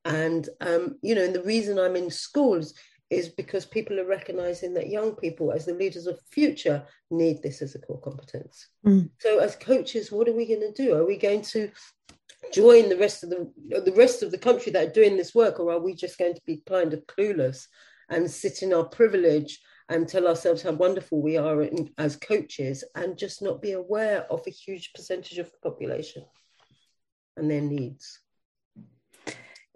And, 0.04 0.48
um, 0.60 0.96
you 1.02 1.14
know, 1.14 1.24
and 1.24 1.34
the 1.34 1.42
reason 1.42 1.78
I'm 1.78 1.96
in 1.96 2.10
schools 2.10 2.74
is 3.10 3.28
because 3.30 3.64
people 3.64 3.98
are 3.98 4.06
recognizing 4.06 4.74
that 4.74 4.90
young 4.90 5.14
people, 5.16 5.50
as 5.52 5.64
the 5.64 5.74
leaders 5.74 6.06
of 6.06 6.16
the 6.16 6.24
future, 6.30 6.84
need 7.10 7.42
this 7.42 7.62
as 7.62 7.74
a 7.74 7.78
core 7.78 8.00
competence. 8.00 8.68
Mm. 8.86 9.10
So, 9.18 9.38
as 9.38 9.56
coaches, 9.56 10.12
what 10.12 10.28
are 10.28 10.34
we 10.34 10.46
going 10.46 10.60
to 10.60 10.72
do? 10.72 10.94
Are 10.94 11.06
we 11.06 11.16
going 11.16 11.42
to 11.42 11.70
join 12.52 12.88
the 12.88 12.96
rest 12.96 13.24
of 13.24 13.30
the 13.30 13.50
the 13.84 13.92
rest 13.92 14.22
of 14.22 14.30
the 14.30 14.38
country 14.38 14.70
that 14.72 14.88
are 14.88 14.92
doing 14.92 15.16
this 15.16 15.34
work, 15.34 15.58
or 15.58 15.72
are 15.72 15.80
we 15.80 15.94
just 15.94 16.18
going 16.18 16.34
to 16.34 16.42
be 16.46 16.62
kind 16.68 16.92
of 16.92 17.06
clueless 17.06 17.66
and 18.10 18.30
sit 18.30 18.62
in 18.62 18.72
our 18.72 18.84
privilege 18.84 19.60
and 19.88 20.06
tell 20.06 20.28
ourselves 20.28 20.62
how 20.62 20.72
wonderful 20.72 21.22
we 21.22 21.38
are 21.38 21.62
in, 21.62 21.90
as 21.96 22.16
coaches, 22.16 22.84
and 22.94 23.16
just 23.16 23.40
not 23.40 23.62
be 23.62 23.72
aware 23.72 24.30
of 24.30 24.42
a 24.46 24.50
huge 24.50 24.92
percentage 24.92 25.38
of 25.38 25.50
the 25.50 25.70
population 25.70 26.24
and 27.38 27.50
their 27.50 27.62
needs? 27.62 28.20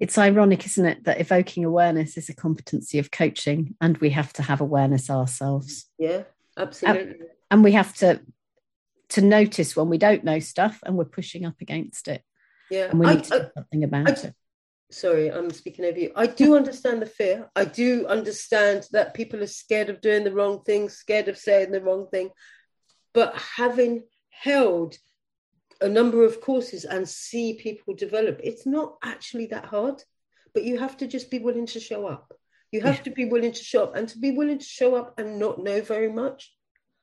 It's 0.03 0.19
ironic, 0.19 0.67
isn't 0.67 0.85
it, 0.85 1.05
that 1.05 1.21
evoking 1.21 1.65
awareness 1.65 2.17
is 2.17 2.29
a 2.29 2.35
competency 2.35 2.99
of 2.99 3.13
coaching 3.13 3.77
and 3.81 3.97
we 3.99 4.11
have 4.11 4.33
to 4.33 4.43
have 4.43 4.61
awareness 4.61 5.09
ourselves. 5.09 5.87
Yeah, 5.97 6.25
absolutely. 6.59 7.03
And, 7.03 7.17
and 7.53 7.65
we 7.65 7.71
have 7.73 7.95
to 7.99 8.21
to 9.11 9.21
notice 9.21 9.77
when 9.77 9.89
we 9.89 9.99
don't 9.99 10.25
know 10.25 10.41
stuff 10.41 10.81
and 10.85 10.97
we're 10.97 11.05
pushing 11.05 11.47
up 11.47 11.61
against 11.61 12.09
it. 12.09 12.25
Yeah. 12.69 12.89
And 12.91 12.99
we 12.99 13.07
need 13.07 13.19
I, 13.19 13.21
to 13.21 13.39
do 13.45 13.51
something 13.55 13.85
about 13.85 14.09
I, 14.09 14.29
it. 14.29 14.35
Sorry, 14.91 15.31
I'm 15.31 15.51
speaking 15.51 15.85
over 15.85 15.99
you. 16.01 16.11
I 16.17 16.27
do 16.27 16.57
understand 16.57 17.01
the 17.01 17.07
fear. 17.07 17.49
I 17.55 17.65
do 17.65 18.05
understand 18.09 18.89
that 18.91 19.15
people 19.15 19.41
are 19.41 19.47
scared 19.47 19.89
of 19.89 20.01
doing 20.01 20.25
the 20.25 20.33
wrong 20.33 20.65
thing, 20.65 20.89
scared 20.89 21.29
of 21.29 21.39
saying 21.39 21.71
the 21.71 21.81
wrong 21.81 22.09
thing. 22.11 22.31
But 23.15 23.37
having 23.37 24.03
held 24.31 24.97
a 25.83 25.89
number 25.89 26.25
of 26.25 26.41
courses 26.41 26.85
and 26.85 27.09
see 27.09 27.55
people 27.55 27.95
develop. 27.95 28.41
It's 28.43 28.67
not 28.67 28.97
actually 29.03 29.47
that 29.47 29.67
hard, 29.67 30.03
but 30.55 30.65
you 30.65 30.79
have 30.79 30.97
to 30.99 31.07
just 31.07 31.31
be 31.31 31.39
willing 31.39 31.67
to 31.67 31.81
show 31.81 32.07
up. 32.07 32.33
You 32.71 32.81
have 32.83 32.97
yeah. 32.99 33.03
to 33.03 33.11
be 33.11 33.27
willing 33.27 33.53
to 33.53 33.65
show 33.65 33.85
up 33.85 33.97
and 33.97 34.09
to 34.09 34.19
be 34.19 34.31
willing 34.31 34.59
to 34.59 34.65
show 34.65 34.95
up 34.95 35.19
and 35.19 35.39
not 35.39 35.63
know 35.63 35.83
very 35.83 36.11
much. 36.11 36.55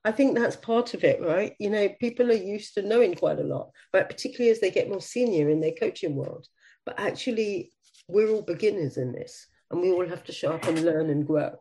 I 0.04 0.12
think 0.12 0.36
that's 0.36 0.56
part 0.56 0.94
of 0.94 1.04
it, 1.04 1.22
right? 1.22 1.56
You 1.60 1.70
know, 1.70 1.90
people 2.00 2.32
are 2.32 2.46
used 2.56 2.74
to 2.76 2.82
knowing 2.82 3.14
quite 3.16 3.40
a 3.40 3.44
lot, 3.44 3.72
right? 3.94 4.08
Particularly 4.08 4.52
as 4.52 4.60
they 4.60 4.72
get 4.72 4.90
more 4.90 5.02
senior 5.02 5.50
in 5.50 5.60
their 5.60 5.74
coaching 5.74 6.16
world. 6.16 6.48
But 6.86 7.00
actually, 7.00 7.72
we're 8.08 8.30
all 8.30 8.42
beginners 8.42 8.98
in 8.98 9.12
this 9.12 9.46
and 9.70 9.82
we 9.82 9.92
all 9.92 10.08
have 10.08 10.24
to 10.24 10.32
show 10.32 10.54
up 10.54 10.66
and 10.66 10.84
learn 10.84 11.10
and 11.10 11.28
grow 11.28 11.56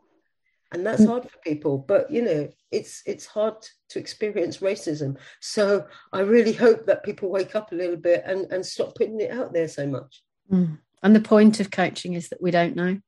and 0.73 0.87
that's 0.87 1.03
mm. 1.03 1.09
hard 1.09 1.23
for 1.25 1.39
people 1.45 1.79
but 1.79 2.11
you 2.11 2.23
know 2.23 2.49
it's 2.71 3.03
it's 3.07 3.27
hard 3.27 3.55
to 3.89 3.99
experience 3.99 4.59
racism. 4.59 5.17
So 5.41 5.87
i 6.13 6.21
really 6.21 6.53
hope 6.53 6.87
that 6.87 7.05
people 7.05 7.31
wake 7.31 7.55
up 7.55 7.73
a 7.73 7.75
little 7.75 7.97
bit 7.97 8.23
and 8.27 8.51
and 8.53 8.65
stop 8.65 8.95
putting 8.95 9.21
it 9.21 9.31
out 9.31 9.53
there 9.53 9.69
so 9.69 9.87
much. 9.87 10.23
Mm. 10.53 10.79
and 11.03 11.15
the 11.15 11.21
point 11.21 11.61
of 11.61 11.71
coaching 11.71 12.15
is 12.15 12.29
that 12.29 12.43
we 12.43 12.51
don't 12.51 12.77
know. 12.77 12.99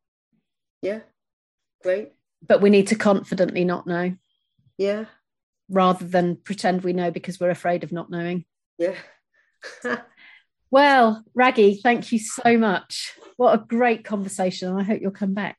Yeah. 0.82 1.00
Great. 1.82 2.12
But 2.46 2.60
we 2.60 2.70
need 2.70 2.88
to 2.88 2.94
confidently 2.94 3.64
not 3.64 3.86
know. 3.86 4.14
Yeah. 4.78 5.06
Rather 5.68 6.06
than 6.06 6.36
pretend 6.36 6.82
we 6.82 6.92
know 6.92 7.10
because 7.10 7.38
we're 7.38 7.50
afraid 7.50 7.84
of 7.84 7.92
not 7.92 8.10
knowing. 8.10 8.44
Yeah. 8.78 8.96
Well 10.72 11.24
Raggi 11.36 11.80
thank 11.80 12.12
you 12.12 12.20
so 12.20 12.56
much. 12.56 13.14
What 13.36 13.54
a 13.54 13.64
great 13.64 14.04
conversation. 14.04 14.72
I 14.76 14.84
hope 14.84 15.00
you'll 15.02 15.10
come 15.10 15.34
back 15.34 15.58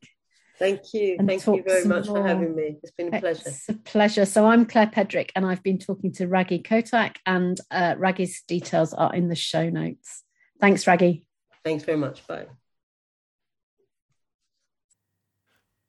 Thank 0.62 0.94
you. 0.94 1.18
Thank 1.18 1.48
you 1.48 1.64
very 1.66 1.86
much 1.86 2.06
more. 2.06 2.18
for 2.18 2.28
having 2.28 2.56
me. 2.56 2.78
It's 2.84 2.92
been 2.92 3.12
a 3.12 3.20
pleasure. 3.20 3.42
It's 3.48 3.68
a 3.68 3.74
pleasure. 3.74 4.28
So 4.28 4.46
I'm 4.46 4.68
Claire 4.68 4.86
Pedrick 4.86 5.32
and 5.36 5.44
I've 5.44 5.64
been 5.64 5.80
talking 5.80 6.12
to 6.14 6.28
Raggi 6.28 6.64
Kotak 6.64 7.16
and 7.26 7.60
uh, 7.72 7.96
Raggi's 7.96 8.44
details 8.44 8.94
are 8.94 9.12
in 9.12 9.28
the 9.28 9.36
show 9.36 9.72
notes. 9.72 10.24
Thanks, 10.60 10.86
Raggi. 10.86 11.24
Thanks 11.66 11.84
very 11.84 11.98
much. 11.98 12.28
Bye. 12.28 12.46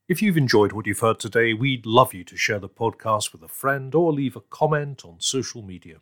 If 0.09 0.23
you've 0.23 0.37
enjoyed 0.37 0.71
what 0.71 0.87
you've 0.87 0.99
heard 0.99 1.19
today, 1.19 1.53
we'd 1.53 1.85
love 1.85 2.15
you 2.15 2.23
to 2.23 2.35
share 2.35 2.59
the 2.59 2.67
podcast 2.67 3.31
with 3.31 3.43
a 3.43 3.47
friend 3.47 3.93
or 3.93 4.11
leave 4.11 4.35
a 4.35 4.41
comment 4.41 5.05
on 5.05 5.19
social 5.19 5.61
media. 5.61 5.97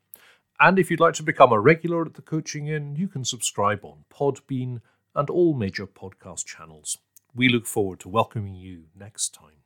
And 0.62 0.80
if 0.80 0.90
you'd 0.90 1.02
like 1.02 1.16
to 1.16 1.24
become 1.24 1.52
a 1.52 1.60
regular 1.60 2.06
at 2.06 2.14
the 2.14 2.22
Coaching 2.22 2.68
Inn, 2.68 2.96
you 2.96 3.10
can 3.10 3.26
subscribe 3.26 3.84
on 3.84 4.06
Podbean 4.10 4.80
and 5.14 5.30
all 5.30 5.54
major 5.54 5.86
podcast 5.86 6.46
channels. 6.46 6.98
We 7.34 7.48
look 7.48 7.66
forward 7.66 8.02
to 8.02 8.10
welcoming 8.10 8.56
you 8.56 8.84
next 8.94 9.34
time. 9.34 9.64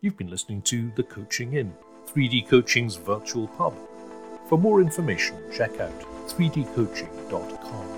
You've 0.00 0.16
been 0.16 0.30
listening 0.30 0.62
to 0.62 0.90
The 0.96 1.04
Coaching 1.04 1.52
Inn, 1.54 1.72
3D 2.06 2.48
Coaching's 2.48 2.96
virtual 2.96 3.46
pub. 3.46 3.74
For 4.48 4.58
more 4.58 4.80
information, 4.80 5.36
check 5.52 5.78
out 5.78 6.00
3dcoaching.com. 6.28 7.93